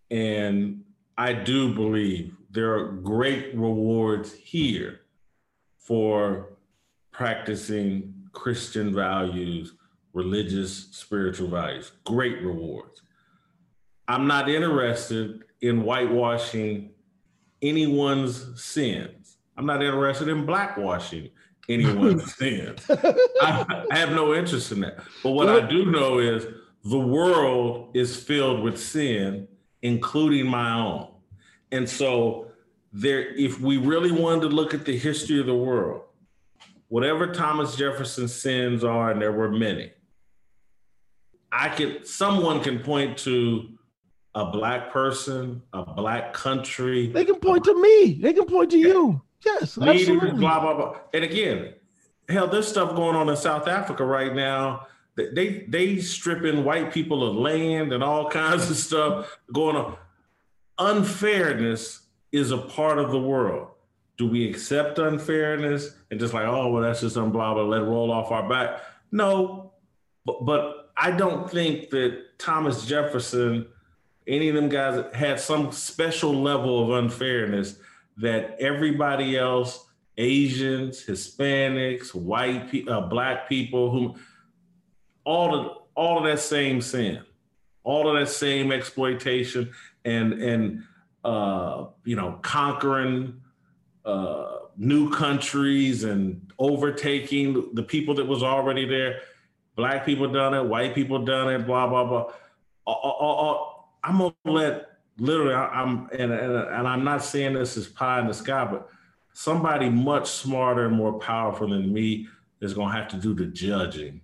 [0.09, 0.83] And
[1.17, 5.01] I do believe there are great rewards here
[5.77, 6.57] for
[7.11, 9.73] practicing Christian values,
[10.13, 11.91] religious, spiritual values.
[12.05, 13.01] Great rewards.
[14.11, 16.91] I'm not interested in whitewashing
[17.61, 19.37] anyone's sins.
[19.57, 21.31] I'm not interested in blackwashing
[21.69, 22.85] anyone's sins.
[22.89, 24.99] I, I, have no interest in that.
[25.23, 26.45] But what I do know is
[26.83, 29.47] the world is filled with sin
[29.81, 31.07] including my own.
[31.71, 32.47] And so
[32.93, 36.03] there, if we really wanted to look at the history of the world,
[36.89, 39.91] whatever Thomas Jefferson's sins are, and there were many,
[41.51, 43.77] I could someone can point to
[44.33, 47.07] a black person, a black country.
[47.07, 48.19] They can point to me.
[48.21, 49.21] They can point to you.
[49.45, 50.31] Yes, absolutely.
[50.31, 50.97] Blah blah blah.
[51.13, 51.73] And again,
[52.29, 57.27] hell, there's stuff going on in South Africa right now they they stripping white people
[57.27, 59.97] of land and all kinds of stuff going on.
[60.77, 62.01] Unfairness
[62.31, 63.67] is a part of the world.
[64.17, 67.81] Do we accept unfairness and just like, oh well, that's just some blah blah, let
[67.81, 68.81] it roll off our back?
[69.11, 69.73] No,
[70.25, 73.67] but, but I don't think that Thomas Jefferson,
[74.31, 77.77] any of them guys had some special level of unfairness
[78.17, 79.85] that everybody else,
[80.17, 84.15] Asians, Hispanics, white, uh, black people, who
[85.25, 87.23] all of all of that same sin,
[87.83, 89.73] all of that same exploitation,
[90.05, 90.83] and and
[91.25, 93.41] uh, you know conquering
[94.05, 99.19] uh, new countries and overtaking the people that was already there.
[99.75, 102.31] Black people done it, white people done it, blah blah blah.
[104.03, 104.87] I'm gonna let
[105.17, 105.53] literally.
[105.53, 108.89] I'm and, and and I'm not saying this is pie in the sky, but
[109.33, 112.27] somebody much smarter and more powerful than me
[112.61, 114.21] is gonna have to do the judging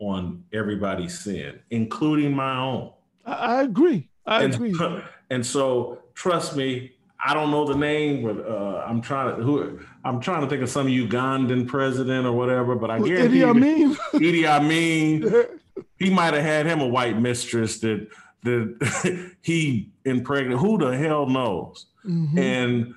[0.00, 2.92] on everybody's sin, including my own.
[3.24, 4.08] I, agree.
[4.26, 4.74] I and, agree.
[5.30, 6.92] And so, trust me,
[7.22, 10.62] I don't know the name, but uh, I'm trying to who I'm trying to think
[10.62, 12.74] of some Ugandan president or whatever.
[12.74, 13.94] But I guarantee Idi Amin.
[14.14, 15.46] Idi Amin,
[15.98, 18.08] he might have had him a white mistress that
[18.42, 20.58] that he impregnated.
[20.58, 21.86] Who the hell knows?
[22.06, 22.38] Mm-hmm.
[22.38, 22.94] And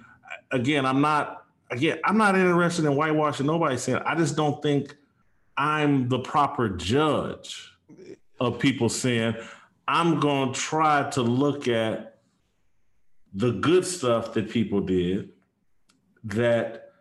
[0.51, 3.99] again, I'm not again I'm not interested in whitewashing nobody saying.
[4.05, 4.95] I just don't think
[5.57, 7.71] I'm the proper judge
[8.39, 9.35] of people saying
[9.87, 12.19] I'm going to try to look at
[13.33, 15.29] the good stuff that people did
[16.23, 16.93] that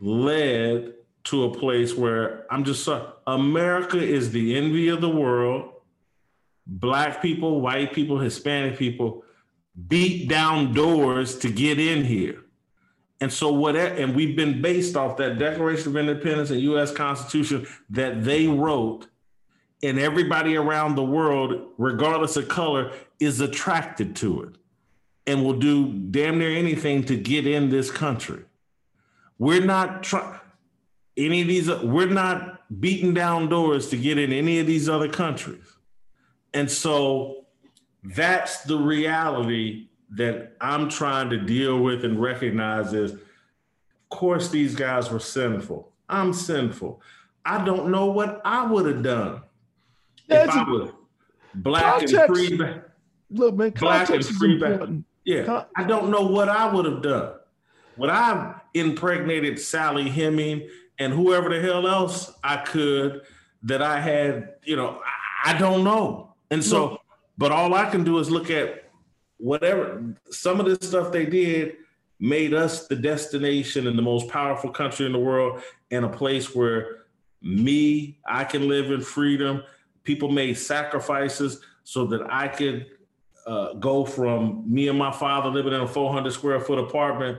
[0.00, 0.94] led
[1.24, 3.06] to a place where I'm just sorry.
[3.26, 5.72] America is the envy of the world.
[6.72, 9.24] Black people, white people, Hispanic people
[9.88, 12.44] beat down doors to get in here.
[13.20, 17.66] And so what and we've been based off that Declaration of Independence and US Constitution
[17.90, 19.08] that they wrote
[19.82, 24.54] and everybody around the world regardless of color is attracted to it
[25.26, 28.44] and will do damn near anything to get in this country.
[29.38, 30.38] We're not trying
[31.16, 35.08] any of these we're not beating down doors to get in any of these other
[35.08, 35.76] countries.
[36.54, 37.44] And so
[38.02, 43.20] that's the reality that I'm trying to deal with and recognize is, of
[44.10, 45.92] course, these guys were sinful.
[46.08, 47.00] I'm sinful.
[47.44, 49.42] I don't know what I would have done
[50.28, 50.90] if I was
[51.54, 52.80] black context, and free.
[53.30, 54.80] Look, man, black and free back.
[55.24, 57.34] Yeah, Con- I don't know what I would have done.
[57.96, 60.68] Would I impregnated Sally Heming
[60.98, 63.22] and whoever the hell else I could
[63.62, 65.00] that I had, you know,
[65.44, 66.29] I, I don't know.
[66.50, 67.00] And so,
[67.38, 68.90] but all I can do is look at
[69.38, 71.76] whatever some of the stuff they did
[72.18, 76.54] made us the destination and the most powerful country in the world and a place
[76.54, 76.98] where
[77.42, 79.62] me i can live in freedom.
[80.04, 82.86] People made sacrifices so that i could
[83.46, 87.38] uh, go from me and my father living in a 400 square foot apartment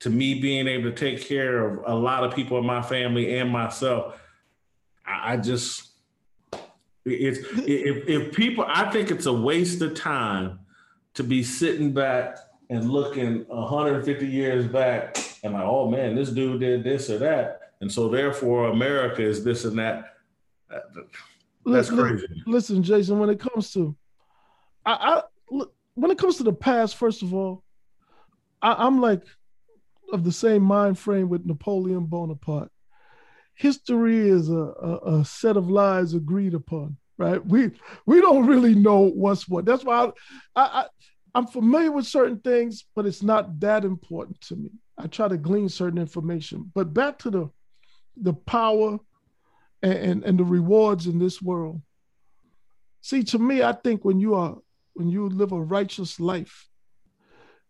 [0.00, 3.38] to me being able to take care of a lot of people in my family
[3.38, 4.20] and myself.
[5.06, 5.85] I, I just
[7.06, 10.58] it's if, if people i think it's a waste of time
[11.14, 12.36] to be sitting back
[12.68, 17.72] and looking 150 years back and like, oh man, this dude did this or that.
[17.80, 20.16] And so therefore America is this and that.
[21.64, 22.26] That's crazy.
[22.46, 23.96] Listen, Jason, when it comes to
[24.84, 25.62] I, I
[25.94, 27.62] when it comes to the past, first of all,
[28.60, 29.22] I, I'm like
[30.12, 32.70] of the same mind frame with Napoleon Bonaparte.
[33.56, 37.44] History is a, a, a set of lies agreed upon right?
[37.46, 37.70] We
[38.04, 39.64] we don't really know what's what.
[39.64, 40.12] That's why
[40.54, 40.86] I, I,
[41.34, 44.70] I'm familiar with certain things, but it's not that important to me.
[44.98, 46.70] I try to glean certain information.
[46.74, 47.50] But back to the
[48.16, 48.98] the power
[49.82, 51.82] and, and, and the rewards in this world.
[53.02, 54.56] See, to me, I think when you are
[54.94, 56.68] when you live a righteous life,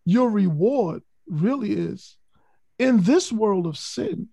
[0.05, 2.15] your reward really is
[2.79, 4.29] in this world of sin,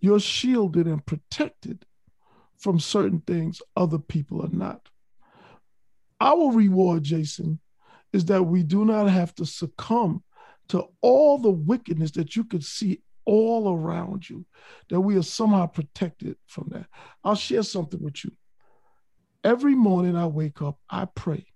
[0.00, 1.84] you're shielded and protected
[2.58, 4.88] from certain things other people are not.
[6.20, 7.60] Our reward, Jason,
[8.12, 10.22] is that we do not have to succumb
[10.68, 14.46] to all the wickedness that you could see all around you,
[14.88, 16.86] that we are somehow protected from that.
[17.22, 18.32] I'll share something with you.
[19.44, 21.46] Every morning I wake up, I pray.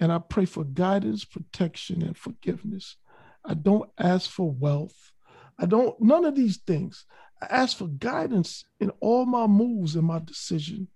[0.00, 2.96] And I pray for guidance, protection, and forgiveness.
[3.44, 5.12] I don't ask for wealth.
[5.58, 7.04] I don't, none of these things.
[7.42, 10.86] I ask for guidance in all my moves and my decision.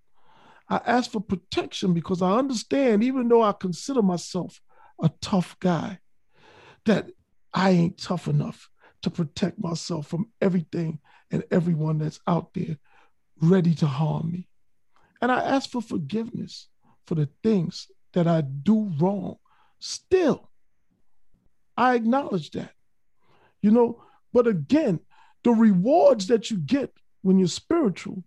[0.69, 4.61] I ask for protection because I understand, even though I consider myself
[5.01, 5.99] a tough guy,
[6.85, 7.09] that
[7.53, 8.69] I ain't tough enough
[9.01, 10.99] to protect myself from everything
[11.31, 12.77] and everyone that's out there
[13.41, 14.47] ready to harm me.
[15.21, 16.69] And I ask for forgiveness
[17.05, 19.35] for the things that I do wrong.
[19.79, 20.49] Still,
[21.75, 22.71] I acknowledge that.
[23.61, 24.01] You know,
[24.31, 25.01] but again,
[25.47, 26.91] the rewards that you get
[27.21, 28.21] when you're spiritual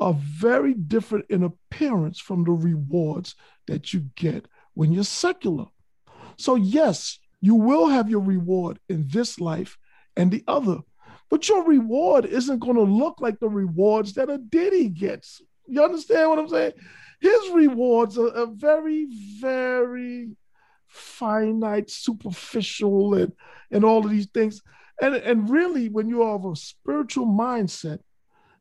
[0.00, 3.36] are very different in appearance from the rewards
[3.68, 5.66] that you get when you're secular.
[6.36, 9.78] So, yes, you will have your reward in this life
[10.16, 10.80] and the other,
[11.30, 15.40] but your reward isn't going to look like the rewards that a Diddy gets.
[15.68, 16.72] You understand what I'm saying?
[17.20, 19.06] His rewards are, are very,
[19.38, 20.30] very
[20.88, 23.32] finite, superficial, and,
[23.70, 24.62] and all of these things.
[25.02, 27.98] And, and really, when you have a spiritual mindset,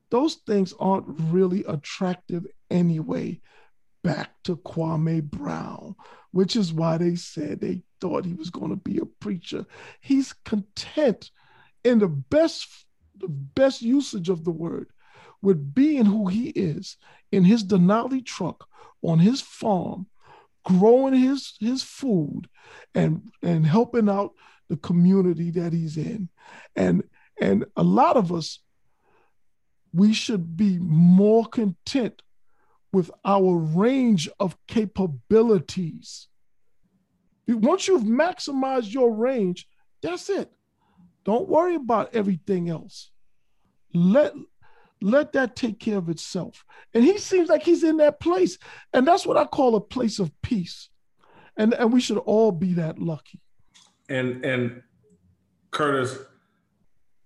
[0.09, 3.39] those things aren't really attractive anyway.
[4.03, 5.95] Back to Kwame Brown,
[6.31, 9.67] which is why they said they thought he was going to be a preacher.
[10.01, 11.29] He's content
[11.83, 12.67] in the best,
[13.19, 14.87] the best usage of the word
[15.43, 16.97] with being who he is
[17.31, 18.67] in his Denali truck
[19.03, 20.07] on his farm,
[20.65, 22.47] growing his his food
[22.95, 24.31] and and helping out
[24.71, 26.29] the community that he's in.
[26.77, 27.03] And
[27.41, 28.59] and a lot of us
[29.93, 32.21] we should be more content
[32.93, 36.29] with our range of capabilities.
[37.49, 39.67] Once you've maximized your range,
[40.01, 40.49] that's it.
[41.25, 43.11] Don't worry about everything else.
[43.93, 44.31] Let
[45.01, 46.63] let that take care of itself.
[46.93, 48.57] And he seems like he's in that place.
[48.93, 50.87] And that's what I call a place of peace.
[51.57, 53.41] And, and we should all be that lucky
[54.11, 54.83] and and
[55.71, 56.17] Curtis,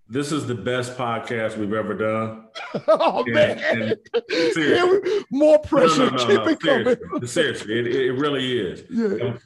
[0.07, 2.47] this is the best podcast we've ever done.
[2.87, 6.11] oh and, man, and more pressure.
[6.11, 7.25] No, no, no.
[7.25, 8.83] Seriously, seriously it, it really is.
[8.89, 9.37] Yeah.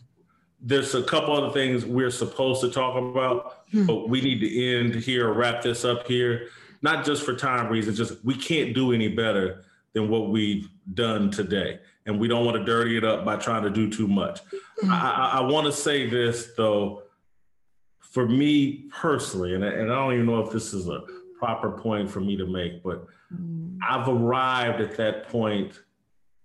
[0.61, 3.85] there's a couple other things we're supposed to talk about, hmm.
[3.85, 6.47] but we need to end here, wrap this up here.
[6.81, 9.63] Not just for time reasons, just we can't do any better
[9.93, 11.79] than what we've done today.
[12.05, 14.41] And we don't want to dirty it up by trying to do too much.
[14.43, 14.91] Mm-hmm.
[14.91, 17.03] I, I, I want to say this though,
[18.09, 21.01] for me personally, and, and I don't even know if this is a
[21.37, 23.77] proper point for me to make, but mm-hmm.
[23.87, 25.79] I've arrived at that point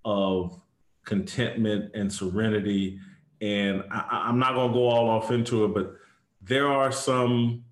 [0.04, 0.60] of
[1.04, 2.98] contentment and serenity.
[3.40, 5.94] And I, I'm not going to go all off into it, but
[6.42, 7.64] there are some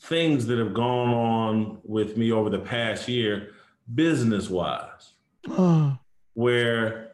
[0.00, 3.52] things that have gone on with me over the past year,
[3.94, 5.12] business wise,
[6.34, 7.12] where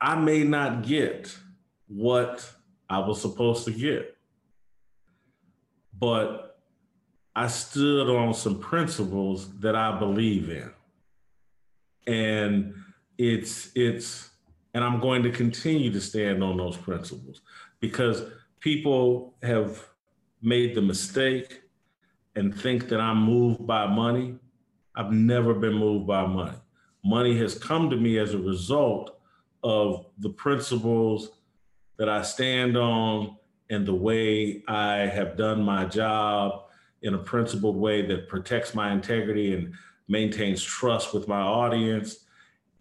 [0.00, 1.36] I may not get
[1.86, 2.48] what
[2.88, 4.11] I was supposed to get.
[6.02, 6.58] But
[7.36, 10.72] I stood on some principles that I believe in.
[12.12, 12.74] And
[13.16, 14.30] it's it's
[14.74, 17.42] and I'm going to continue to stand on those principles
[17.78, 18.24] because
[18.58, 19.86] people have
[20.42, 21.62] made the mistake
[22.34, 24.34] and think that I'm moved by money.
[24.96, 26.58] I've never been moved by money.
[27.04, 29.20] Money has come to me as a result
[29.62, 31.30] of the principles
[31.96, 33.36] that I stand on
[33.72, 36.64] and the way I have done my job
[37.00, 39.72] in a principled way that protects my integrity and
[40.08, 42.26] maintains trust with my audience.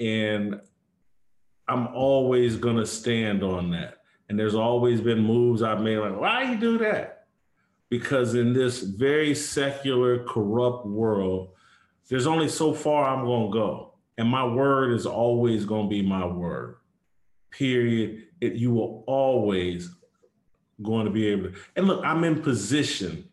[0.02, 0.60] And
[1.70, 4.00] I'm always going to stand on that.
[4.28, 7.28] And there's always been moves I've made like, why you do that?
[7.90, 11.52] Because in this very secular, corrupt world,
[12.10, 13.94] there's only so far I'm going to go.
[14.18, 16.76] And my word is always going to be my word.
[17.50, 18.24] Period.
[18.42, 19.90] It, you will always
[20.82, 21.56] going to be able to.
[21.76, 23.30] And look, I'm in position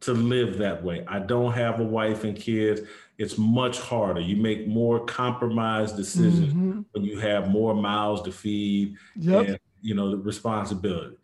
[0.00, 1.04] to live that way.
[1.06, 2.82] I don't have a wife and kids.
[3.18, 4.20] It's much harder.
[4.20, 6.80] You make more compromised decisions mm-hmm.
[6.92, 9.48] when you have more mouths to feed yep.
[9.48, 11.16] and you know the responsibility.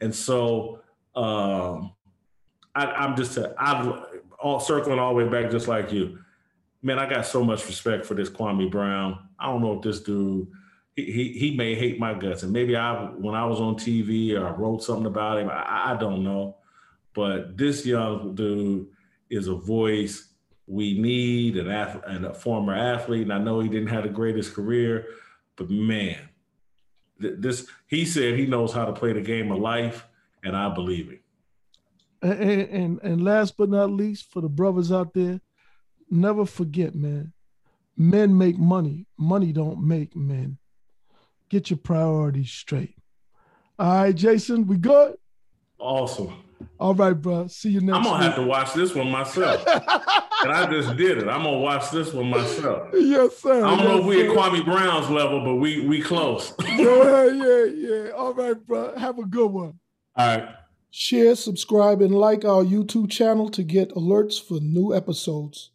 [0.00, 0.80] And so
[1.14, 1.92] um,
[2.74, 4.04] I, am just a, I'm
[4.38, 6.18] all circling all the way back just like you.
[6.82, 9.18] Man, I got so much respect for this Kwame Brown.
[9.38, 10.48] I don't know if this dude
[11.04, 14.46] he, he, may hate my guts, and maybe I when I was on TV or
[14.46, 16.56] I wrote something about him, I, I don't know.
[17.14, 18.88] But this young dude
[19.28, 20.28] is a voice
[20.66, 23.22] we need, an ath- and a former athlete.
[23.22, 25.06] And I know he didn't have the greatest career,
[25.56, 26.28] but man,
[27.20, 30.06] th- this he said he knows how to play the game of life,
[30.42, 31.20] and I believe him.
[32.22, 35.40] And, and and last but not least, for the brothers out there,
[36.10, 37.32] never forget, man.
[37.96, 39.06] Men make money.
[39.18, 40.58] Money don't make men
[41.50, 42.96] get your priorities straight.
[43.78, 45.16] All right, Jason, we good?
[45.78, 46.32] Awesome.
[46.78, 47.46] All right, bro.
[47.48, 47.96] See you next.
[47.96, 48.22] I'm gonna week.
[48.24, 49.66] have to watch this one myself.
[49.66, 51.28] and I just did it.
[51.28, 52.88] I'm gonna watch this one myself.
[52.94, 53.64] Yes, sir.
[53.64, 56.54] I don't yes, know if we at Kwame Brown's level, but we we close.
[56.62, 58.10] yeah, yeah, yeah.
[58.10, 58.96] All right, bro.
[58.96, 59.78] Have a good one.
[60.16, 60.48] All right.
[60.90, 65.68] Share, subscribe, and like our YouTube channel to get alerts for new episodes.